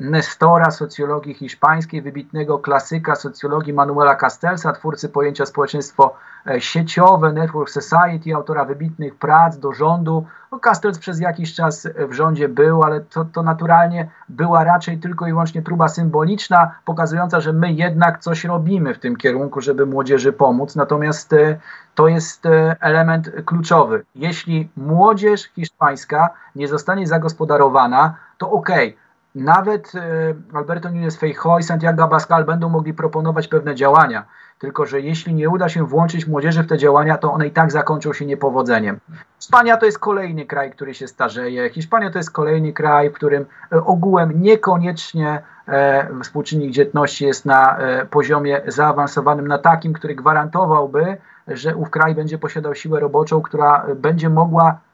Nestora 0.00 0.70
socjologii 0.70 1.34
hiszpańskiej, 1.34 2.02
wybitnego 2.02 2.58
klasyka 2.58 3.14
socjologii 3.14 3.72
Manuela 3.72 4.14
Castellsa, 4.14 4.72
twórcy 4.72 5.08
pojęcia 5.08 5.46
społeczeństwo 5.46 6.16
e, 6.46 6.60
sieciowe, 6.60 7.32
Network 7.32 7.70
Society, 7.70 8.34
autora 8.34 8.64
wybitnych 8.64 9.14
prac 9.14 9.58
do 9.58 9.72
rządu. 9.72 10.26
No, 10.52 10.58
Castells 10.58 10.98
przez 10.98 11.20
jakiś 11.20 11.54
czas 11.54 11.88
w 12.08 12.12
rządzie 12.12 12.48
był, 12.48 12.82
ale 12.82 13.00
to, 13.00 13.24
to 13.24 13.42
naturalnie 13.42 14.08
była 14.28 14.64
raczej 14.64 14.98
tylko 14.98 15.26
i 15.26 15.30
wyłącznie 15.30 15.62
próba 15.62 15.88
symboliczna, 15.88 16.74
pokazująca, 16.84 17.40
że 17.40 17.52
my 17.52 17.72
jednak 17.72 18.18
coś 18.18 18.44
robimy 18.44 18.94
w 18.94 18.98
tym 18.98 19.16
kierunku, 19.16 19.60
żeby 19.60 19.86
młodzieży 19.86 20.32
pomóc. 20.32 20.76
Natomiast 20.76 21.32
e, 21.32 21.58
to 21.94 22.08
jest 22.08 22.48
element 22.80 23.30
kluczowy. 23.44 24.04
Jeśli 24.14 24.68
młodzież 24.76 25.42
hiszpańska 25.42 26.30
nie 26.54 26.68
zostanie 26.68 27.06
zagospodarowana, 27.06 28.14
to 28.38 28.50
okej, 28.50 28.88
okay, 28.88 29.05
nawet 29.36 29.92
e, 29.94 30.34
Alberto 30.54 30.88
Núñez 30.88 31.16
Feijóo 31.16 31.58
i 31.58 31.62
Santiago 31.62 32.02
Abascal 32.02 32.44
będą 32.44 32.68
mogli 32.68 32.94
proponować 32.94 33.48
pewne 33.48 33.74
działania, 33.74 34.24
tylko 34.58 34.86
że 34.86 35.00
jeśli 35.00 35.34
nie 35.34 35.48
uda 35.48 35.68
się 35.68 35.86
włączyć 35.86 36.26
młodzieży 36.26 36.62
w 36.62 36.66
te 36.66 36.78
działania, 36.78 37.18
to 37.18 37.32
one 37.32 37.46
i 37.46 37.50
tak 37.50 37.72
zakończą 37.72 38.12
się 38.12 38.26
niepowodzeniem. 38.26 39.00
Hiszpania 39.40 39.76
to 39.76 39.86
jest 39.86 39.98
kolejny 39.98 40.46
kraj, 40.46 40.70
który 40.70 40.94
się 40.94 41.08
starzeje. 41.08 41.70
Hiszpania 41.70 42.10
to 42.10 42.18
jest 42.18 42.30
kolejny 42.30 42.72
kraj, 42.72 43.10
w 43.10 43.12
którym 43.12 43.46
e, 43.72 43.84
ogółem 43.84 44.42
niekoniecznie 44.42 45.42
e, 45.68 46.08
współczynnik 46.22 46.70
dzietności 46.70 47.26
jest 47.26 47.46
na 47.46 47.78
poziomie 48.10 48.60
zaawansowanym, 48.66 49.48
na 49.48 49.58
takim, 49.58 49.92
który 49.92 50.14
gwarantowałby, 50.14 51.16
że 51.48 51.76
ów 51.76 51.90
kraj 51.90 52.14
będzie 52.14 52.38
posiadał 52.38 52.74
siłę 52.74 53.00
roboczą, 53.00 53.42
która 53.42 53.86
będzie 53.96 54.28
mogła 54.30 54.85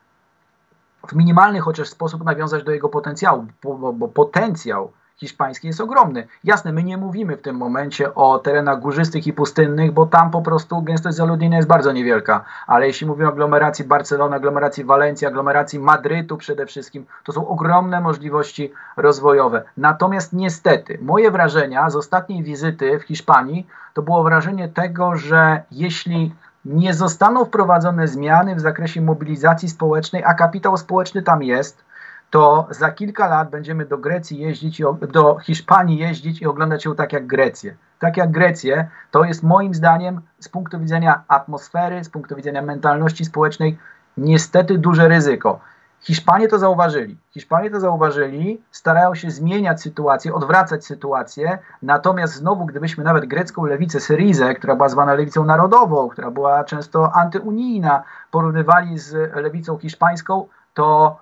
w 1.09 1.13
minimalny 1.13 1.61
chociaż 1.61 1.89
sposób 1.89 2.25
nawiązać 2.25 2.65
do 2.65 2.73
jego 2.73 2.89
potencjału, 2.89 3.47
bo, 3.63 3.93
bo, 3.93 4.09
potencjał 4.09 4.93
hiszpański 5.17 5.67
jest 5.67 5.81
ogromny. 5.81 6.27
Jasne, 6.45 6.73
my 6.73 6.83
nie 6.83 6.97
mówimy 6.97 7.37
w 7.37 7.43
tym 7.43 7.57
momencie 7.57 8.15
o 8.15 8.39
terenach 8.39 8.81
górzystych 8.81 9.27
i 9.27 9.33
pustynnych, 9.33 9.93
bo 9.93 10.07
tam 10.07 10.31
po 10.31 10.43
prostu 10.43 10.83
gęstość 10.83 11.17
zaludnienia 11.17 11.57
jest 11.57 11.69
bardzo 11.69 11.93
niewielka, 11.93 12.45
ale 12.67 12.87
jeśli 12.87 13.07
mówimy 13.07 13.29
o 13.29 13.33
aglomeracji 13.33 13.85
Barcelony, 13.85 14.37
aglomeracji 14.37 14.85
Walencji, 14.85 15.27
aglomeracji 15.27 15.79
Madrytu 15.79 16.37
przede 16.37 16.67
wszystkim, 16.67 17.07
to 17.25 17.33
są 17.33 17.49
ogromne 17.49 18.01
możliwości 18.01 18.73
rozwojowe. 18.97 19.63
Natomiast 19.77 20.33
niestety, 20.33 20.99
moje 21.03 21.31
wrażenia 21.31 21.91
z 21.91 21.97
ostatniej 21.97 22.43
wizyty 22.43 22.99
w 22.99 23.03
Hiszpanii 23.03 23.67
to 23.95 24.03
było 24.03 24.23
wrażenie 24.23 24.69
tego, 24.69 25.17
że 25.17 25.63
jeśli 25.71 26.35
nie 26.65 26.95
zostaną 26.95 27.45
wprowadzone 27.45 28.09
zmiany 28.09 28.55
w 28.55 28.61
zakresie 28.61 29.01
mobilizacji 29.01 29.69
społecznej, 29.69 30.25
a 30.25 30.35
kapitał 30.35 30.77
społeczny 30.77 31.23
tam 31.23 31.43
jest, 31.43 31.85
to 32.31 32.67
za 32.71 32.91
kilka 32.91 33.29
lat 33.29 33.51
będziemy 33.51 33.87
do 33.87 33.99
Grecji 33.99 34.39
jeździć, 34.39 34.83
do 35.13 35.39
Hiszpanii 35.39 35.99
jeździć 35.99 36.43
i 36.43 36.47
oglądać 36.47 36.85
ją 36.85 36.95
tak 36.95 37.13
jak 37.13 37.27
Grecję. 37.27 37.77
Tak 37.99 38.17
jak 38.17 38.31
Grecję, 38.31 38.89
to 39.11 39.25
jest 39.25 39.43
moim 39.43 39.75
zdaniem 39.75 40.21
z 40.41 40.49
punktu 40.49 40.81
widzenia 40.81 41.23
atmosfery, 41.29 42.05
z 42.05 42.09
punktu 42.09 42.37
widzenia 42.37 42.63
mentalności 42.63 43.25
społecznej 43.25 43.79
niestety 44.17 44.79
duże 44.79 45.09
ryzyko. 45.09 45.61
Hiszpanie 46.03 46.49
to 46.49 46.59
zauważyli. 46.59 47.17
Hiszpanie 47.31 47.71
to 47.71 47.81
zauważyli, 47.81 48.63
starają 48.71 49.15
się 49.15 49.31
zmieniać 49.31 49.83
sytuację, 49.83 50.35
odwracać 50.35 50.85
sytuację. 50.85 51.59
Natomiast 51.83 52.35
znowu, 52.35 52.67
gdybyśmy 52.67 53.05
nawet 53.05 53.27
grecką 53.27 53.65
lewicę 53.65 54.01
Syrizę, 54.01 54.55
która 54.55 54.77
była 54.77 54.89
zwana 54.89 55.15
lewicą 55.15 55.45
narodową, 55.45 56.09
która 56.09 56.31
była 56.31 56.65
często 56.65 57.13
antyunijna, 57.13 58.03
porównywali 58.31 58.99
z 58.99 59.35
lewicą 59.35 59.79
hiszpańską, 59.79 60.47
to 60.75 61.17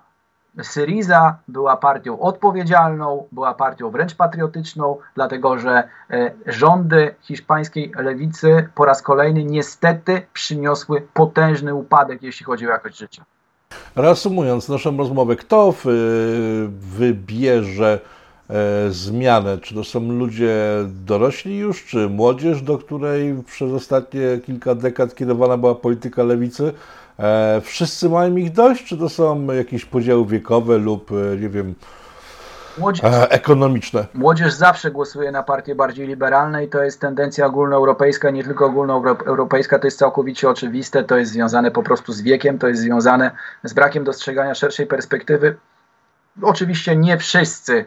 Syriza 0.62 1.36
była 1.48 1.76
partią 1.76 2.20
odpowiedzialną, 2.20 3.26
była 3.32 3.54
partią 3.54 3.90
wręcz 3.90 4.14
patriotyczną, 4.14 4.96
dlatego 5.14 5.58
że 5.58 5.88
e, 6.10 6.30
rządy 6.46 7.14
hiszpańskiej 7.20 7.92
lewicy 7.96 8.68
po 8.74 8.84
raz 8.84 9.02
kolejny 9.02 9.44
niestety 9.44 10.26
przyniosły 10.32 11.00
potężny 11.14 11.74
upadek, 11.74 12.22
jeśli 12.22 12.46
chodzi 12.46 12.66
o 12.66 12.70
jakość 12.70 12.98
życia. 12.98 13.24
Reasumując 13.96 14.68
naszą 14.68 14.96
rozmowę, 14.96 15.36
kto 15.36 15.74
wybierze 16.70 18.00
e, 18.50 18.90
zmianę? 18.90 19.58
Czy 19.58 19.74
to 19.74 19.84
są 19.84 20.12
ludzie 20.12 20.56
dorośli 21.06 21.58
już, 21.58 21.84
czy 21.84 22.08
młodzież, 22.08 22.62
do 22.62 22.78
której 22.78 23.34
przez 23.46 23.72
ostatnie 23.72 24.20
kilka 24.46 24.74
dekad 24.74 25.14
kierowana 25.14 25.56
była 25.56 25.74
polityka 25.74 26.22
lewicy? 26.22 26.72
E, 27.18 27.60
wszyscy 27.64 28.08
mają 28.08 28.36
ich 28.36 28.52
dość, 28.52 28.84
czy 28.84 28.96
to 28.96 29.08
są 29.08 29.52
jakieś 29.52 29.84
podziały 29.84 30.26
wiekowe 30.26 30.78
lub, 30.78 31.10
e, 31.12 31.36
nie 31.36 31.48
wiem, 31.48 31.74
Młodzież, 32.78 33.02
ekonomiczne. 33.28 34.06
Młodzież 34.14 34.52
zawsze 34.52 34.90
głosuje 34.90 35.32
na 35.32 35.42
partie 35.42 35.74
bardziej 35.74 36.06
liberalne 36.06 36.64
i 36.64 36.68
to 36.68 36.82
jest 36.82 37.00
tendencja 37.00 37.46
ogólnoeuropejska, 37.46 38.30
nie 38.30 38.44
tylko 38.44 38.66
ogólnoeuropejska, 38.66 39.78
to 39.78 39.86
jest 39.86 39.98
całkowicie 39.98 40.48
oczywiste, 40.48 41.04
to 41.04 41.16
jest 41.16 41.32
związane 41.32 41.70
po 41.70 41.82
prostu 41.82 42.12
z 42.12 42.22
wiekiem, 42.22 42.58
to 42.58 42.68
jest 42.68 42.80
związane 42.82 43.30
z 43.64 43.72
brakiem 43.72 44.04
dostrzegania 44.04 44.54
szerszej 44.54 44.86
perspektywy. 44.86 45.56
Oczywiście 46.42 46.96
nie 46.96 47.18
wszyscy, 47.18 47.84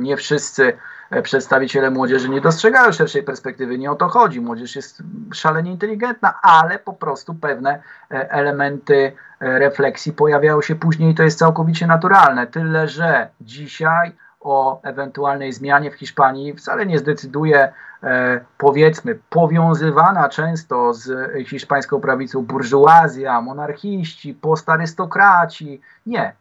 nie 0.00 0.16
wszyscy 0.16 0.72
e, 1.10 1.22
przedstawiciele 1.22 1.90
młodzieży 1.90 2.28
nie 2.28 2.40
dostrzegają 2.40 2.92
szerszej 2.92 3.22
perspektywy, 3.22 3.78
nie 3.78 3.90
o 3.90 3.94
to 3.94 4.08
chodzi. 4.08 4.40
Młodzież 4.40 4.76
jest 4.76 5.02
szalenie 5.32 5.70
inteligentna, 5.70 6.34
ale 6.42 6.78
po 6.78 6.92
prostu 6.92 7.34
pewne 7.34 7.82
e, 8.10 8.30
elementy 8.30 9.12
e, 9.40 9.58
refleksji 9.58 10.12
pojawiają 10.12 10.62
się 10.62 10.74
później 10.74 11.10
i 11.10 11.14
to 11.14 11.22
jest 11.22 11.38
całkowicie 11.38 11.86
naturalne. 11.86 12.46
Tyle, 12.46 12.88
że 12.88 13.28
dzisiaj 13.40 14.12
o 14.44 14.80
ewentualnej 14.82 15.52
zmianie 15.52 15.90
w 15.90 15.94
Hiszpanii 15.94 16.54
wcale 16.54 16.86
nie 16.86 16.98
zdecyduje, 16.98 17.72
e, 18.02 18.40
powiedzmy, 18.58 19.18
powiązywana 19.30 20.28
często 20.28 20.94
z 20.94 21.32
hiszpańską 21.48 22.00
prawicą 22.00 22.42
burżuazja, 22.42 23.40
monarchiści, 23.40 24.34
postarystokraci. 24.34 25.80
Nie, 26.06 26.32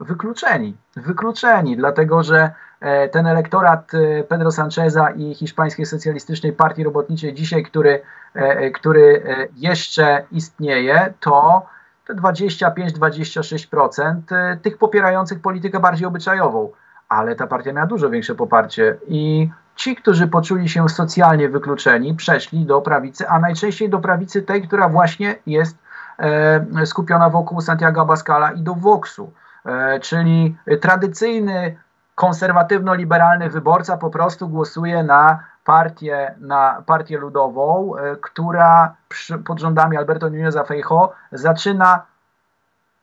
wykluczeni, 0.00 0.76
wykluczeni, 0.96 1.76
dlatego 1.76 2.22
że 2.22 2.50
e, 2.80 3.08
ten 3.08 3.26
elektorat 3.26 3.92
e, 3.94 4.24
Pedro 4.24 4.50
Sancheza 4.50 5.10
i 5.10 5.34
Hiszpańskiej 5.34 5.86
Socjalistycznej 5.86 6.52
Partii 6.52 6.84
Robotniczej 6.84 7.34
dzisiaj, 7.34 7.62
który, 7.62 8.02
e, 8.34 8.70
który 8.70 9.22
jeszcze 9.56 10.24
istnieje, 10.32 11.14
to 11.20 11.66
25-26% 12.08 14.20
tych 14.62 14.78
popierających 14.78 15.40
politykę 15.40 15.80
bardziej 15.80 16.06
obyczajową 16.06 16.70
ale 17.08 17.36
ta 17.36 17.46
partia 17.46 17.72
miała 17.72 17.86
dużo 17.86 18.10
większe 18.10 18.34
poparcie 18.34 18.96
i 19.08 19.50
ci, 19.76 19.96
którzy 19.96 20.26
poczuli 20.26 20.68
się 20.68 20.88
socjalnie 20.88 21.48
wykluczeni, 21.48 22.14
przeszli 22.14 22.66
do 22.66 22.80
prawicy, 22.80 23.28
a 23.28 23.38
najczęściej 23.38 23.90
do 23.90 23.98
prawicy 23.98 24.42
tej, 24.42 24.62
która 24.62 24.88
właśnie 24.88 25.36
jest 25.46 25.78
e, 26.18 26.86
skupiona 26.86 27.30
wokół 27.30 27.60
Santiago 27.60 28.00
Abascala 28.00 28.52
i 28.52 28.62
do 28.62 28.74
Voxu, 28.74 29.32
e, 29.66 30.00
czyli 30.00 30.56
tradycyjny 30.80 31.76
konserwatywno-liberalny 32.14 33.50
wyborca 33.50 33.96
po 33.96 34.10
prostu 34.10 34.48
głosuje 34.48 35.02
na 35.02 35.38
partię, 35.64 36.34
na 36.40 36.82
partię 36.86 37.18
ludową, 37.18 37.96
e, 37.96 38.16
która 38.16 38.94
przy, 39.08 39.38
pod 39.38 39.60
rządami 39.60 39.96
Alberto 39.96 40.30
Núñeza 40.30 40.66
Feijo 40.66 41.12
zaczyna 41.32 42.02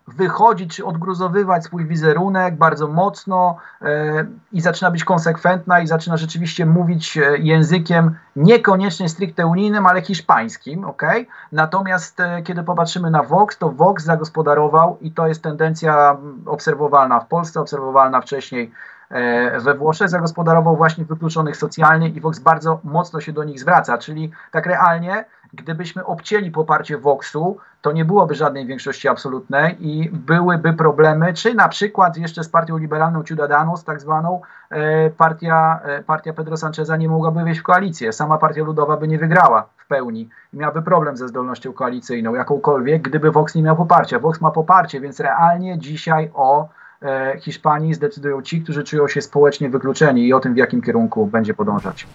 wychodzić 0.08 0.76
czy 0.76 0.86
odgruzowywać 0.86 1.64
swój 1.64 1.86
wizerunek 1.86 2.56
bardzo 2.56 2.88
mocno 2.88 3.58
e, 3.82 4.26
i 4.52 4.62
zaczyna 4.62 4.92
być 4.92 5.04
konsekwentna 5.04 5.80
i 5.80 5.88
zaczyna 5.88 6.18
rzeczywiście 6.18 6.66
mówić 6.66 7.18
e, 7.18 7.38
językiem 7.38 8.16
niekoniecznie 8.36 9.10
stricte 9.10 9.48
unijnym, 9.48 9.86
ale 9.86 10.02
hiszpańskim, 10.02 10.86
ok? 10.86 11.04
Natomiast 11.52 12.20
e, 12.20 12.42
kiedy 12.42 12.64
popatrzymy 12.64 13.12
na 13.12 13.24
Vox, 13.24 13.58
to 13.58 13.70
Vox 13.70 14.04
zagospodarował 14.04 14.98
i 15.02 15.12
to 15.12 15.28
jest 15.28 15.44
tendencja 15.44 16.18
obserwowalna 16.46 17.20
w 17.20 17.28
Polsce, 17.28 17.62
obserwowalna 17.62 18.22
wcześniej 18.22 18.72
e, 19.10 19.60
we 19.60 19.74
Włoszech, 19.74 20.10
zagospodarował 20.10 20.78
właśnie 20.78 21.06
wykluczonych 21.06 21.58
socjalnie 21.58 22.10
i 22.10 22.22
Vox 22.22 22.40
bardzo 22.40 22.80
mocno 22.84 23.22
się 23.22 23.34
do 23.34 23.44
nich 23.44 23.60
zwraca, 23.60 23.98
czyli 23.98 24.32
tak 24.52 24.66
realnie 24.66 25.26
gdybyśmy 25.56 26.06
obcięli 26.06 26.52
poparcie 26.52 26.98
Voxu, 26.98 27.58
to 27.82 27.92
nie 27.92 28.06
byłoby 28.06 28.36
żadnej 28.36 28.66
większości 28.66 29.08
absolutnej 29.08 29.88
i 29.88 30.10
byłyby 30.10 30.74
problemy, 30.74 31.34
czy 31.34 31.54
na 31.54 31.70
przykład 31.70 32.18
jeszcze 32.18 32.44
z 32.44 32.50
partią 32.50 32.78
liberalną 32.78 33.24
Ciudadanos, 33.24 33.84
tak 33.84 34.02
zwaną, 34.02 34.42
e, 34.70 35.10
partia, 35.10 35.80
e, 35.84 36.04
partia 36.04 36.34
Pedro 36.34 36.58
Sancheza 36.58 36.98
nie 36.98 37.10
mogłaby 37.10 37.44
wejść 37.44 37.60
w 37.60 37.64
koalicję. 37.64 38.14
Sama 38.14 38.38
partia 38.38 38.64
ludowa 38.64 38.98
by 38.98 39.08
nie 39.08 39.18
wygrała 39.18 39.66
w 39.78 39.88
pełni 39.88 40.30
i 40.54 40.58
miałaby 40.58 40.82
problem 40.82 41.18
ze 41.18 41.28
zdolnością 41.28 41.74
koalicyjną, 41.74 42.36
jakąkolwiek, 42.36 43.02
gdyby 43.02 43.32
Vox 43.32 43.56
nie 43.56 43.64
miał 43.64 43.76
poparcia. 43.76 44.20
Vox 44.20 44.42
ma 44.42 44.52
poparcie, 44.52 45.02
więc 45.02 45.20
realnie 45.20 45.80
dzisiaj 45.80 46.32
o 46.34 46.70
e, 47.02 47.40
Hiszpanii 47.40 47.94
zdecydują 47.94 48.42
ci, 48.42 48.62
którzy 48.62 48.84
czują 48.84 49.08
się 49.08 49.22
społecznie 49.22 49.70
wykluczeni 49.70 50.28
i 50.28 50.34
o 50.34 50.40
tym, 50.40 50.54
w 50.54 50.58
jakim 50.58 50.82
kierunku 50.82 51.26
będzie 51.26 51.54
podążać. 51.54 52.08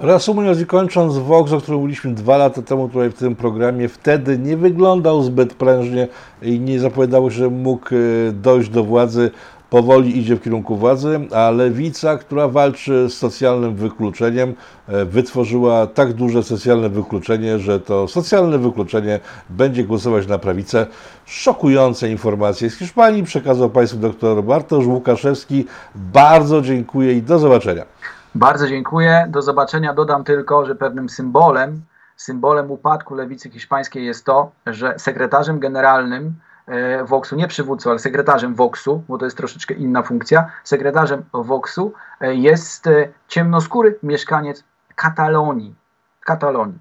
Reasumując 0.00 0.60
i 0.60 0.66
kończąc, 0.66 1.18
Vox, 1.18 1.52
o 1.52 1.58
którym 1.58 1.80
mówiliśmy 1.80 2.14
dwa 2.14 2.36
lata 2.36 2.62
temu 2.62 2.88
tutaj 2.88 3.10
w 3.10 3.14
tym 3.14 3.36
programie, 3.36 3.88
wtedy 3.88 4.38
nie 4.38 4.56
wyglądał 4.56 5.22
zbyt 5.22 5.54
prężnie 5.54 6.08
i 6.42 6.60
nie 6.60 6.80
zapowiadało 6.80 7.30
się, 7.30 7.36
że 7.36 7.50
mógł 7.50 7.88
e, 7.94 8.32
dojść 8.32 8.70
do 8.70 8.84
władzy. 8.84 9.30
Powoli 9.70 10.18
idzie 10.18 10.36
w 10.36 10.42
kierunku 10.42 10.76
władzy, 10.76 11.20
a 11.34 11.50
lewica, 11.50 12.16
która 12.16 12.48
walczy 12.48 13.08
z 13.08 13.14
socjalnym 13.14 13.74
wykluczeniem, 13.74 14.54
e, 14.88 15.04
wytworzyła 15.04 15.86
tak 15.86 16.12
duże 16.12 16.42
socjalne 16.42 16.88
wykluczenie, 16.88 17.58
że 17.58 17.80
to 17.80 18.08
socjalne 18.08 18.58
wykluczenie 18.58 19.20
będzie 19.50 19.84
głosować 19.84 20.26
na 20.26 20.38
prawicę. 20.38 20.86
Szokujące 21.26 22.10
informacje 22.10 22.70
z 22.70 22.74
Hiszpanii 22.74 23.22
przekazał 23.22 23.70
Państwu 23.70 23.98
dr 23.98 24.44
Bartosz 24.44 24.86
Łukaszewski. 24.86 25.64
Bardzo 25.94 26.62
dziękuję 26.62 27.12
i 27.12 27.22
do 27.22 27.38
zobaczenia. 27.38 27.84
Bardzo 28.36 28.68
dziękuję. 28.68 29.26
Do 29.28 29.42
zobaczenia. 29.42 29.94
Dodam 29.94 30.24
tylko, 30.24 30.66
że 30.66 30.74
pewnym 30.74 31.08
symbolem, 31.08 31.82
symbolem 32.16 32.70
upadku 32.70 33.14
lewicy 33.14 33.50
hiszpańskiej 33.50 34.06
jest 34.06 34.24
to, 34.24 34.50
że 34.66 34.94
sekretarzem 34.98 35.58
generalnym 35.58 36.34
e, 36.66 37.04
Voxu, 37.04 37.36
nie 37.36 37.48
przywódcą, 37.48 37.90
ale 37.90 37.98
sekretarzem 37.98 38.54
Voxu, 38.54 39.02
bo 39.08 39.18
to 39.18 39.24
jest 39.24 39.36
troszeczkę 39.36 39.74
inna 39.74 40.02
funkcja, 40.02 40.50
sekretarzem 40.64 41.24
Voxu 41.32 41.92
e, 42.20 42.34
jest 42.34 42.86
e, 42.86 43.08
ciemnoskóry 43.28 43.98
mieszkaniec 44.02 44.64
Katalonii. 44.94 45.74
Katalonii. 46.20 46.78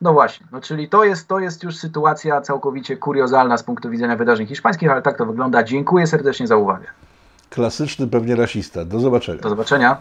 No 0.00 0.12
właśnie, 0.12 0.46
no 0.52 0.60
czyli 0.60 0.88
to 0.88 1.04
jest, 1.04 1.28
to 1.28 1.38
jest 1.38 1.62
już 1.62 1.76
sytuacja 1.76 2.40
całkowicie 2.40 2.96
kuriozalna 2.96 3.56
z 3.56 3.62
punktu 3.62 3.90
widzenia 3.90 4.16
wydarzeń 4.16 4.46
hiszpańskich, 4.46 4.90
ale 4.90 5.02
tak 5.02 5.18
to 5.18 5.26
wygląda. 5.26 5.62
Dziękuję 5.62 6.06
serdecznie 6.06 6.46
za 6.46 6.56
uwagę. 6.56 6.86
Klasyczny 7.50 8.06
pewnie 8.06 8.36
rasista. 8.36 8.84
Do 8.84 9.00
zobaczenia. 9.00 9.42
Do 9.42 9.48
zobaczenia. 9.48 9.96